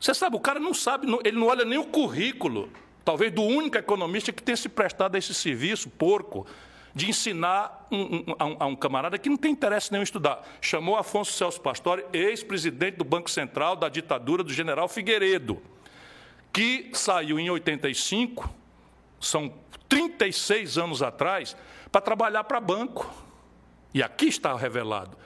[0.00, 2.70] Você sabe, o cara não sabe, ele não olha nem o currículo,
[3.04, 6.46] talvez do único economista que tenha se prestado a esse serviço, porco,
[6.94, 10.04] de ensinar um, um, a, um, a, um, camarada que não tem interesse nenhum em
[10.04, 10.42] estudar.
[10.60, 15.60] Chamou Afonso Celso Pastore, ex-presidente do Banco Central da ditadura do general Figueiredo,
[16.52, 18.48] que saiu em 85,
[19.20, 19.52] são
[19.88, 21.56] 36 anos atrás,
[21.90, 23.10] para trabalhar para banco.
[23.92, 25.16] E aqui está revelado.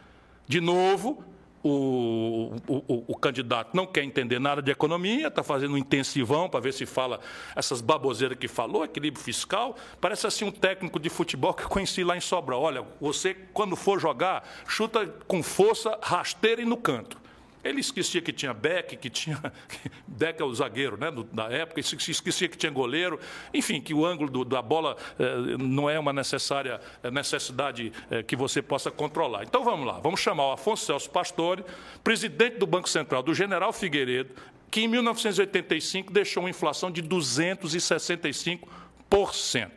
[0.46, 1.24] De novo,
[1.62, 6.58] o, o, o, candidato não quer entender nada de economia, está fazendo um intensivão para
[6.58, 7.20] ver se fala
[7.54, 9.76] essas baboseiras que falou, equilíbrio fiscal.
[10.00, 12.62] Parece assim um técnico de futebol que eu conheci lá em Sobral.
[12.62, 17.21] Olha, você, quando for jogar, chuta com força, rasteira e no canto.
[17.64, 19.40] Ele esquecia que tinha Beck, que tinha.
[20.06, 23.20] Beck é o zagueiro né, da época, esquecia que tinha goleiro,
[23.54, 28.22] enfim, que o ângulo do, da bola eh, não é uma necessária eh, necessidade eh,
[28.22, 29.44] que você possa controlar.
[29.44, 31.64] Então vamos lá, vamos chamar o Afonso Celso Pastore,
[32.02, 34.34] presidente do Banco Central, do General Figueiredo,
[34.68, 39.70] que em 1985 deixou uma inflação de 265%.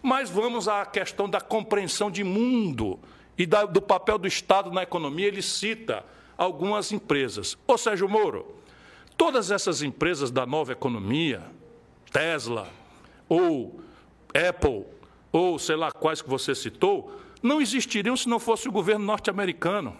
[0.00, 2.98] Mas vamos à questão da compreensão de mundo
[3.36, 5.26] e da, do papel do Estado na economia.
[5.26, 6.04] Ele cita
[6.38, 7.58] algumas empresas.
[7.66, 8.54] Ô Sérgio Moro,
[9.16, 11.42] todas essas empresas da nova economia,
[12.12, 12.68] Tesla,
[13.28, 13.80] ou
[14.32, 14.86] Apple,
[15.32, 19.96] ou sei lá quais que você citou, não existiriam se não fosse o governo norte-americano.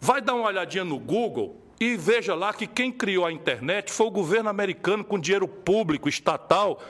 [0.00, 4.06] Vai dar uma olhadinha no Google e veja lá que quem criou a internet foi
[4.06, 6.80] o governo americano com dinheiro público, estatal,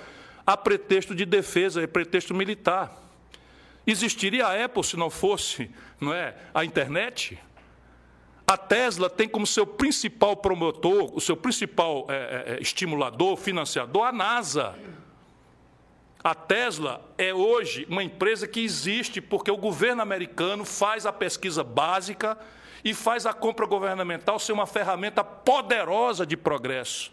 [0.46, 3.00] a pretexto de defesa e pretexto militar.
[3.86, 5.70] Existiria a Apple se não fosse
[6.00, 7.38] não é, a internet?
[8.52, 14.04] A Tesla tem como seu principal promotor, o seu principal é, é, é, estimulador, financiador,
[14.04, 14.78] a NASA.
[16.22, 21.64] A Tesla é hoje uma empresa que existe porque o governo americano faz a pesquisa
[21.64, 22.36] básica
[22.84, 27.10] e faz a compra governamental ser uma ferramenta poderosa de progresso.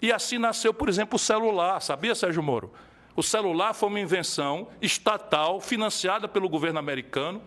[0.00, 1.80] E assim nasceu, por exemplo, o celular.
[1.80, 2.72] Sabia, Sérgio Moro?
[3.16, 7.42] O celular foi uma invenção estatal financiada pelo governo americano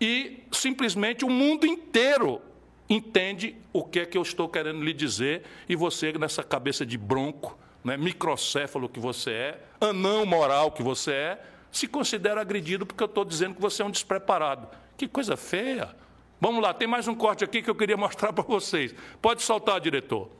[0.00, 2.40] e simplesmente o mundo inteiro
[2.88, 6.96] entende o que é que eu estou querendo lhe dizer e você, nessa cabeça de
[6.96, 13.02] bronco, né, microcéfalo que você é, anão moral que você é, se considera agredido porque
[13.02, 14.68] eu estou dizendo que você é um despreparado.
[14.96, 15.94] Que coisa feia.
[16.40, 18.94] Vamos lá, tem mais um corte aqui que eu queria mostrar para vocês.
[19.20, 20.30] Pode soltar, diretor.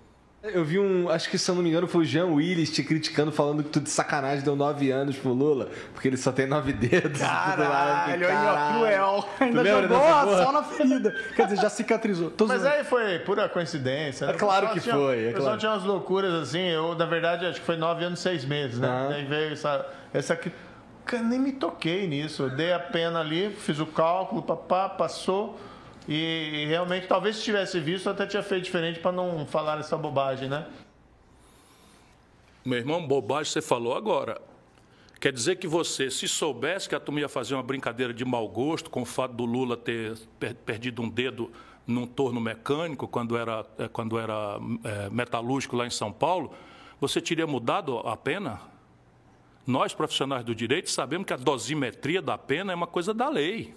[0.52, 2.82] Eu vi um, acho que se eu não me engano foi o Jean Willis te
[2.82, 6.46] criticando, falando que tu de sacanagem deu nove anos pro Lula, porque ele só tem
[6.46, 7.20] nove dedos.
[7.20, 9.28] Caralho, aí, ó, cruel.
[9.40, 11.14] Ainda jogou a sal na ferida.
[11.34, 12.30] Quer dizer, já cicatrizou.
[12.30, 14.26] Tô Mas aí foi pura coincidência.
[14.26, 14.32] Né?
[14.32, 15.26] É claro que tinha, foi.
[15.26, 15.58] É o pessoal claro.
[15.58, 19.08] tinha umas loucuras assim, eu, na verdade, acho que foi nove anos, seis meses, né?
[19.14, 20.52] Aí veio essa, essa aqui.
[21.04, 22.44] Cara, nem me toquei nisso.
[22.44, 25.58] Eu dei a pena ali, fiz o cálculo, papá, passou.
[26.08, 30.48] E realmente, talvez se tivesse visto, até tinha feito diferente para não falar essa bobagem,
[30.48, 30.66] né?
[32.64, 34.40] Meu irmão, bobagem você falou agora.
[35.20, 38.48] Quer dizer que você, se soubesse que a turma ia fazer uma brincadeira de mau
[38.48, 40.16] gosto com o fato do Lula ter
[40.64, 41.50] perdido um dedo
[41.86, 46.52] num torno mecânico quando era, é, quando era é, metalúrgico lá em São Paulo,
[47.00, 48.60] você teria mudado a pena?
[49.66, 53.74] Nós, profissionais do direito, sabemos que a dosimetria da pena é uma coisa da lei.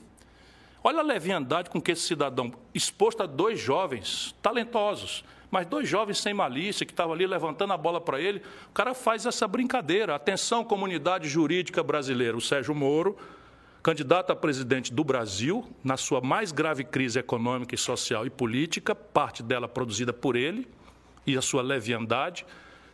[0.84, 6.19] Olha a leviandade com que esse cidadão, exposto a dois jovens talentosos, mas dois jovens
[6.19, 10.15] sem malícia, que estavam ali levantando a bola para ele, o cara faz essa brincadeira.
[10.15, 12.38] Atenção, comunidade jurídica brasileira.
[12.38, 13.18] O Sérgio Moro,
[13.81, 19.41] candidato a presidente do Brasil, na sua mais grave crise econômica, social e política, parte
[19.41, 20.68] dela produzida por ele
[21.26, 22.45] e a sua leviandade,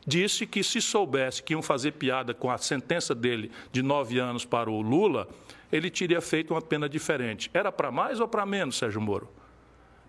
[0.07, 4.45] disse que se soubesse que iam fazer piada com a sentença dele de nove anos
[4.45, 5.27] para o Lula,
[5.75, 7.49] ele teria feito uma pena diferente.
[7.53, 9.29] Era para mais ou para menos, Sérgio Moro?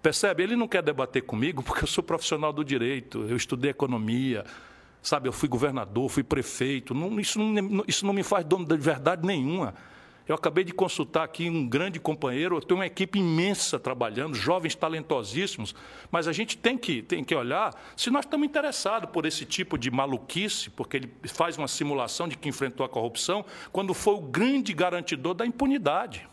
[0.02, 0.42] Percebe?
[0.42, 4.44] Ele não quer debater comigo porque eu sou profissional do direito, eu estudei economia,
[5.02, 5.28] sabe?
[5.28, 6.94] Eu fui governador, fui prefeito.
[6.94, 9.74] Não, isso, não, isso não me faz dono de verdade nenhuma.
[10.28, 14.74] Eu acabei de consultar aqui um grande companheiro, eu tenho uma equipe imensa trabalhando, jovens
[14.74, 15.72] talentosíssimos,
[16.10, 19.78] mas a gente tem que, tem que olhar se nós estamos interessados por esse tipo
[19.78, 24.20] de maluquice, porque ele faz uma simulação de que enfrentou a corrupção, quando foi o
[24.20, 26.28] grande garantidor da impunidade.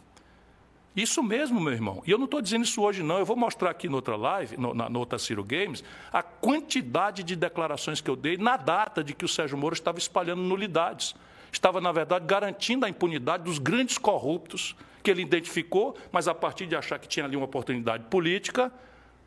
[0.96, 2.04] Isso mesmo, meu irmão.
[2.06, 3.18] E eu não estou dizendo isso hoje, não.
[3.18, 7.36] Eu vou mostrar aqui na outra live, no, na outra Ciro Games, a quantidade de
[7.36, 11.16] declarações que eu dei na data de que o Sérgio Moro estava espalhando nulidades
[11.58, 16.66] estava, na verdade, garantindo a impunidade dos grandes corruptos que ele identificou, mas a partir
[16.66, 18.72] de achar que tinha ali uma oportunidade política,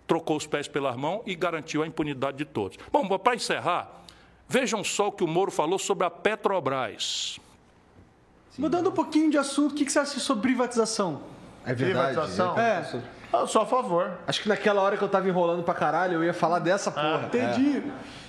[0.07, 2.79] trocou os pés pelas mãos e garantiu a impunidade de todos.
[2.91, 4.03] Bom, para encerrar,
[4.49, 7.39] vejam só o que o Moro falou sobre a Petrobras.
[8.51, 8.63] Sim.
[8.63, 11.23] Mudando um pouquinho de assunto, o que você acha sobre privatização?
[11.65, 12.15] É verdade.
[12.15, 12.59] Privatização?
[12.59, 13.03] É.
[13.33, 14.13] Eu sou a favor.
[14.27, 17.23] Acho que naquela hora que eu tava enrolando pra caralho, eu ia falar dessa porra.
[17.23, 17.83] Ah, entendi.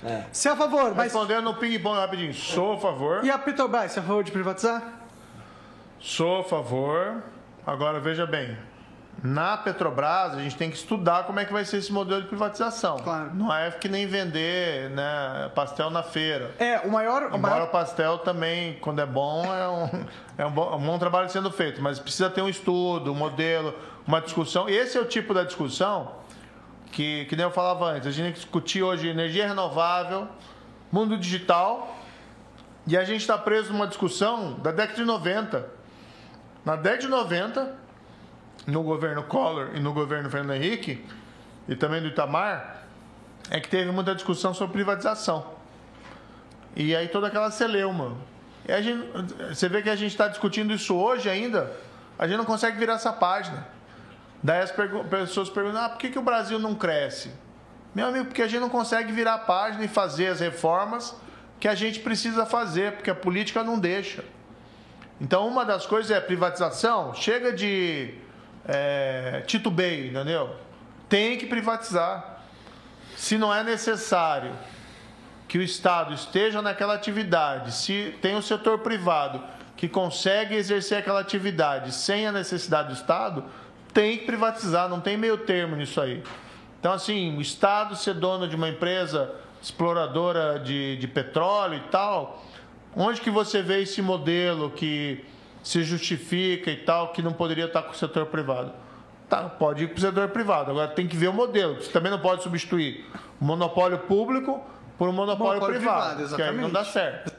[0.04, 0.24] É.
[0.32, 1.12] Você é a favor, mas.
[1.12, 2.34] Respondendo no ping-pong rapidinho.
[2.34, 3.24] Sou a favor.
[3.24, 4.82] E a Petrobras, você é a favor de privatizar?
[5.98, 7.22] Sou a favor.
[7.66, 8.56] Agora veja bem.
[9.22, 12.28] Na Petrobras, a gente tem que estudar como é que vai ser esse modelo de
[12.28, 12.98] privatização.
[12.98, 13.34] Claro.
[13.34, 16.52] Não é que nem vender né, pastel na feira.
[16.58, 17.24] É, o maior.
[17.24, 17.62] O Embora maior...
[17.64, 20.04] o pastel também, quando é bom, é um,
[20.38, 21.82] é um, bom, um bom trabalho sendo feito.
[21.82, 23.74] Mas precisa ter um estudo, um modelo,
[24.08, 24.66] uma discussão.
[24.66, 26.16] Esse é o tipo da discussão
[26.90, 28.08] que, que nem eu falava antes.
[28.08, 30.26] A gente tem que discutir hoje energia renovável,
[30.90, 31.94] mundo digital.
[32.86, 35.68] E a gente está preso numa discussão da década de 90.
[36.64, 37.76] Na década de 90
[38.66, 41.04] no governo Collor e no governo Fernando Henrique,
[41.68, 42.82] e também do Itamar,
[43.50, 45.54] é que teve muita discussão sobre privatização.
[46.74, 48.16] E aí toda aquela celeuma.
[48.66, 49.06] E a gente,
[49.48, 51.72] você vê que a gente está discutindo isso hoje ainda,
[52.18, 53.77] a gente não consegue virar essa página.
[54.42, 57.32] Daí as pessoas perguntam, ah, por que, que o Brasil não cresce?
[57.94, 61.14] Meu amigo, porque a gente não consegue virar a página e fazer as reformas
[61.58, 64.24] que a gente precisa fazer, porque a política não deixa.
[65.20, 67.12] Então, uma das coisas é privatização.
[67.14, 68.14] Chega de
[68.64, 70.54] é, titubeio, entendeu?
[71.08, 72.42] Tem que privatizar.
[73.16, 74.52] Se não é necessário
[75.48, 79.42] que o Estado esteja naquela atividade, se tem o setor privado
[79.76, 83.44] que consegue exercer aquela atividade sem a necessidade do Estado,
[83.92, 86.22] tem que privatizar, não tem meio termo nisso aí.
[86.78, 92.42] Então, assim, o Estado ser dono de uma empresa exploradora de, de petróleo e tal,
[92.96, 95.24] onde que você vê esse modelo que
[95.62, 98.72] se justifica e tal, que não poderia estar com o setor privado.
[99.28, 100.70] Tá, pode ir para o setor privado.
[100.70, 101.74] Agora tem que ver o modelo.
[101.74, 103.04] Você também não pode substituir
[103.40, 104.62] o monopólio público
[104.96, 107.37] por um monopólio, monopólio privado, privado que aí não dá certo.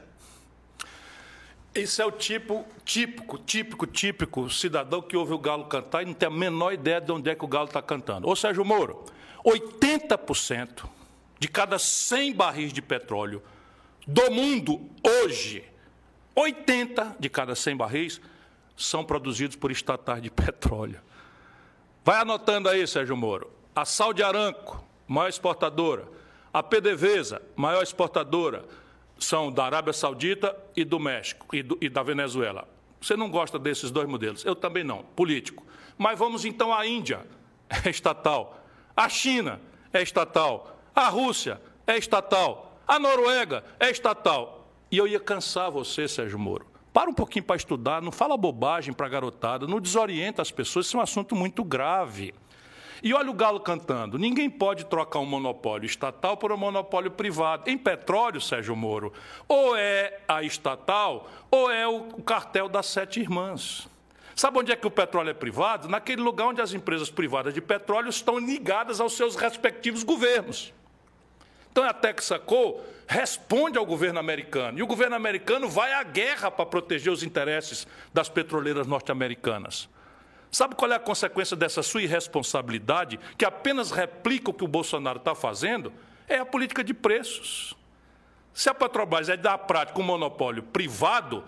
[1.74, 6.14] Esse é o tipo típico, típico, típico cidadão que ouve o galo cantar e não
[6.14, 8.26] tem a menor ideia de onde é que o galo está cantando.
[8.26, 9.04] Ou Sérgio Moro,
[9.44, 10.88] 80%
[11.38, 13.42] de cada 100 barris de petróleo
[14.06, 15.64] do mundo hoje
[16.34, 18.20] 80 de cada 100 barris
[18.76, 21.00] são produzidos por estatais de petróleo.
[22.04, 23.50] Vai anotando aí, Sérgio Moro.
[23.74, 26.08] a Saudi Aramco, maior exportadora,
[26.52, 28.64] a PDVSA, maior exportadora,
[29.20, 32.66] são da Arábia Saudita e do México e, do, e da Venezuela.
[33.00, 34.44] Você não gosta desses dois modelos?
[34.44, 35.64] Eu também não, político.
[35.96, 37.26] Mas vamos então à Índia,
[37.84, 38.64] é estatal.
[38.96, 39.60] A China
[39.92, 40.78] é estatal.
[40.94, 42.80] A Rússia é estatal.
[42.86, 44.68] A Noruega é estatal.
[44.90, 46.66] E eu ia cansar você, Sérgio Moro.
[46.92, 50.86] Para um pouquinho para estudar, não fala bobagem para a garotada, não desorienta as pessoas,
[50.86, 52.34] isso é um assunto muito grave.
[53.02, 57.68] E olha o galo cantando: ninguém pode trocar um monopólio estatal por um monopólio privado.
[57.68, 59.12] Em petróleo, Sérgio Moro,
[59.48, 63.88] ou é a estatal ou é o cartel das sete irmãs.
[64.34, 65.88] Sabe onde é que o petróleo é privado?
[65.88, 70.72] Naquele lugar onde as empresas privadas de petróleo estão ligadas aos seus respectivos governos.
[71.70, 74.78] Então a Texaco responde ao governo americano.
[74.78, 79.88] E o governo americano vai à guerra para proteger os interesses das petroleiras norte-americanas.
[80.50, 85.18] Sabe qual é a consequência dessa sua irresponsabilidade, que apenas replica o que o Bolsonaro
[85.18, 85.92] está fazendo?
[86.28, 87.76] É a política de preços.
[88.52, 91.44] Se a Petrobras é da prática um monopólio privado,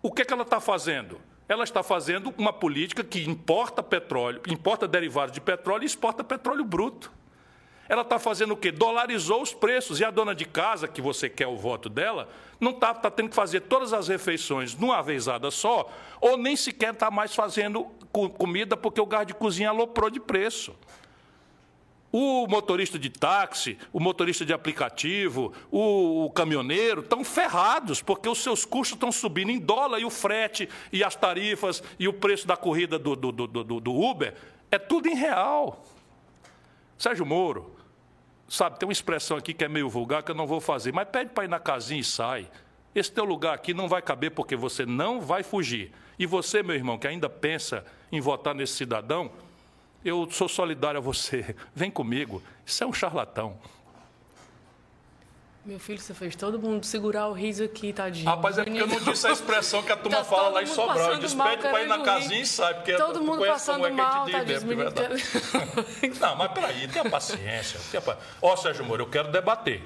[0.00, 1.20] o que, é que ela está fazendo?
[1.48, 6.64] Ela está fazendo uma política que importa petróleo, importa derivados de petróleo e exporta petróleo
[6.64, 7.10] bruto.
[7.88, 8.70] Ela está fazendo o quê?
[8.70, 9.98] Dolarizou os preços.
[9.98, 12.28] E a dona de casa, que você quer o voto dela,
[12.60, 15.90] não está tá tendo que fazer todas as refeições numa vezada só,
[16.20, 17.84] ou nem sequer está mais fazendo
[18.36, 20.74] comida porque o gás de cozinha aloprou de preço.
[22.10, 28.38] O motorista de táxi, o motorista de aplicativo, o, o caminhoneiro estão ferrados, porque os
[28.38, 32.46] seus custos estão subindo em dólar e o frete, e as tarifas, e o preço
[32.46, 34.34] da corrida do, do, do, do Uber,
[34.70, 35.84] é tudo em real.
[36.96, 37.77] Sérgio Moro,
[38.48, 41.08] sabe, tem uma expressão aqui que é meio vulgar que eu não vou fazer, mas
[41.08, 42.48] pede para ir na casinha e sai.
[42.94, 45.92] Esse teu lugar aqui não vai caber porque você não vai fugir.
[46.18, 49.30] E você, meu irmão, que ainda pensa em votar nesse cidadão,
[50.04, 51.54] eu sou solidário a você.
[51.74, 52.42] Vem comigo.
[52.64, 53.58] Isso é um charlatão.
[55.64, 58.24] Meu filho, você fez todo mundo segurar o riso aqui, tadinho.
[58.24, 60.66] Rapaz, é porque eu não disse a expressão que a turma tá fala lá em
[60.66, 61.12] Sobral.
[61.12, 64.24] Eu disse, pede para ir na casinha e sai, porque todo mundo passando é mal,
[64.24, 67.78] que a gente diz Não, mas peraí, tenha paciência.
[67.90, 68.16] Tenha pa...
[68.40, 69.82] Ó, Sérgio Moro, eu quero debater.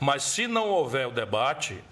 [0.00, 1.82] Mas se não houver o debate,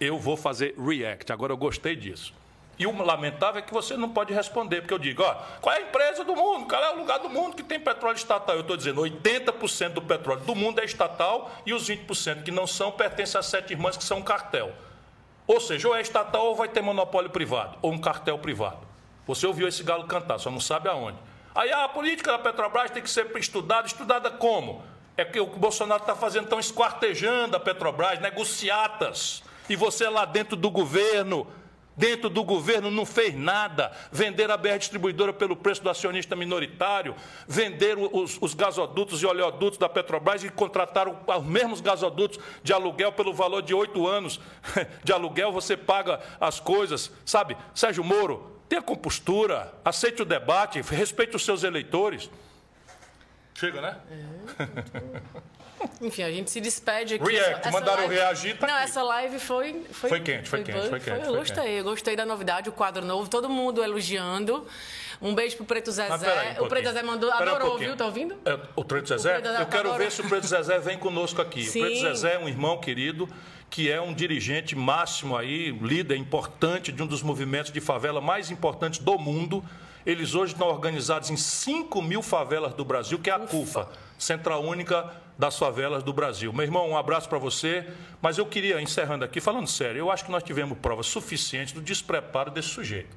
[0.00, 1.32] eu vou fazer react.
[1.32, 2.32] Agora, eu gostei disso.
[2.78, 5.78] E o lamentável é que você não pode responder, porque eu digo, ó, qual é
[5.78, 6.66] a empresa do mundo?
[6.68, 8.56] Qual é o lugar do mundo que tem petróleo estatal?
[8.56, 12.66] Eu estou dizendo, 80% do petróleo do mundo é estatal e os 20% que não
[12.66, 14.72] são pertencem às sete irmãs que são um cartel.
[15.46, 18.86] Ou seja, ou é estatal ou vai ter monopólio privado, ou um cartel privado.
[19.26, 21.18] Você ouviu esse galo cantar, só não sabe aonde.
[21.54, 24.82] Aí ah, a política da Petrobras tem que ser estudada, estudada como?
[25.16, 29.44] É que o o Bolsonaro está fazendo, estão esquartejando a Petrobras, negociatas.
[29.68, 31.46] E você lá dentro do governo
[31.96, 33.92] dentro do governo não fez nada.
[34.10, 37.14] Vender a BR Distribuidora pelo preço do acionista minoritário,
[37.46, 43.12] vender os, os gasodutos e oleodutos da Petrobras e contratar os mesmos gasodutos de aluguel
[43.12, 44.40] pelo valor de oito anos
[45.02, 47.56] de aluguel, você paga as coisas, sabe?
[47.74, 52.30] Sérgio Moro, tenha compostura, aceite o debate, respeite os seus eleitores.
[53.54, 53.96] Chega, né?
[54.58, 55.20] É,
[56.00, 57.24] Enfim, a gente se despede aqui.
[57.24, 58.14] React, essa, mandaram live...
[58.14, 58.84] reagir, tá Não, aqui.
[58.84, 59.84] essa live foi...
[59.90, 61.26] Foi, foi quente, foi, foi quente, foi, quente.
[61.26, 64.66] eu gostei, eu gostei da novidade, o quadro novo, todo mundo elogiando.
[65.20, 66.56] Um beijo pro Preto Zezé.
[66.60, 67.96] Um o Preto Zezé mandou, adorou, um viu?
[67.96, 68.36] Tá ouvindo?
[68.44, 69.38] É, o Preto Zezé?
[69.38, 69.98] O Preto eu quero adorou.
[69.98, 71.64] ver se o Preto Zezé vem conosco aqui.
[71.64, 71.82] Sim.
[71.82, 73.28] O Preto Zezé é um irmão querido
[73.74, 78.48] que é um dirigente máximo aí, líder importante de um dos movimentos de favela mais
[78.48, 79.64] importantes do mundo.
[80.06, 83.48] Eles hoje estão organizados em 5 mil favelas do Brasil, que é a Ufa.
[83.48, 86.52] CUFA, Central Única das favelas do Brasil.
[86.52, 87.86] Meu irmão, um abraço para você,
[88.22, 91.80] mas eu queria, encerrando aqui, falando sério, eu acho que nós tivemos provas suficientes do
[91.80, 93.16] despreparo desse sujeito.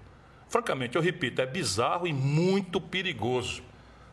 [0.50, 3.62] Francamente, eu repito, é bizarro e muito perigoso,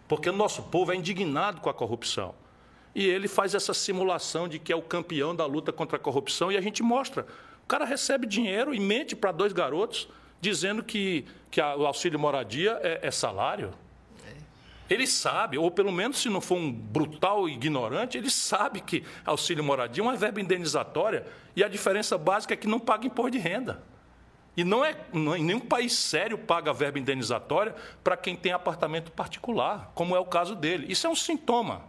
[0.07, 2.35] porque o nosso povo é indignado com a corrupção.
[2.95, 6.53] E ele faz essa simulação de que é o campeão da luta contra a corrupção
[6.53, 7.27] e a gente mostra.
[7.65, 10.09] O cara recebe dinheiro e mente para dois garotos
[10.41, 13.73] dizendo que, que o auxílio moradia é, é salário.
[14.89, 19.65] Ele sabe, ou pelo menos se não for um brutal ignorante, ele sabe que auxílio
[19.65, 23.39] moradia é uma verba indenizatória e a diferença básica é que não paga imposto de
[23.39, 23.83] renda.
[24.57, 27.75] E não é, não, nenhum país sério paga verba indenizatória
[28.05, 30.87] para quem tem apartamento particular, como é o caso dele.
[30.89, 31.83] Isso é um sintoma.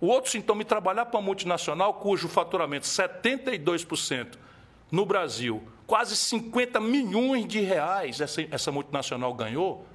[0.00, 4.36] O outro sintoma é trabalhar para uma multinacional cujo faturamento 72%
[4.90, 9.86] no Brasil, quase 50 milhões de reais essa, essa multinacional ganhou,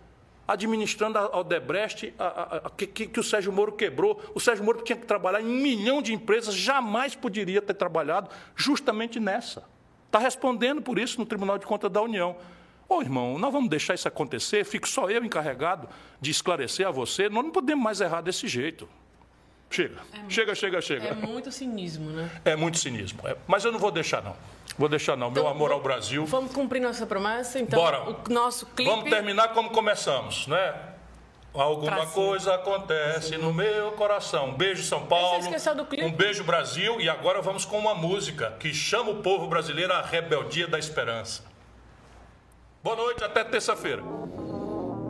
[0.50, 4.20] administrando a Odebrecht, a, a, a, que, que, o Sérgio Moro quebrou.
[4.34, 8.30] O Sérgio Moro tinha que trabalhar em um milhão de empresas, jamais poderia ter trabalhado
[8.56, 9.64] justamente nessa.
[10.08, 12.36] Está respondendo por isso no Tribunal de Contas da União.
[12.88, 15.88] Ô irmão, nós vamos deixar isso acontecer, fico só eu encarregado
[16.20, 18.90] de esclarecer a você, nós não podemos mais errar desse jeito.
[19.70, 21.08] Chega, é chega, chega, chega.
[21.10, 22.30] É muito cinismo, né?
[22.44, 23.20] É muito cinismo.
[23.28, 24.36] É, mas eu não vou deixar, não.
[24.78, 25.30] Vou deixar, não.
[25.30, 26.26] Então, Meu amor ao Brasil.
[26.26, 27.80] Vamos cumprir nossa promessa, então.
[27.80, 28.10] Bora.
[28.10, 28.90] O nosso clipe.
[28.90, 30.74] Vamos terminar como começamos, né?
[31.54, 34.50] Alguma coisa acontece no meu coração.
[34.50, 35.44] Um beijo, São Paulo.
[36.04, 37.02] Um beijo, Brasil.
[37.02, 41.44] E agora vamos com uma música que chama o povo brasileiro à rebeldia da esperança.
[42.84, 44.04] Boa noite, até terça-feira.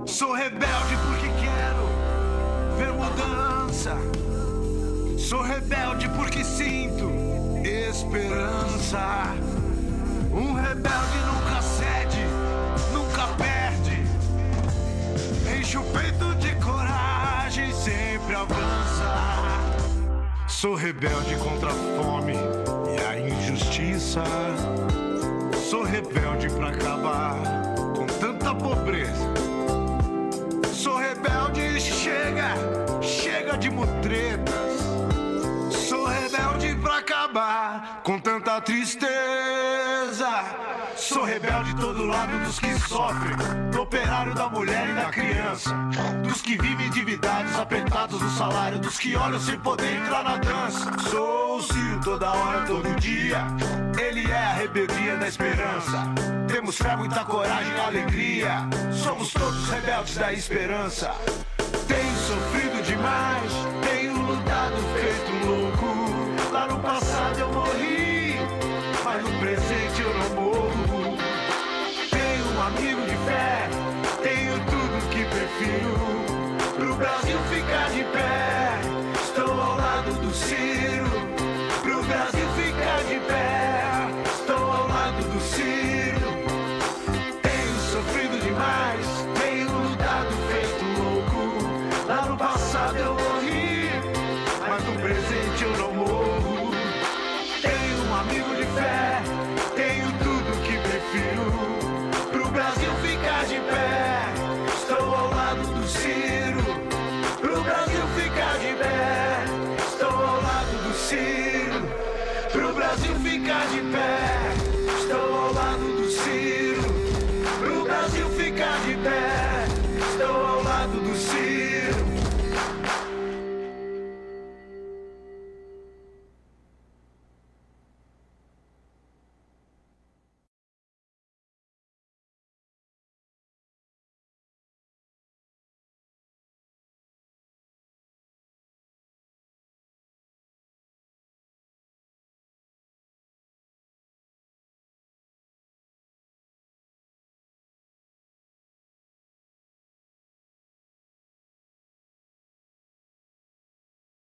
[0.07, 4.18] Sou rebelde porque quero ver mudança.
[5.19, 7.11] Sou rebelde porque sinto
[7.63, 9.35] esperança.
[10.31, 12.25] Um rebelde nunca cede,
[12.93, 14.01] nunca perde.
[15.59, 19.39] Enche o peito de coragem, sempre avança.
[20.47, 24.23] Sou rebelde contra a fome e a injustiça.
[25.69, 27.35] Sou rebelde pra acabar
[27.95, 29.33] com tanta pobreza.
[30.73, 32.55] Sou rebelde, chega,
[33.01, 34.88] chega de mutretas.
[37.39, 39.07] Acabar com tanta tristeza.
[40.97, 43.37] Sou rebelde todo lado dos que sofrem,
[43.71, 45.73] do operário, da mulher e da criança,
[46.21, 50.91] dos que vivem endividados, apertados no salário, dos que olham sem poder entrar na dança.
[51.09, 53.47] Sou o Ciro toda hora, todo dia.
[53.97, 56.09] Ele é a rebeldia da esperança.
[56.49, 58.67] Temos fé, muita coragem e alegria.
[58.91, 61.15] Somos todos rebeldes da esperança.
[61.87, 63.78] Tenho sofrido demais
[66.51, 68.35] Lá no passado eu morri,
[69.03, 71.17] mas no presente eu não morro.
[72.09, 73.69] Tenho um amigo de fé,
[74.23, 75.93] tenho tudo que prefiro.
[76.75, 77.58] Pro Brasil fico.